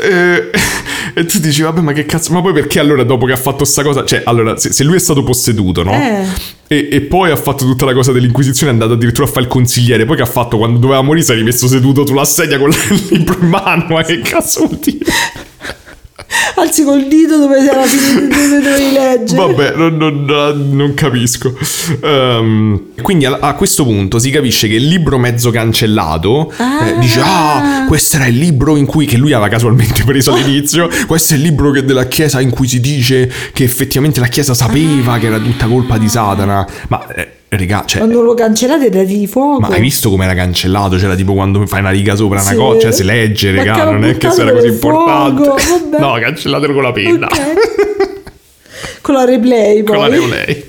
[0.00, 0.50] E,
[1.12, 3.64] e tu dici, vabbè, ma che cazzo, ma poi perché allora dopo che ha fatto
[3.64, 5.92] sta cosa, cioè, allora, se, se lui è stato posseduto, no?
[5.92, 6.24] Eh.
[6.68, 9.48] E, e poi ha fatto tutta la cosa dell'inquisizione, è andato addirittura a fare il
[9.48, 12.70] consigliere, poi che ha fatto quando doveva morire si è rimesso seduto sulla sedia con
[12.90, 15.04] il libro in mano, ma che cazzo vuol dire?
[16.56, 19.36] Alzi col dito dove era finito dove dovevi leggere.
[19.46, 21.54] Vabbè, non, non- non capisco.
[22.02, 26.86] Ehm, quindi a, a questo punto si capisce che il libro mezzo cancellato Ah.
[26.86, 30.88] eh, dice: Ah, questo era il libro in cui che lui aveva casualmente preso all'inizio.
[31.06, 34.52] Questo è il libro che- della chiesa in cui si dice che effettivamente la chiesa
[34.54, 36.66] sapeva che era tutta colpa di Satana.
[36.88, 38.00] Ma, eh, regà, cioè.
[38.00, 39.60] Quando lo cancellate dati di fuoco.
[39.60, 40.96] Ma hai visto come era cancellato?
[40.96, 42.56] C'era tipo quando fai una riga sopra una Sì.
[42.56, 45.48] cosa, cioè si legge, Ma regà, non è che era così importante.
[45.48, 45.98] vabbè.
[45.98, 47.26] No, cancellatelo con la penna.
[47.26, 49.00] Ok.
[49.00, 49.96] Con la replay poi.
[49.96, 50.64] con la Neolei.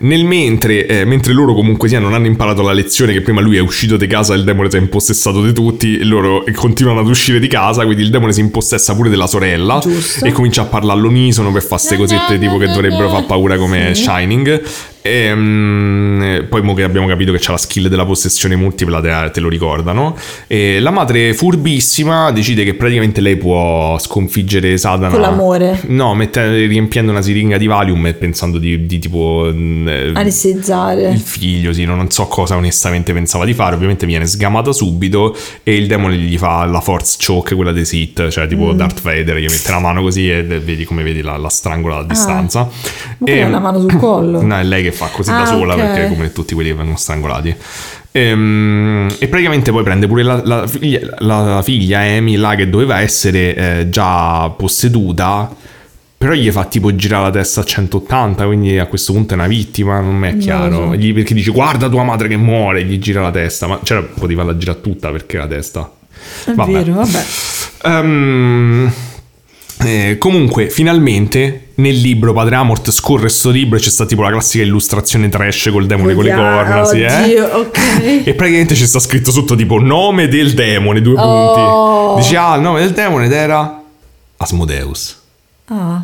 [0.00, 3.56] Nel mentre, eh, mentre loro comunque sia non hanno imparato la lezione che prima lui
[3.58, 7.00] è uscito di casa e il demone si è impossessato di tutti, e loro continuano
[7.00, 10.24] ad uscire di casa, quindi il demone si impossessa pure della sorella Giusto.
[10.24, 13.94] e comincia a parlare all'unisono per fare queste cosette tipo che dovrebbero far paura come
[13.94, 14.02] Sì.
[14.04, 14.62] Shining.
[15.06, 19.30] E, mm, poi mo che abbiamo capito che c'ha la skill della possessione multipla, te,
[19.32, 20.16] te lo ricordano.
[20.46, 25.80] E la madre furbissima decide che praticamente lei può sconfiggere Satana Con l'amore.
[25.86, 31.10] No, mette- riempiendo una siringa di Valium e pensando di, di tipo mm, eh, Anesteziare.
[31.10, 33.74] il figlio, sì, non so cosa onestamente pensava di fare.
[33.74, 38.28] Ovviamente viene sgamata subito e il demone gli fa la force choke, quella dei Sith,
[38.28, 38.76] cioè tipo Mm.
[38.76, 42.04] Darth Vader, gli mette la mano così e vedi come vedi la, la strangola a
[42.04, 42.60] distanza.
[43.18, 44.40] Ma poi ha una mano sul collo.
[44.46, 45.80] No, è lei che fa così da Ah, sola ok.
[45.80, 47.54] perché come tutti quelli che vengono strangolati.
[48.12, 53.00] Ehm, E, praticamente poi prende pure la, la figlia, la figlia Amy là che doveva
[53.00, 55.54] essere eh, già posseduta.
[56.18, 59.46] Però gli fa tipo girare la testa a 180, quindi a questo punto è una
[59.46, 60.88] vittima, non mi è chiaro.
[60.90, 60.94] so.
[60.96, 64.42] Gli- perché dice guarda tua madre che muore, gli gira la testa, ma c'era poteva
[64.42, 65.92] la girare tutta perché la testa.
[66.46, 66.72] È Vabbè.
[66.72, 67.24] vero, vabbè.
[67.84, 68.92] Ehm,
[69.84, 74.30] eh, comunque, finalmente nel libro Padre Amort scorre sto libro e c'è sta tipo la
[74.30, 77.22] classica illustrazione trash col demone con le corna, sì, eh?
[77.22, 77.78] oddio, ok.
[78.24, 81.60] E praticamente ci sta scritto sotto tipo nome del demone, due punti.
[81.60, 82.16] Oh.
[82.16, 83.82] Dice, ah, il nome del demone ed era
[84.38, 85.20] Asmodeus.
[85.66, 86.02] Ah,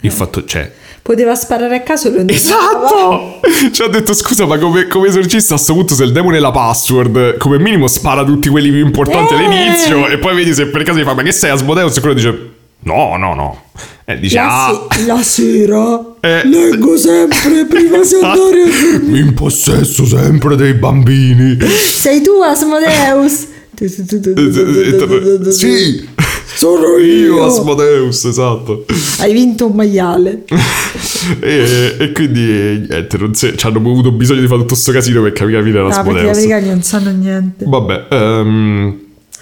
[0.00, 3.40] Il fatto, cioè, poteva sparare a caso e lo Esatto!
[3.70, 6.40] Ci ha detto scusa, ma come, come esorcista a sto punto se il demone è
[6.40, 9.36] la password, come minimo spara tutti quelli più importanti Eh!
[9.36, 12.14] all'inizio e poi vedi se per caso gli fa ma che sei Asmodeus e quello
[12.14, 12.53] dice
[12.84, 13.62] no, no, no.
[14.06, 16.42] E dice La, ah, se- la sera Eh.
[16.46, 19.18] leggo sempre prima di andare a dormire.
[19.18, 21.58] in possesso sempre dei bambini.
[21.60, 23.46] Sei tu Asmodeus?
[25.50, 26.08] sì,
[26.56, 27.44] Sono io io.
[27.44, 28.84] Asmodeus, esatto.
[29.18, 30.44] Hai vinto un maiale.
[31.40, 34.92] e, e quindi eh, niente, non si- ci hanno avuto bisogno di fare tutto questo
[34.92, 36.36] casino per capire era Ah, perché gli Asmodeus.
[36.36, 37.64] americani non sanno niente.
[37.66, 38.98] Vabbè, ehm,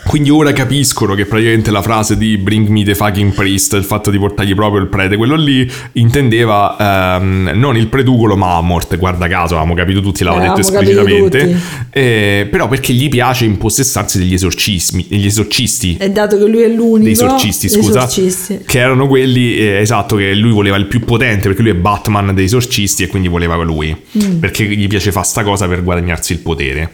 [0.06, 4.10] quindi ora capiscono che praticamente la frase di bring me the fucking priest, il fatto
[4.10, 9.28] di portargli proprio il prete, quello lì intendeva ehm, non il predugolo ma Amort, guarda
[9.28, 11.60] caso, avevamo capito tutti, l'aveva Eh, detto esplicitamente,
[11.90, 15.96] Eh, però perché gli piace impossessarsi degli esorcismi, degli esorcisti.
[15.98, 17.02] E dato che lui è l'unico.
[17.04, 18.60] Dei esorcisti, scusa, esorcisti.
[18.66, 22.34] che erano quelli, eh, esatto, che lui voleva il più potente perché lui è Batman
[22.34, 24.38] dei esorcisti e quindi voleva lui, Mm.
[24.38, 26.90] perché gli piace fare sta cosa per guadagnarsi il potere.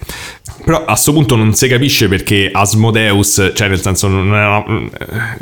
[0.65, 2.51] Però a sto punto non si capisce perché
[2.99, 4.65] Asmodeus, cioè nel senso, non era,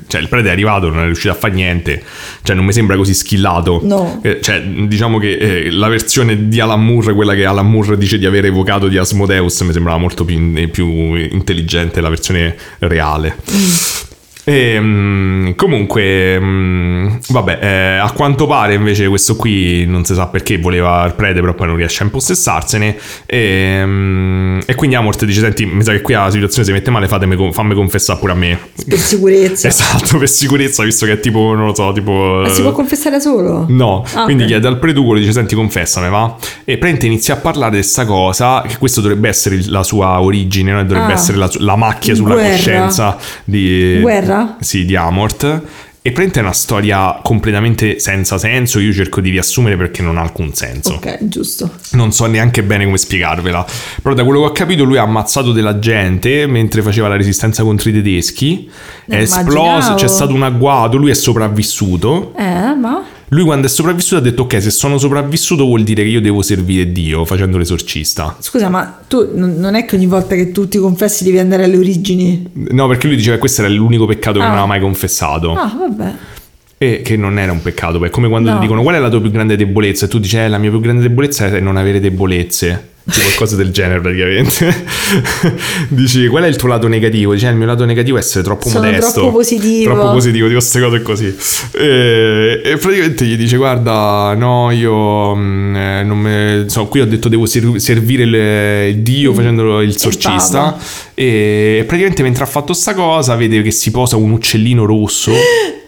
[0.07, 2.03] cioè il prete è arrivato, non è riuscito a fare niente,
[2.43, 3.81] cioè non mi sembra così skillato.
[3.83, 4.21] No.
[4.23, 8.19] Eh, cioè diciamo che eh, la versione di Alan Moore, quella che Alan Moore dice
[8.19, 13.37] di aver evocato di Asmodeus, mi sembrava molto più, più intelligente la versione reale.
[14.49, 20.29] E, mm, comunque, mm, vabbè, eh, a quanto pare invece questo qui non si sa
[20.29, 22.97] perché voleva il prete, però poi non riesce a impossessarsene.
[23.27, 26.91] E, mm, e quindi Amort dice: Senti, mi sa che qui la situazione si mette
[26.93, 28.59] male, fatemi, fammi confessare pure a me.
[28.87, 29.67] Per sicurezza.
[29.77, 32.41] Esatto, per sicurezza, visto che è tipo, non lo so, tipo.
[32.43, 33.67] Ma si può confessare da solo?
[33.69, 34.49] No, Ah, quindi ok.
[34.51, 38.63] chiede al predugolo, dice senti confessame va e praticamente inizia a parlare di questa cosa,
[38.67, 40.85] che questo dovrebbe essere la sua origine, no?
[40.85, 41.17] dovrebbe Ah.
[41.17, 42.51] essere la, la macchia sulla Guerra.
[42.51, 43.99] coscienza di...
[44.01, 44.36] Guerra?
[44.61, 45.45] Sì, di Amort.
[46.07, 50.21] E praticamente è una storia completamente senza senso, io cerco di riassumere perché non ha
[50.21, 50.95] alcun senso.
[50.95, 51.69] Ok, giusto.
[51.93, 53.67] Non so neanche bene come spiegarvela.
[54.03, 57.65] Però da quello che ho capito lui ha ammazzato della gente mentre faceva la resistenza
[57.65, 58.71] contro i tedeschi.
[59.05, 62.33] È Eh, esploso, c'è stato un agguato, lui è sopravvissuto.
[62.37, 63.03] Eh, ma...
[63.31, 66.43] Lui quando è sopravvissuto ha detto ok se sono sopravvissuto vuol dire che io devo
[66.43, 68.37] servire Dio facendo l'esorcista.
[68.39, 71.77] Scusa, ma tu non è che ogni volta che tu ti confessi devi andare alle
[71.77, 72.49] origini?
[72.71, 74.49] No perché lui diceva che questo era l'unico peccato che Ah.
[74.49, 75.53] non aveva mai confessato.
[75.55, 76.13] Ah, vabbè.
[76.79, 78.57] E che non era un peccato, è come quando No.
[78.57, 80.71] ti dicono qual è la tua più grande debolezza e tu dici eh, la mia
[80.71, 82.91] più grande debolezza è non avere debolezze.
[83.09, 84.85] Qualcosa del genere praticamente.
[85.89, 87.35] dici qual è il tuo lato negativo?
[87.35, 89.21] Dici "Eh, il mio lato negativo è essere troppo Sono modesto.
[89.21, 91.37] troppo positivo." Troppo positivo di queste cose così.
[91.73, 97.07] E, e praticamente gli dice guarda no io mm, eh, non me, so, qui ho
[97.07, 100.63] detto devo ser- servire il, Dio facendo il sorcista.
[100.73, 100.79] papa.
[101.15, 105.33] E praticamente mentre ha fatto sta cosa vede che si posa un uccellino rosso.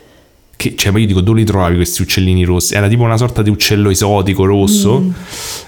[0.59, 2.75] Che, cioè, ma io dico, dove li trovavi questi uccellini rossi?
[2.75, 4.99] Era tipo una sorta di uccello esotico rosso.
[4.99, 5.11] Mm.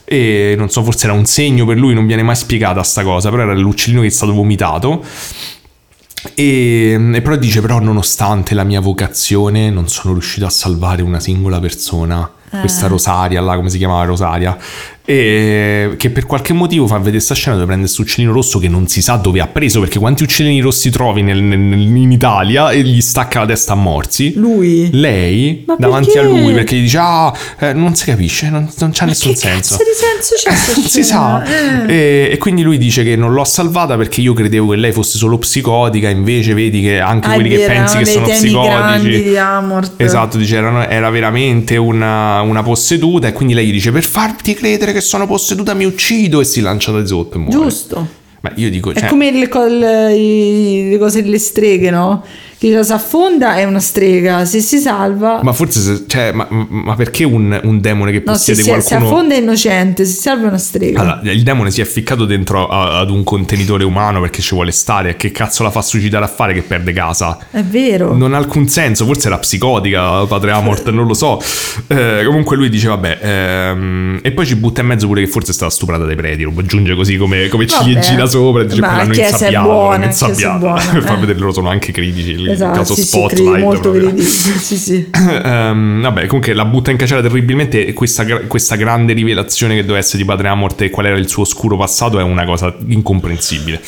[0.04, 3.30] E non so, forse era un segno per lui, non viene mai spiegata sta cosa.
[3.30, 5.04] Però era l'uccellino che è stato vomitato.
[6.34, 11.20] E, e però dice: Però, nonostante la mia vocazione, non sono riuscito a salvare una
[11.20, 12.28] singola persona.
[12.58, 14.56] Questa Rosaria, là come si chiamava Rosaria,
[15.04, 18.68] e che per qualche motivo fa vedere sta scena dove prende questo uccellino rosso che
[18.68, 19.80] non si sa dove ha preso.
[19.80, 23.76] Perché quanti uccellini rossi trovi nel- nel- in Italia e gli stacca la testa a
[23.76, 24.34] morsi?
[24.36, 24.90] Lui.
[24.92, 26.26] Lei Ma davanti perché?
[26.26, 29.32] a lui perché gli dice: Ah, eh, non si capisce, non, non c'ha Ma nessun
[29.32, 29.76] che senso.
[29.76, 30.50] di senso c'è
[30.80, 31.42] Non si sa.
[31.44, 31.92] Eh.
[31.92, 35.18] E, e quindi lui dice che non l'ho salvata perché io credevo che lei fosse
[35.18, 39.22] solo psicotica, invece vedi che anche Ah, quelli che pensi che sono grandi psicotici.
[39.22, 39.92] di Amort.
[39.96, 44.54] Esatto, dice erano- era veramente una, una posseduta e quindi lei gli dice per farti
[44.54, 47.56] credere che sono posseduta mi uccido e si lancia da sotto e muore.
[47.56, 48.18] Giusto.
[48.40, 49.48] Ma io dico, È cioè, come le,
[50.88, 52.24] le cose delle streghe, no?
[52.60, 55.40] Che si affonda è una strega, se si salva...
[55.42, 58.70] ma forse, se- cioè, ma, ma perché un, un demone che no, possiede si, se
[58.70, 59.10] qualcuno...
[59.10, 61.00] affonda è innocente, se si salva è una strega.
[61.00, 64.72] Allora, il demone si è ficcato dentro a- ad un contenitore umano perché ci vuole
[64.72, 65.16] stare.
[65.16, 67.38] Che cazzo la fa suicidare a fare che perde casa?
[67.50, 68.14] È vero.
[68.14, 71.40] Non ha alcun senso, forse era psicotica, padre Amort, non lo so.
[71.86, 75.52] Eh, comunque lui dice, vabbè, ehm, e poi ci butta in mezzo pure che forse
[75.52, 79.14] è stata stuprata dai preti, lo aggiunge così come, come ciliegina sopra, dice, Ma l'hanno
[79.62, 81.20] buona, l'hanno buona, per far eh.
[81.20, 83.48] vedere loro sono anche critici, esatto, caso sì, sì, Spotlight.
[83.48, 84.02] credi, molto proprio.
[84.02, 84.28] credibile.
[84.28, 85.10] Sì, sì.
[85.42, 90.18] Ehm, vabbè, comunque la butta in cacciara terribilmente questa, questa grande rivelazione che doveva essere
[90.18, 93.80] di Padre Amort e qual era il suo oscuro passato è una cosa incomprensibile.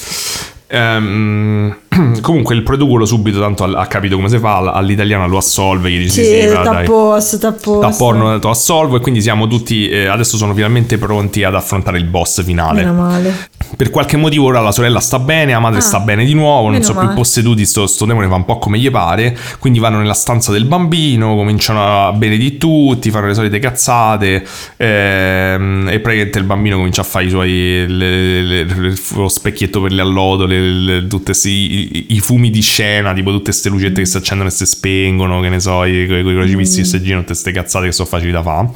[0.69, 1.77] Ehm,
[2.23, 5.99] comunque il produculo subito tanto ha, capito come si fa, all- all'italiana lo assolve, gli
[5.99, 6.85] dice Sì, sì, sì, va, dai.
[6.85, 7.81] posto, sta a posto.
[7.81, 11.55] Da porno ho detto assolvo e quindi siamo tutti eh, adesso sono finalmente pronti ad
[11.55, 12.81] affrontare il boss finale.
[12.85, 13.49] Meno male.
[13.77, 16.69] Per qualche motivo ora la sorella sta bene, la madre Ah, sta bene di nuovo,
[16.71, 19.99] non sono più posseduti, sto, sto demone fa un po' come gli pare, quindi vanno
[19.99, 24.45] nella stanza del bambino, cominciano a bene di tutti, fanno le solite cazzate
[24.77, 29.81] ehm, e praticamente il bambino comincia a fare i suoi, le- le- le- lo specchietto
[29.81, 33.69] per le allodole, le- le- tutte sti- i, i fumi di scena, tipo tutte queste
[33.69, 36.85] lucette che si accendono e si spengono, che ne so, i, i, i crocifisso che
[36.85, 38.69] si girano, tutte queste cazzate che sono facili da fare.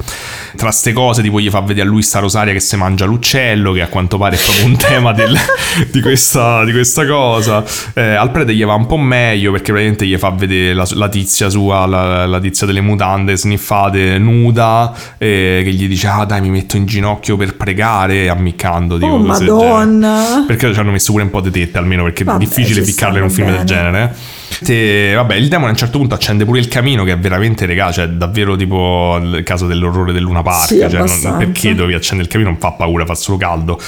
[0.57, 3.73] Tra ste cose tipo gli fa vedere a lui sta Rosaria che si mangia l'uccello,
[3.73, 5.37] che a quanto pare è proprio un tema del-
[5.91, 7.65] di, questa, di questa cosa.
[7.95, 11.09] Eh, al prete gli va un po' meglio perché praticamente gli fa vedere la, la
[11.09, 16.41] tizia sua, la, la tizia delle mutande sniffate, nuda, eh, che gli dice ah dai
[16.41, 18.99] mi metto in ginocchio per pregare, ammiccando.
[18.99, 20.45] Tipo, Oh, madonna.
[20.47, 23.19] Perché ci hanno messo pure un po' di tette almeno perché Vabbè, è difficile ficcarle
[23.19, 23.67] in un film del bene.
[23.67, 24.17] genere.
[24.63, 27.67] Te- vabbè, il demone a un certo punto accende pure il camino che è veramente
[27.67, 31.95] regà, cioè davvero tipo il caso dell'orrore del Luna Park, Sì, cioè, non- perché dovevi
[31.95, 33.79] accendere il camino non fa paura, fa solo caldo.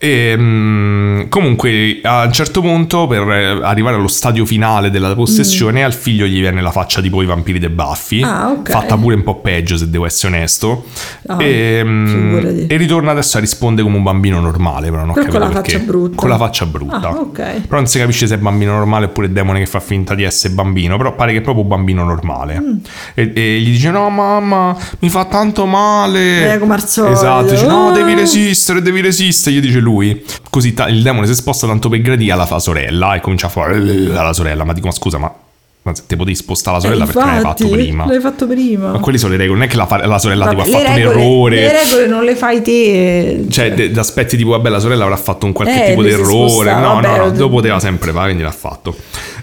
[0.00, 5.82] E, mm, comunque a un certo punto per eh, arrivare allo stadio finale della possessione
[5.82, 8.24] al figlio gli viene la faccia tipo i vampiri dei baffi Mm.
[8.24, 8.70] Ah, ok.
[8.70, 10.84] fatta pure un po' peggio se devo essere onesto
[11.26, 12.66] Ah, e, mm, figurati.
[12.68, 15.48] e ritorna adesso a rispondere come un bambino normale però non Però con capito la
[15.60, 16.16] perché faccia brutta.
[16.16, 17.32] con la faccia brutta Ah, ok.
[17.66, 20.54] però non si capisce se è bambino normale oppure demone che fa finta di essere
[20.54, 20.96] bambino.
[20.96, 22.60] Però pare che è proprio bambino normale.
[22.60, 22.76] Mm.
[23.14, 26.54] E, e gli dice: No, mamma, mi fa tanto male.
[26.54, 27.14] Eh, come al solito.
[27.14, 27.50] Esatto.
[27.50, 27.92] Dice: No, Ah.
[27.92, 29.56] devi resistere, devi resistere.
[29.56, 29.86] Gli dice lui.
[30.50, 33.50] Così ta- il demone si sposta tanto per gradire alla fa sorella e comincia a
[33.50, 34.64] fare alla sorella.
[34.64, 35.32] Ma dico: Ma scusa, ma,
[35.82, 38.06] te potevi spostare la sorella Eh, perché l'hai infatti, fatto prima?
[38.06, 38.90] L'hai fatto prima.
[38.92, 39.58] Ma quelle sono le regole.
[39.58, 41.56] Non è che la, fa- la sorella tipo, ha Vabbè, fatto un le regole- errore.
[41.60, 43.44] Le regole non le fai te.
[43.48, 46.10] Cioè, de- da aspetti tipo, vabbè, la sorella avrà fatto un qualche Eh, tipo di
[46.12, 46.74] lui errore.
[46.74, 48.94] No, vabbè, no, no, lo- lo poteva sempre fare, quindi l'ha fatto.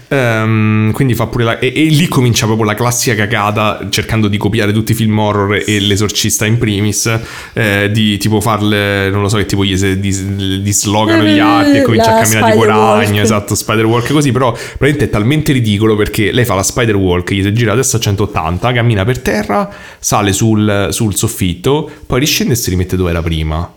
[0.08, 1.58] Ehm, quindi fa pure la.
[1.58, 5.62] E, e lì comincia proprio la classica cagata, cercando di copiare tutti i film horror
[5.66, 7.18] e l'esorcista in primis,
[7.52, 11.78] eh, di tipo farle, non lo so, che tipo gli di, di slogano gli arti
[11.78, 15.52] e comincia a La camminare tipo ragno, esatto, spider walk così, però praticamente è talmente
[15.52, 19.18] ridicolo perché lei fa la spider walk, gli si gira testa a 180, cammina per
[19.18, 19.68] terra,
[19.98, 23.75] sale sul, sul soffitto, poi riscende e si rimette dove era prima.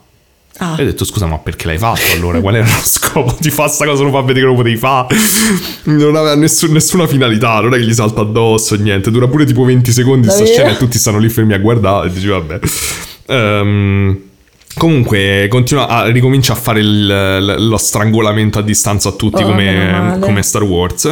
[0.62, 0.76] Ah.
[0.78, 2.40] E ho detto scusa ma perché l'hai fatto allora?
[2.40, 4.04] Qual era lo scopo di fare sta cosa?
[4.04, 5.16] Non fa vedere che lo potevi fare
[5.84, 9.64] Non aveva nessun- nessuna finalità Non è che gli salta addosso niente Dura pure tipo
[9.64, 12.60] 20 secondi sta scena E tutti stanno lì fermi a guardare E dici vabbè
[13.28, 14.20] Ehm,
[14.78, 20.18] Comunque continua a, ricomincia a fare il- lo strangolamento a distanza a tutti Oh, come,
[20.20, 21.06] come Star Wars.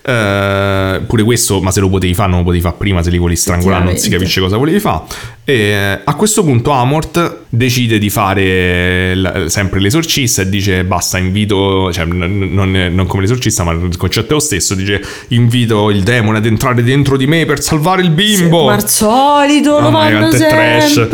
[0.00, 3.18] Eh, pure questo, ma se lo potevi fare, non lo potevi fare prima, se li
[3.18, 5.02] volevi strangolare non si capisce cosa volevi fare.
[5.44, 11.92] E a questo punto Amort decide di fare l- sempre l'esorcista e dice basta, invito,
[11.92, 16.02] cioè n- non, non come l'esorcista, ma il concetto è lo stesso, dice invito il
[16.04, 18.66] demone ad entrare dentro di me per salvare il bimbo.
[18.66, 21.08] Ma al solito lo Mamma mia, fanno è trash.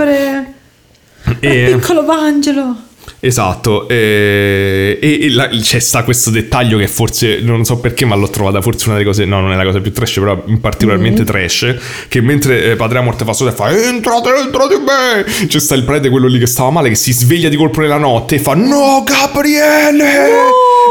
[1.40, 2.76] E- Il piccolo Angelo.
[3.20, 8.14] Esatto, e, e- e la- c'è sta questo dettaglio che forse non so perché, ma
[8.14, 11.22] l'ho trovata forse una delle cose, no, non è la cosa più trash, però particolarmente
[11.22, 11.24] Mm.
[11.24, 11.74] trash.
[12.08, 15.74] Che mentre eh, Padre Amorte fa solo e fa entrate dentro di me, c'è sta
[15.74, 18.38] il prete, quello lì che stava male, che si sveglia di colpo nella notte e
[18.38, 20.28] fa no, Gabriele!
[20.28, 20.85] Oh,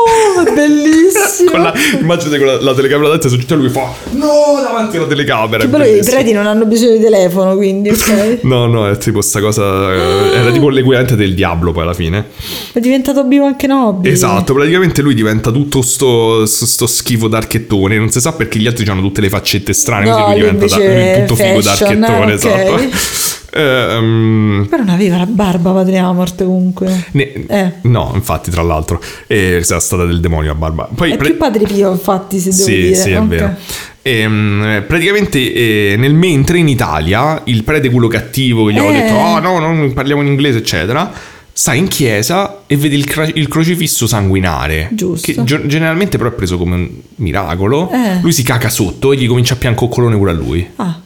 [0.45, 1.51] è bellissimo.
[1.51, 5.07] Con la, immaginate con la, la telecamera davanti su tutto lui fa no davanti alla
[5.07, 5.57] telecamera.
[5.59, 8.39] Che è bello che i preti non hanno bisogno di telefono, quindi, ok?
[8.43, 9.93] No, no, è tipo sta cosa.
[9.93, 12.25] eh, Era tipo l'equivalente del diavolo poi alla fine.
[12.73, 14.09] È diventato Obi-Wan Kenobi.
[14.09, 17.97] Esatto, praticamente lui diventa tutto sto, sto, sto schifo d'archettone.
[17.97, 20.65] Non si sa perché gli altri hanno tutte le faccette strane, No, così lui diventa
[20.65, 22.33] da- lui tutto figo fashion, d'archettone.
[22.33, 22.33] ok.
[22.33, 23.43] Esatto.
[23.55, 27.05] Ehm, Però non aveva la barba Padre Amort comunque.
[27.11, 27.71] ne- Eh.
[27.83, 30.89] No, infatti, tra l'altro, è stata del demonio a barba.
[30.93, 32.95] Poi È pre- più Padre Pio, infatti, se devo Sì, dire.
[32.95, 33.27] sì, è Ok.
[33.27, 33.55] vero.
[34.01, 39.01] Ehm, praticamente eh, nel mentre in Italia il prete quello cattivo che gli aveva Eh.
[39.01, 41.11] detto oh no non parliamo in inglese eccetera
[41.51, 45.25] sta in chiesa e vede il, cra- il crocifisso sanguinare Giusto.
[45.33, 48.19] che gio- generalmente però è preso come un miracolo Eh.
[48.21, 50.99] lui si caca sotto e gli comincia a piancoccolone pure a lui Ah,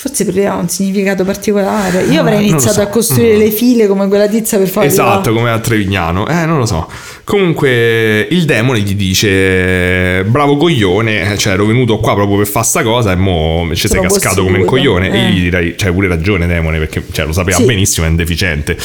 [0.00, 2.04] forse ha un significato particolare.
[2.04, 2.80] Io avrei non lo iniziato so.
[2.80, 6.26] a costruire le file come quella tizia per fare Esatto, come a Trevignano.
[6.26, 6.88] Eh, non lo so.
[7.22, 12.82] Comunque, il demone gli dice: Bravo coglione, cioè ero venuto qua proprio per fare sta
[12.82, 15.10] cosa e mo ci sei cascato come un sicuro, coglione.
[15.10, 15.28] E eh.
[15.28, 17.66] io gli direi: C'hai pure ragione, demone, perché cioè, lo sapeva Sì.
[17.66, 18.78] benissimo, è un deficiente.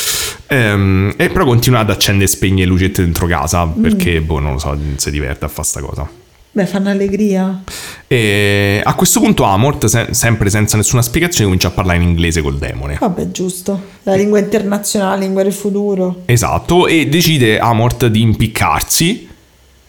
[0.47, 3.81] Ehm, e però continua ad accendere e spegne lucette dentro casa Mm.
[3.81, 6.23] perché, boh, non lo so, si diverte a fare sta cosa.
[6.55, 7.63] Beh, fanno allegria.
[8.07, 12.41] E a questo punto Amort, se- sempre senza nessuna spiegazione, comincia a parlare in inglese
[12.41, 12.95] col demone.
[12.97, 13.77] Vabbè, giusto.
[14.03, 16.21] La lingua internazionale, lingua del futuro.
[16.23, 19.27] Esatto, e decide Amort di impiccarsi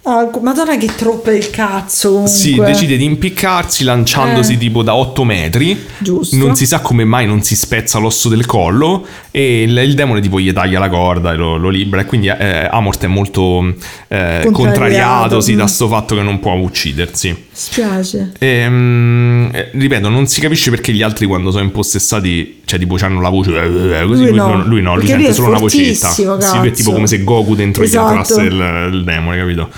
[0.09, 2.31] Ah, Madonna che troppo il cazzo comunque.
[2.33, 4.59] Sì, decide di impiccarsi lanciandosi Eh.
[4.59, 5.85] tipo da 8 metri.
[5.99, 6.37] Giusto.
[6.37, 10.21] Non si sa come mai non si spezza l'osso del collo e il, il demone
[10.21, 13.67] tipo gli taglia la corda e lo, lo libera e quindi eh, Amort è molto
[14.07, 15.57] eh, Contrariato, contrariato sì, mm.
[15.57, 17.46] da sto fatto che non può uccidersi.
[17.59, 18.33] Spiace.
[18.39, 23.21] Ehm, eh, ripeto, non si capisce perché gli altri quando sono impossessati, cioè tipo hanno
[23.23, 26.09] la voce eh, eh, così, Lui lui no, lui, no, lui sente solo una vocetta.
[26.11, 28.05] Sì, lui è tipo come se Goku dentro Esatto.
[28.07, 29.71] gli entrasse il, il demone, capito?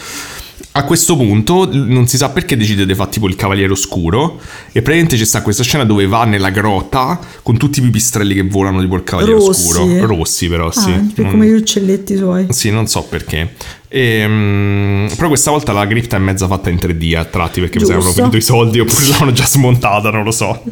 [0.73, 4.39] A questo punto non si sa perché decide di fare tipo il cavaliere oscuro
[4.69, 8.43] e praticamente c'è sta questa scena dove va nella grotta con tutti i pipistrelli che
[8.45, 9.67] volano tipo il cavaliere Rossi.
[9.71, 10.07] oscuro.
[10.07, 10.91] Rossi però sì.
[10.91, 12.47] Ah, per Non- come gli uccelletti suoi.
[12.51, 13.55] sì, non so perché.
[13.91, 17.85] Ehm, però questa volta la cripta è mezza fatta in 3D a tratti perché mi
[17.87, 17.95] Giusto.
[17.95, 20.63] avevano finito i soldi oppure l'avevano già smontata, non lo so.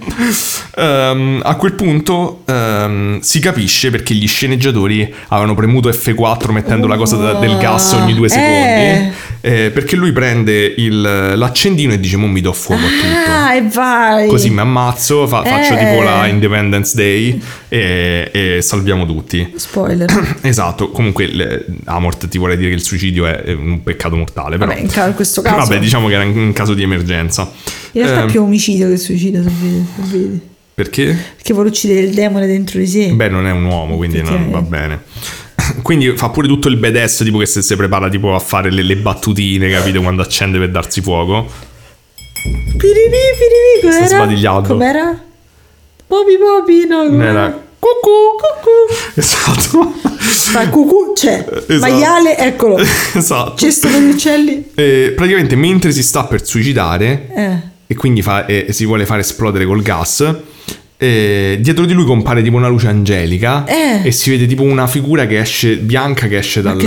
[0.76, 6.96] Ehm, a quel punto ehm, si capisce perché gli sceneggiatori avevano premuto F4 mettendo la
[6.96, 8.30] cosa da- del gas ogni due Eh.
[8.30, 9.14] secondi.
[9.42, 13.30] eh, perché lui prende il- l'accendino e dice: Mo mi do fuoco a tutto.
[13.30, 14.28] Ah, e vai.
[14.28, 15.78] Così mi ammazzo, fa- faccio Eh.
[15.78, 19.52] tipo la Independence Day e, e salviamo tutti.
[19.56, 20.10] Spoiler.
[20.42, 24.56] Esatto, comunque le- Amort ti vuole dire che il suicidio è è un peccato mortale,
[24.56, 25.56] però Vabbè, in ca- questo caso.
[25.56, 27.50] Vabbè, diciamo che era in caso di emergenza.
[27.92, 29.86] In realtà Ehm, è più omicidio che suicidio, se vedi.
[29.94, 30.40] se vedi.
[30.74, 31.16] Perché?
[31.36, 33.08] Perché vuole uccidere il demone dentro di sé.
[33.12, 35.02] Beh, non è un uomo, quindi non va bene.
[35.82, 38.82] Quindi fa pure tutto il badass, tipo che se si prepara tipo a fare le,
[38.82, 41.50] le battutine, capito, quando accende per darsi fuoco.
[42.76, 43.10] Piriri,
[43.80, 44.60] piriri, com'era?
[44.62, 45.22] Com'era?
[46.06, 47.06] Popi popi, no.
[47.06, 47.30] com'era?
[47.30, 49.20] Era cucù, Cucù.
[49.20, 49.92] Esatto.
[50.18, 51.44] Fa cucù, c'è.
[51.66, 51.92] Esatto.
[51.92, 52.78] Maiale, eccolo.
[52.78, 53.54] esatto.
[53.56, 54.64] Cesto per gli uccelli.
[54.74, 57.56] E praticamente mentre si sta per suicidare, Eh.
[57.86, 60.34] e quindi fa- e si vuole fare esplodere col gas.
[60.98, 64.00] e dietro di lui compare tipo una luce angelica Eh.
[64.08, 66.86] e si vede tipo una figura che esce bianca che esce dal che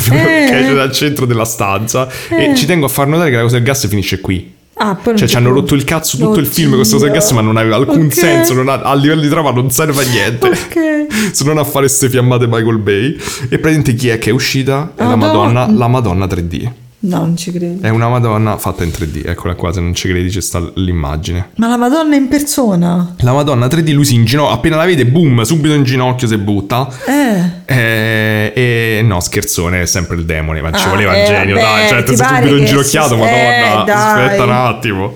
[0.00, 0.46] figura Eh.
[0.50, 2.50] che esce dal centro della stanza Eh.
[2.50, 5.26] e ci tengo a far notare che la cosa del gas finisce qui Ah, cioè
[5.26, 6.50] ci hanno rotto il cazzo tutto il Oddio.
[6.50, 8.12] film con questo gas ma non aveva alcun Ok.
[8.12, 11.06] senso non ha- a livello di trama non serve a niente Ok.
[11.32, 14.92] se non a fare ste fiammate Michael Bay e praticamente chi è che è uscita
[14.94, 15.60] è la Madonna.
[15.60, 16.70] Madonna la Madonna 3D
[17.08, 17.86] No, non ci credo.
[17.86, 21.50] è una Madonna fatta in 3D, eccola qua, se non ci credi c'è sta l'immagine.
[21.56, 23.14] Ma la Madonna in persona?
[23.20, 26.88] La Madonna 3D, lui si inginocchia, appena la vede, boom, subito in ginocchio si butta.
[27.06, 27.74] Eh.
[27.74, 31.54] Eh, E, no, scherzone, è sempre il demone, ma ci Ah, voleva eh, il genio,
[31.56, 35.12] vabbè, dai, cioè, ti sei subito inginocchiato, si- madonna, eh, aspetta un attimo.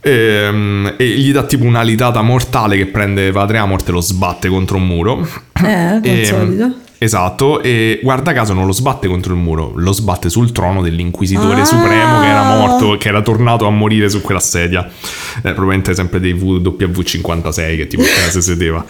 [0.00, 4.76] Ehm, E, gli dà tipo un'alitata mortale che prende Padre Amort e lo sbatte contro
[4.76, 5.26] un muro.
[5.64, 6.74] Eh, E- solito.
[6.98, 11.60] Esatto, e guarda caso non lo sbatte contro il muro, lo sbatte sul trono dell'inquisitore
[11.60, 11.64] Ah!
[11.64, 14.84] supremo che era morto, che era tornato a morire su quella sedia.
[14.84, 18.84] Eh, probabilmente sempre dei WW56 che tipo si sedeva.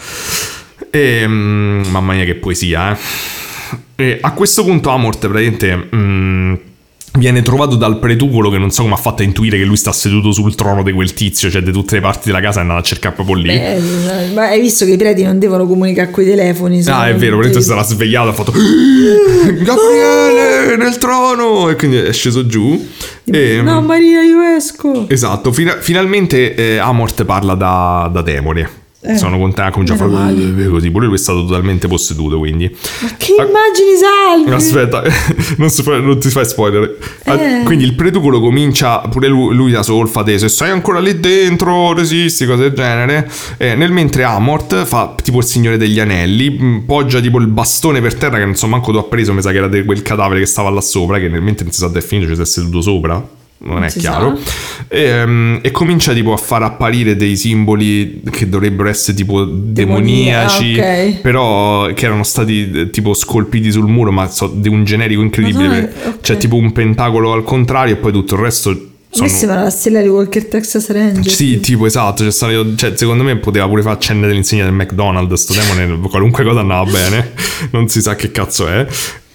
[0.91, 2.99] E, mm, mamma mia che poesia, eh.
[3.99, 6.55] E a questo punto Amort praticamente mm,
[7.17, 9.93] viene trovato dal pretucolo che non so come ha fatto a intuire che lui sta
[9.93, 12.81] seduto sul trono di quel tizio, cioè di tutte le parti della casa è andato
[12.81, 13.49] a cercare proprio lì.
[13.51, 13.81] Eh,
[14.35, 16.83] ma hai visto che i preti non devono comunicare con i telefoni?
[16.87, 18.53] Ah, è vero, praticamente si sarà svegliato e ha fatto
[19.63, 22.89] Gabriele nel trono e quindi è sceso giù.
[23.25, 25.07] E, No, Maria, io esco.
[25.09, 28.85] Esatto, fina- finalmente eh, Amort parla da, da demone.
[29.02, 30.64] Eh, Sono a meno fare male.
[30.64, 32.68] eh, così, pure lui è stato totalmente posseduto, quindi...
[33.02, 34.51] Ma che Ah, immagini salvi?
[34.52, 35.02] Aspetta,
[35.59, 36.97] non, si fa- non ti fai spoiler.
[37.24, 37.62] Ah, Eh.
[37.64, 41.20] Quindi il pretucolo comincia, pure lui, lui da solo fa te, se sei ancora lì
[41.20, 43.31] dentro, resisti, cose del genere.
[43.59, 48.01] Eh, nel mentre Amort fa tipo il Signore degli Anelli, mh, poggia tipo il bastone
[48.01, 50.40] per terra che non so manco tu ha preso, mi sa che era quel cadavere
[50.40, 52.81] che stava là sopra, che nel mentre non si sa definire, ci si è seduto
[52.81, 53.36] sopra.
[53.59, 54.39] Non è si chiaro.
[54.89, 61.09] E, e comincia tipo a far apparire dei simboli che dovrebbero essere tipo demoniaci, Demonia,
[61.09, 61.20] ok.
[61.20, 65.69] però che erano stati eh, tipo scolpiti sul muro, ma so, di un generico incredibile.
[65.69, 66.20] Ma dai, perché ok.
[66.20, 69.28] C'è tipo un pentacolo al contrario e poi tutto il resto sono...
[69.28, 71.27] sembra la stella di Walker Texas Ranger.
[71.33, 75.43] Sì, tipo esatto, c'è stato- cioè, secondo me poteva pure far accendere l'insegna del McDonald's,
[75.43, 77.33] sto demone, qualunque cosa andava bene,
[77.73, 78.87] non si sa che cazzo è.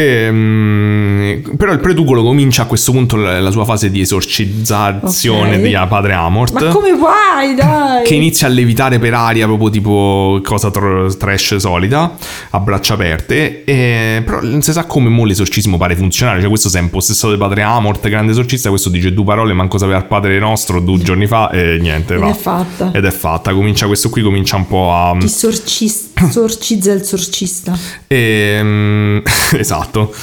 [0.02, 5.62] Ehm, però il pretucolo comincia a questo punto la, la sua fase di esorcizzazione Ok.
[5.62, 6.54] di padre Amort.
[6.54, 8.04] Ma come puoi, dai?
[8.04, 12.16] Che inizia a levitare per aria, proprio tipo cosa tr- trash solita,
[12.52, 13.64] a braccia aperte.
[13.64, 16.40] E, però non si sa come mo l'esorcismo pare funzionare.
[16.40, 18.70] Cioè, questo si è impossessato di padre Amort, grande esorcista.
[18.70, 21.50] Questo dice due parole, manco sapeva il padre nostro due giorni fa.
[21.52, 22.30] E niente, Ed va.
[22.30, 22.92] è fatta.
[22.94, 23.54] Ed è fatta.
[23.54, 25.16] Comincia questo qui, comincia un po' a.
[25.28, 27.78] Sorcis- sorcizza il sorcista.
[28.08, 29.22] Ehm,
[29.58, 30.14] esatto.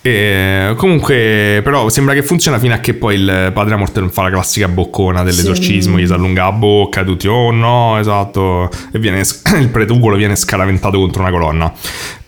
[0.00, 4.22] E comunque, però, sembra che funziona fino a che poi il padre Amort non fa
[4.22, 6.02] la classica boccona dell'esorcismo, Sì.
[6.02, 9.22] gli si allunga la bocca, tutti, oh no, esatto, e viene,
[9.58, 11.72] il pretucolo viene scaraventato contro una colonna.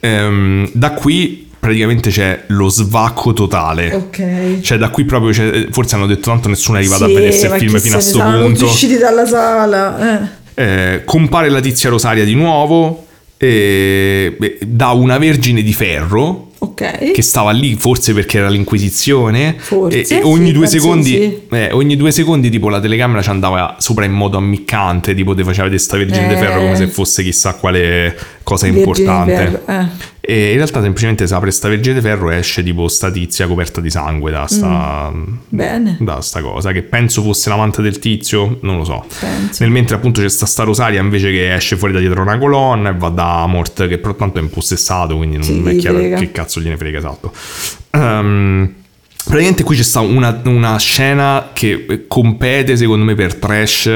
[0.01, 3.93] Ehm, da qui praticamente c'è lo svacco totale.
[3.95, 4.61] Ok.
[4.61, 5.32] Cioè, da qui proprio,
[5.70, 8.01] forse hanno detto tanto nessuno è arrivato Sì, a vedersi il ma film fino a
[8.01, 8.59] se sto ne sa, punto.
[8.59, 10.20] Sono usciti dalla sala.
[10.55, 10.65] Eh.
[10.65, 13.07] Eh, compare la tizia Rosaria di nuovo,
[13.39, 17.12] e, beh, da una vergine di ferro Ok.
[17.12, 21.40] che stava lì forse perché era l'Inquisizione Forse, e, e ogni sì, due secondi sì.
[21.51, 25.44] eh, ogni due secondi tipo la telecamera ci andava sopra in modo ammiccante tipo ti
[25.44, 26.36] faceva vedere sta vergine di Eh.
[26.36, 28.16] ferro come se fosse chissà quale
[28.49, 29.87] cosa Vergine di importante eh.
[30.20, 33.47] e in realtà semplicemente si apre sta vergine di ferro e esce tipo sta tizia
[33.47, 35.35] coperta di sangue da sta, Mm.
[35.49, 35.97] Bene.
[36.01, 39.62] da sta cosa che penso fosse l'amante del tizio non lo so Penso.
[39.62, 42.91] nel mentre appunto c'è sta, sta Rosaria invece che esce fuori da dietro una colonna
[42.91, 46.19] e va da Amort che però tanto è impossessato quindi non Sì, è chiaro frega.
[46.19, 47.33] che cazzo gliene frega esatto
[47.93, 48.75] Ehm,
[49.25, 53.91] praticamente qui c'è sta una, una scena che compete secondo me per trash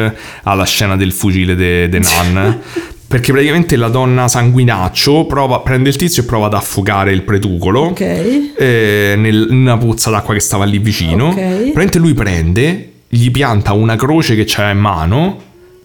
[0.45, 2.61] alla scena del fucile de, de Nan
[3.13, 7.81] perché praticamente la donna sanguinaccio prova, prende il tizio e prova ad affogare il pretucolo
[7.89, 8.01] Ok.
[8.01, 11.29] eh, nel- in una pozza d'acqua che stava lì vicino.
[11.29, 11.35] Ok.
[11.35, 15.39] Praticamente lui prende, gli pianta una croce che c'ha in mano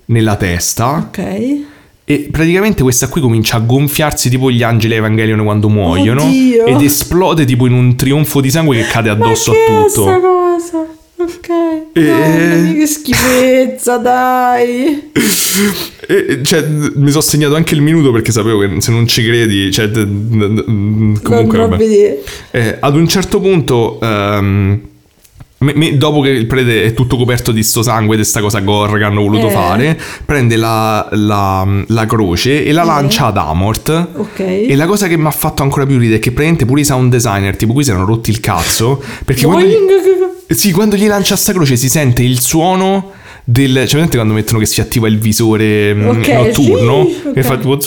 [0.05, 1.19] nella testa Ok.
[2.05, 6.65] e praticamente questa qui comincia a gonfiarsi tipo gli angeli Evangelion quando muoiono Oddio.
[6.65, 10.03] ed esplode tipo in un trionfo di sangue che cade addosso Ma che a tutto.
[10.05, 10.85] cosa?
[12.01, 15.11] Mia, che schifezza, dai.
[16.09, 19.69] E, cioè, mi sono segnato anche il minuto perché sapevo che se non ci credi,
[19.71, 22.17] cioè, comunque non vabbè.
[22.51, 24.79] Eh, ad un certo punto, ehm,
[25.59, 28.59] me- me- dopo che il prete è tutto coperto di sto sangue, di sta cosa
[28.59, 29.51] gore che hanno voluto Eh.
[29.51, 34.07] fare, prende la, la- la croce e la lancia ad Amort.
[34.13, 34.39] Ok.
[34.39, 36.85] E la cosa che mi ha fatto ancora più ridere è che praticamente pure i
[36.85, 39.75] sound designer, tipo qui si erano rotti il cazzo, perché quando gli,
[40.53, 43.11] sì, quando gli lancia sta croce si sente il suono
[43.43, 43.73] del...
[43.87, 47.05] Cioè, vedete quando mettono che si attiva il visore mm, Ok, notturno?
[47.07, 47.45] sì, Che ok.
[47.45, 47.77] fa tipo...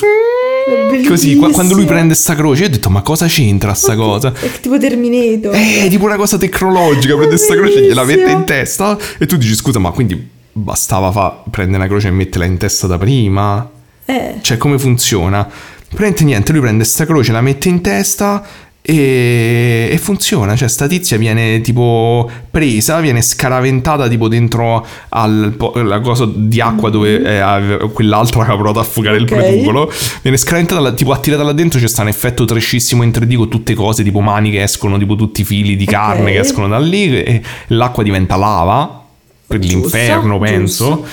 [0.70, 3.96] È Così, qua- quando lui prende sta croce, io ho detto, ma cosa c'entra sta
[3.96, 4.32] cosa?
[4.32, 5.54] È tipo Terminator.
[5.54, 9.54] Eh, tipo una cosa tecnologica, prende sta croce, gliela mette in testa e tu dici,
[9.54, 13.68] scusa, ma quindi bastava fa- prendere una croce e metterla in testa da prima?
[14.04, 14.34] Eh.
[14.40, 15.48] Cioè, come funziona?
[15.92, 18.44] Prende niente, lui prende sta croce, la mette in testa
[18.82, 20.56] e, e funziona.
[20.56, 25.54] Cioè, sta tizia viene tipo presa, viene scaraventata tipo dentro al
[25.84, 29.22] la cosa di acqua dove è, ave- quell'altra che ha provato a affogare Ok.
[29.22, 29.92] il pretucolo.
[30.22, 31.78] Viene scaraventata, tipo attirata là dentro.
[31.78, 35.14] C'è sta un effetto trescissimo in 3D con tutte cose, tipo mani che escono, tipo
[35.16, 36.30] tutti i fili di carne Ok.
[36.32, 37.16] che escono da lì.
[37.22, 39.04] E l'acqua diventa lava
[39.46, 40.86] per Giusto, l'inferno, penso.
[40.88, 41.06] giusto.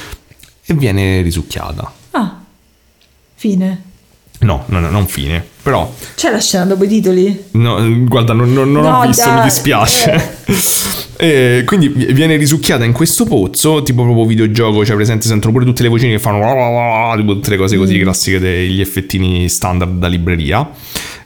[0.70, 1.92] E viene risucchiata.
[2.12, 2.40] Ah.
[3.36, 3.84] Fine.
[4.40, 5.46] No, no, no, non fine.
[5.68, 7.44] Però, C'è la scena dopo i titoli?
[7.52, 10.36] no, guarda, non, non- non No, ho visto, mi dai, dispiace.
[11.20, 15.82] E quindi viene risucchiata in questo pozzo, tipo proprio videogioco, cioè presente sentono pure tutte
[15.84, 17.80] le vocine che fanno tipo tutte le cose Mm.
[17.80, 20.70] così classiche degli effettini standard da libreria.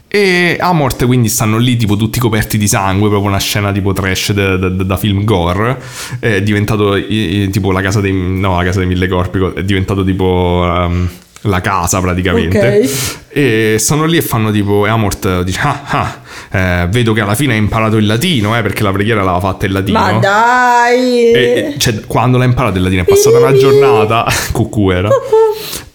[0.08, 4.32] E Amort quindi stanno lì tipo tutti coperti di sangue, proprio una scena tipo trash
[4.32, 5.78] da, da- da film gore.
[6.18, 8.12] È diventato eh, tipo la casa dei...
[8.12, 10.64] no, la casa dei mille corpi, è diventato tipo...
[10.66, 11.08] ehm,
[11.42, 13.26] la casa praticamente Ok.
[13.30, 16.20] e stanno lì e fanno tipo e Amort dice ah, ah,
[16.52, 19.66] eh, vedo che alla fine hai imparato il latino eh, perché la preghiera l'aveva fatta
[19.66, 21.32] in latino Ma dai!
[21.32, 25.10] e, cioè, quando l'ha imparato il latino è passata una giornata, cucù era,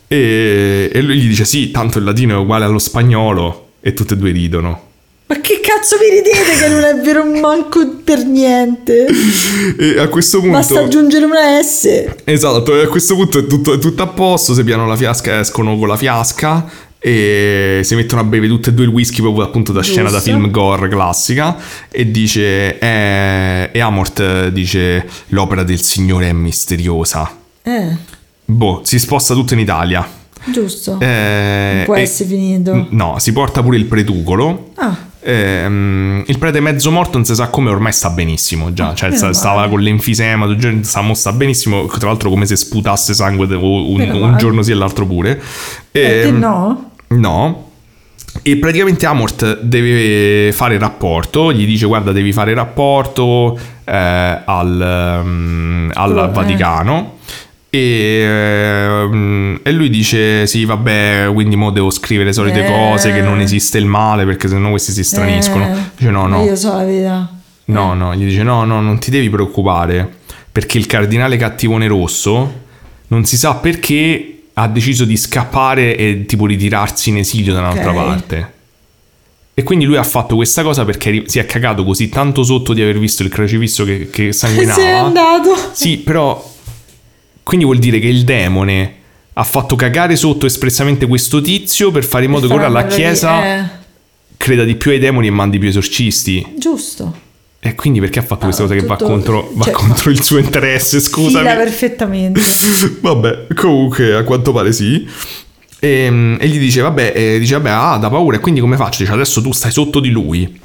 [0.07, 4.15] e, e lui gli dice sì, tanto il latino è uguale allo spagnolo e tutte
[4.15, 4.86] e due ridono.
[5.29, 9.05] Ma che cazzo vi ridete che non è vero manco per niente?
[9.77, 10.55] E a questo punto...
[10.57, 12.05] Basta aggiungere una S.
[12.23, 15.39] Esatto, e a questo punto è tutto, è tutto a posto, se piano la fiasca
[15.39, 16.65] escono con la fiasca
[16.99, 20.17] e si mettono a bere tutte e due il whisky proprio appunto da scena da
[20.17, 20.31] Giusto.
[20.31, 21.55] film gore classica
[21.91, 27.29] e dice eh, e Amort dice l'opera del signore è misteriosa.
[27.61, 27.95] Eh,
[28.45, 30.07] Boh, si sposta tutto in Italia.
[30.45, 30.97] giusto.
[30.99, 32.87] Eh, Non può essere finito.
[32.91, 34.71] No, si porta pure il pretucolo.
[34.75, 39.11] Ah, Ehm, il prete mezzo morto non si sa come ormai sta benissimo già, cioè
[39.15, 40.47] sta- stava con l'enfisema,
[40.83, 45.05] sta, sta benissimo, tra l'altro come se sputasse sangue un, un giorno sì e l'altro
[45.05, 45.41] pure.
[45.91, 46.91] eh, te Ehm, no?
[47.09, 47.65] No.
[48.43, 55.89] E praticamente Amort deve fare rapporto, gli dice guarda devi fare rapporto eh, al, mm,
[55.93, 56.31] al Eh.
[56.33, 57.15] Vaticano
[57.69, 62.67] e, ehm, e lui dice sì vabbè quindi mo devo scrivere le solite Eh.
[62.67, 65.65] cose che non esiste il male perché sennò questi si straniscono.
[65.67, 67.29] Eh, Dice no no Io so la verità.
[67.65, 70.09] no no gli dice no no non ti devi preoccupare
[70.51, 72.65] perché il cardinale cattivone rosso
[73.09, 77.89] non si sa perché ha deciso di scappare e tipo ritirarsi in esilio da un'altra
[77.91, 77.95] Ok.
[77.95, 78.51] parte.
[79.53, 82.81] E quindi lui ha fatto questa cosa perché si è cagato così tanto sotto di
[82.81, 84.99] aver visto il crocifisso che, che Se n'è sanguinava.
[85.05, 85.55] andato.
[85.73, 86.55] Sì, però
[87.47, 88.93] quindi vuol dire che il demone
[89.31, 93.45] ha fatto cagare sotto espressamente questo tizio per fare in modo che ora la chiesa
[93.61, 93.69] eh,
[94.35, 96.45] creda di più ai demoni e mandi più esorcisti.
[96.57, 97.25] giusto.
[97.59, 100.21] E quindi perché ha fatto questa cosa che va tutto- contro, va cioè, contro il
[100.23, 100.99] suo interesse?
[100.99, 101.45] Scusami.
[101.45, 102.41] Fila perfettamente.
[102.99, 105.07] Vabbè, comunque a quanto pare sì.
[105.79, 109.03] E, e gli dice, vabbè, e dice, vabbè, ah, da paura, e quindi come faccio?
[109.03, 110.59] Dice, adesso tu stai sotto di lui.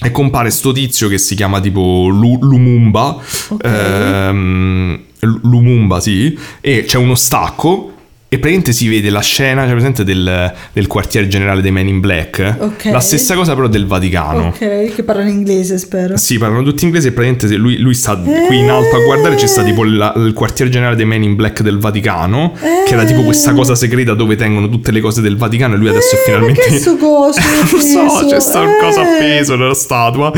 [0.00, 3.16] E compare sto tizio che si chiama tipo Lu- Lumumba.
[3.48, 3.64] Ok.
[3.64, 6.36] Ehm, Lumumba, sì.
[6.60, 7.88] E c'è uno stacco.
[8.32, 12.00] E praticamente si vede la scena, cioè presente del, del quartier generale dei Men in
[12.00, 12.56] Black.
[12.60, 12.84] Ok.
[12.86, 14.46] La stessa cosa però del Vaticano.
[14.46, 16.16] Ok, che parlano inglese, spero.
[16.16, 19.46] Sì, parlano tutti inglese e praticamente lui, lui sta qui in alto a guardare c'è
[19.46, 22.54] sta tipo la- il quartier generale dei Men in Black del Vaticano,
[22.86, 25.88] che era tipo questa cosa segreta dove tengono tutte le cose del Vaticano e lui
[25.88, 26.60] adesso è Eh, finalmente...
[26.66, 27.38] ma che sto coso
[27.70, 29.12] Non so, c'è sta un cosa Eh.
[29.12, 30.32] appeso nella statua.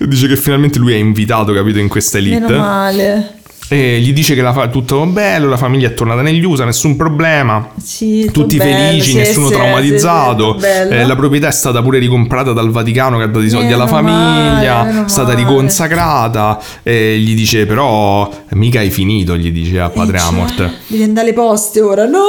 [0.00, 2.40] Dice che finalmente lui è invitato, capito, in questa elite.
[2.40, 3.36] Meno male.
[3.70, 6.96] E gli dice che la fa- tutto bello, la famiglia è tornata negli USA, nessun
[6.96, 7.68] problema.
[7.82, 10.58] Sì, Tutti bello, felici, sì, nessuno sì, traumatizzato.
[10.58, 13.76] Eh, la proprietà è stata pure ricomprata dal Vaticano che ha dato i soldi Meno
[13.76, 14.84] alla famiglia.
[14.84, 15.40] male, è stata male.
[15.40, 16.58] riconsacrata.
[16.82, 19.36] E gli dice: Però mica hai finito.
[19.36, 20.70] Gli dice a padre Eh, cioè, Amort.
[20.86, 22.06] Devi andare alle poste ora.
[22.06, 22.20] No,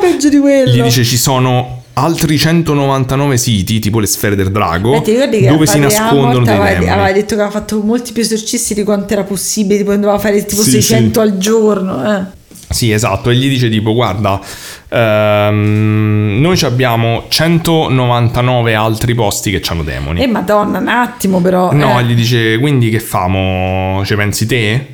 [0.00, 0.70] peggio di quello.
[0.72, 5.66] Gli dice: Ci sono altri 199 siti, tipo le sfere del drago, Eh, che dove
[5.66, 6.90] si nascondono dei aveva, demoni.
[6.90, 10.44] aveva detto che aveva fatto molti più esorcisti di quanto era possibile, tipo doveva fare
[10.44, 11.26] tipo Sì, 600 sì.
[11.26, 12.16] al giorno.
[12.18, 12.38] Eh.
[12.72, 14.40] Sì, esatto, e gli dice tipo, guarda,
[14.88, 20.22] ehm, noi abbiamo 199 altri posti che hanno demoni.
[20.22, 21.72] Eh, madonna, un attimo però.
[21.72, 22.04] No, eh.
[22.04, 24.02] gli dice, quindi che famo?
[24.04, 24.86] Ci pensi te?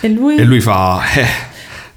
[0.00, 1.26] E lui, E lui fa, eh,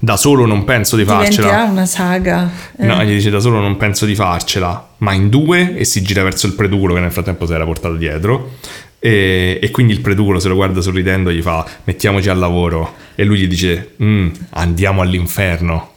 [0.02, 1.70] da solo non penso di diventerà farcela.
[1.70, 2.50] una saga.
[2.78, 2.86] Eh.
[2.86, 6.22] No, gli dice, da solo non penso di farcela, ma in due e si gira
[6.22, 8.52] verso il pretucolo che nel frattempo si era portato dietro.
[8.98, 12.94] E, e quindi il pretucolo se lo guarda sorridendo gli fa, mettiamoci al lavoro.
[13.14, 15.90] E lui gli dice, "Mm, andiamo all'inferno.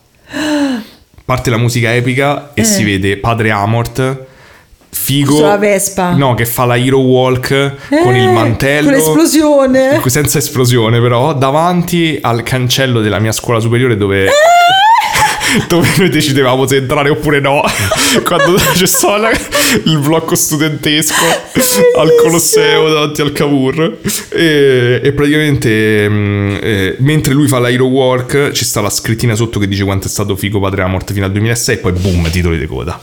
[1.26, 2.64] Parte la musica epica e Eh.
[2.66, 4.26] si vede padre Amort.
[4.94, 6.12] Figo, Sulla Vespa.
[6.16, 7.74] no, che fa la hero walk
[8.04, 10.02] con il Eh, mantello, Con l'esplosione.
[10.06, 14.30] senza esplosione però, davanti al cancello della mia scuola superiore dove,
[15.68, 17.62] dove noi decidevamo se entrare oppure no,
[18.24, 19.32] quando c'è stato la-
[19.86, 21.14] il blocco studentesco
[21.98, 23.98] al Colosseo davanti al Cavour
[24.30, 29.34] e, e praticamente mm, eh, mentre lui fa la hero walk ci sta la scrittina
[29.36, 32.30] sotto che dice quanto è stato figo Padre Amort fino al 2006 e poi boom,
[32.30, 33.00] titoli di coda.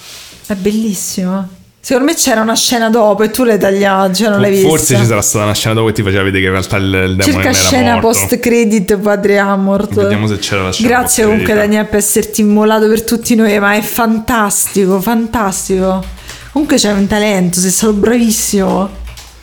[0.46, 1.48] È bellissimo.
[1.82, 4.68] Secondo me c'era una scena dopo e tu l'hai tagliata, cioè non l'hai vista.
[4.68, 6.84] Forse ci sarà stata una scena dopo che ti faceva vedere che in realtà il,
[6.84, 8.06] il demone Cerca scena morto.
[8.08, 9.94] post credit padre Amort.
[9.94, 11.54] Vediamo se c'era la scena Grazie comunque.
[11.54, 16.04] Daniele per esserti immolato per tutti noi, ma è fantastico, fantastico.
[16.52, 18.90] Comunque c'è un talento, sei stato bravissimo.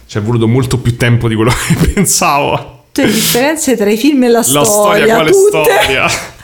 [0.05, 2.83] Ci è voluto molto più tempo di quello che pensavo.
[2.91, 5.63] Tutte le differenze tra i film e la, La storia, quale tutte.
[5.63, 6.05] storia?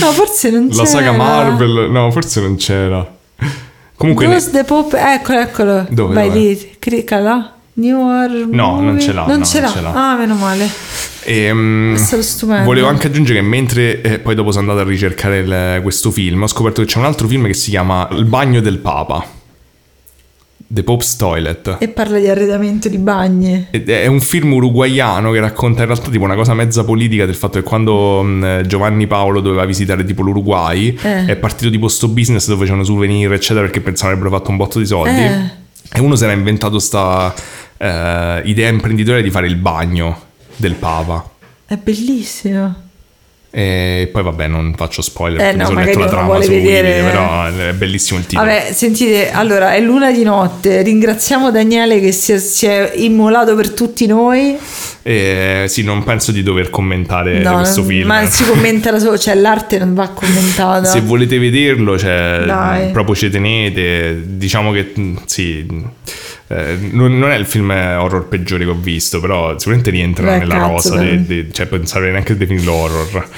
[0.00, 0.82] No, forse non c'era.
[0.82, 3.06] La saga Marvel, no, forse non c'era.
[3.98, 5.86] Comunque, ne- Ghost the Pop, eccolo, eccolo.
[5.90, 6.38] Dove, Vai dove?
[6.40, 7.52] lì, clicca là.
[7.74, 9.74] New Horror No, non ce l'ha, Non no, ce non l'ha.
[9.76, 9.92] ce l'ha.
[10.12, 10.68] Ah, meno male.
[11.96, 12.64] stato stupendo.
[12.64, 16.42] volevo anche aggiungere che mentre eh, poi dopo sono andato a ricercare il- questo film,
[16.42, 19.24] ho scoperto che c'è un altro film che si chiama Il bagno del Papa.
[20.70, 21.76] The Pope's Toilet.
[21.80, 23.68] E parla di arredamento di bagni.
[23.70, 27.34] Ed È un film uruguaiano che racconta in realtà tipo una cosa mezza politica del
[27.34, 31.24] fatto che quando mh, Giovanni Paolo doveva visitare tipo l'Uruguay Eh.
[31.24, 34.78] è partito tipo sto business dove facevano souvenir eccetera perché pensavano avrebbero fatto un botto
[34.78, 35.50] di soldi Eh.
[35.94, 37.32] e uno si era inventato sta
[37.78, 40.20] eh, idea imprenditoriale di fare il bagno
[40.56, 41.30] del Papa
[41.66, 42.74] È bellissimo.
[43.50, 47.00] E poi vabbè non faccio spoiler Eh, no, sono magari letto la trama su vedere-
[47.00, 50.82] Wiki, però è bellissimo il titolo Vabbè, sentite, allora è luna di notte.
[50.82, 54.56] Ringraziamo Daniele che si è, si è immolato per tutti noi.
[55.02, 59.16] e sì non penso di dover commentare No, questo film ma si commenta da solo,
[59.16, 60.84] cioè l'arte non va commentata.
[60.84, 62.90] Se volete vederlo, cioè, Dai.
[62.90, 64.20] proprio ci tenete.
[64.26, 65.66] Diciamo che mh, sì.
[66.48, 70.38] Eh, non, non è il film horror peggiore che ho visto, però sicuramente rientra Beh,
[70.38, 71.02] nella cazzo, rosa.
[71.02, 73.28] di- di- cioè, pensare neanche di definirlo horror.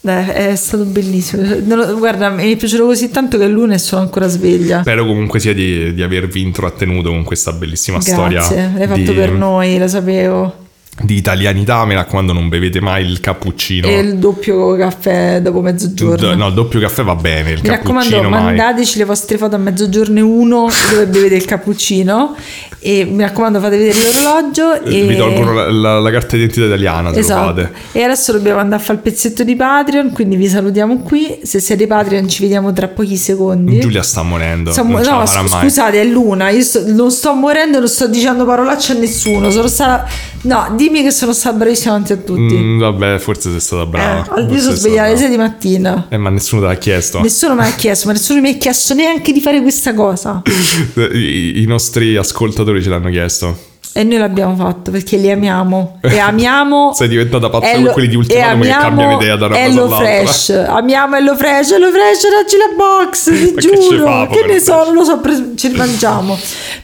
[0.00, 1.42] Dai, è stato bellissimo.
[1.64, 4.82] Non lo- guarda, mi è piaciuto così tanto che luna e sono ancora sveglia.
[4.82, 8.40] Spero comunque sia di, di avervi intrattenuto con questa bellissima storia.
[8.40, 10.63] Grazie, l'hai fatto di, per noi, lo sapevo.
[11.02, 11.84] Di italianità.
[11.84, 13.86] Mi raccomando, non bevete mai il cappuccino.
[13.86, 16.34] E il doppio caffè dopo mezzogiorno.
[16.34, 17.50] No, il doppio caffè va bene.
[17.52, 18.30] Il Mi raccomando, mai.
[18.30, 22.36] mandateci le vostre foto a mezzogiorno e uno dove bevete il cappuccino.
[22.86, 24.82] E mi raccomando, fate vedere l'orologio.
[24.82, 25.06] E...
[25.06, 27.70] Vi tolgono la, la- la carta d'identità italiana Esatto.
[27.92, 30.12] E adesso dobbiamo andare a fare il pezzetto di Patreon.
[30.12, 31.38] Quindi vi salutiamo qui.
[31.42, 33.80] Se siete Patreon, ci vediamo tra pochi secondi.
[33.80, 34.70] Giulia sta morendo.
[34.76, 36.50] Non mo- no, sc- scusate, è Luna.
[36.50, 39.50] Io sto- non sto morendo, non sto dicendo parolacce a nessuno.
[39.50, 40.06] Sono stata.
[40.42, 42.54] No, dimmi che sono stata bravissima davanti a tutti.
[42.54, 44.36] Mm, vabbè, forse sei stata brava.
[44.36, 46.06] Eh, io sono sei svegliata alle stata 6 di mattina.
[46.10, 47.20] Eh, ma nessuno te l'ha chiesto.
[47.20, 50.42] Nessuno mi ha chiesto, ma nessuno mi ha chiesto neanche di fare questa cosa.
[51.12, 53.72] I, I nostri ascoltatori ce l'hanno chiesto.
[53.96, 55.98] E noi l'abbiamo fatto perché li amiamo.
[56.02, 56.92] E amiamo.
[56.98, 59.66] Sei diventata pazza Hello- come quelli di Ultimatum e che cambiano idea da una cosa
[59.68, 60.06] Hello all'altra.
[60.06, 60.48] Fresh.
[60.68, 61.70] Amiamo Hello Fresh.
[61.70, 63.30] Hello Fresh, daggi la box.
[63.60, 64.04] Ci giuro.
[64.04, 65.20] fa, Che, ne so, non lo so.
[65.20, 66.36] pres- ce li mangiamo.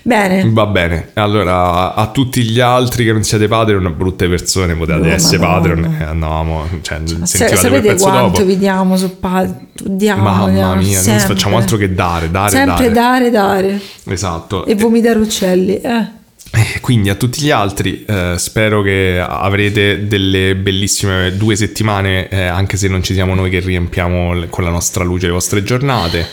[0.03, 0.49] Bene.
[0.53, 5.13] Va bene, allora a tutti gli altri che non siete Patreon, brutte persone, potete Oh,
[5.13, 5.39] essere.
[5.39, 8.45] Patreon e andavamo, cioè, sentivate quel sapete quanto dopo.
[8.45, 9.67] vi diamo su Patreon?
[9.83, 11.27] Diamo, Mamma diamo, mia, non sempre.
[11.27, 13.31] facciamo altro che dare, dare, Sempre dare.
[13.31, 13.81] dare, dare.
[14.09, 14.65] Esatto.
[14.65, 15.81] E vomitare uccelli.
[15.81, 16.19] Eh.
[16.53, 22.43] Eh, Quindi a tutti gli altri eh, spero che avrete delle bellissime due settimane, eh,
[22.45, 26.27] anche se non ci siamo noi che riempiamo con la nostra luce le vostre giornate.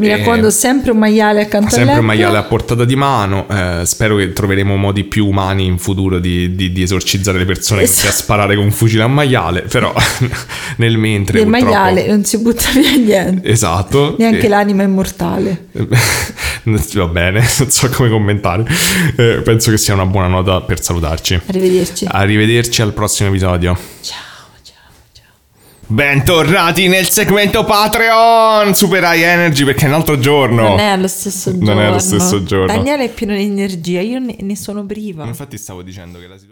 [0.00, 3.46] Mi Eh, raccomando, sempre un maiale accanto al Sempre un maiale a portata di mano.
[3.50, 7.80] eh, spero che troveremo modi più umani in futuro di, di- di esorcizzare le persone
[7.82, 8.08] che Esatto.
[8.08, 9.60] a sparare con un fucile a maiale.
[9.62, 9.92] Però
[10.76, 11.38] nel mentre.
[11.42, 13.48] Del purtroppo- maiale non si butta via niente.
[13.48, 14.16] Esatto.
[14.18, 15.66] Neanche Eh, l'anima immortale.
[16.62, 18.64] Va bene, non so come commentare.
[19.16, 21.40] Eh, penso che sia una buona nota per salutarci.
[21.46, 22.06] Arrivederci.
[22.08, 23.76] Arrivederci al prossimo episodio.
[24.00, 24.28] Ciao.
[25.90, 30.68] Bentornati nel segmento Patreon Super High Energy perché è un altro giorno.
[30.68, 31.80] Non è lo stesso Non giorno.
[31.82, 32.66] è lo stesso giorno.
[32.66, 35.24] Daniele è pieno di energia, io ne, ne sono priva.
[35.26, 36.48] Infatti stavo dicendo che la situazione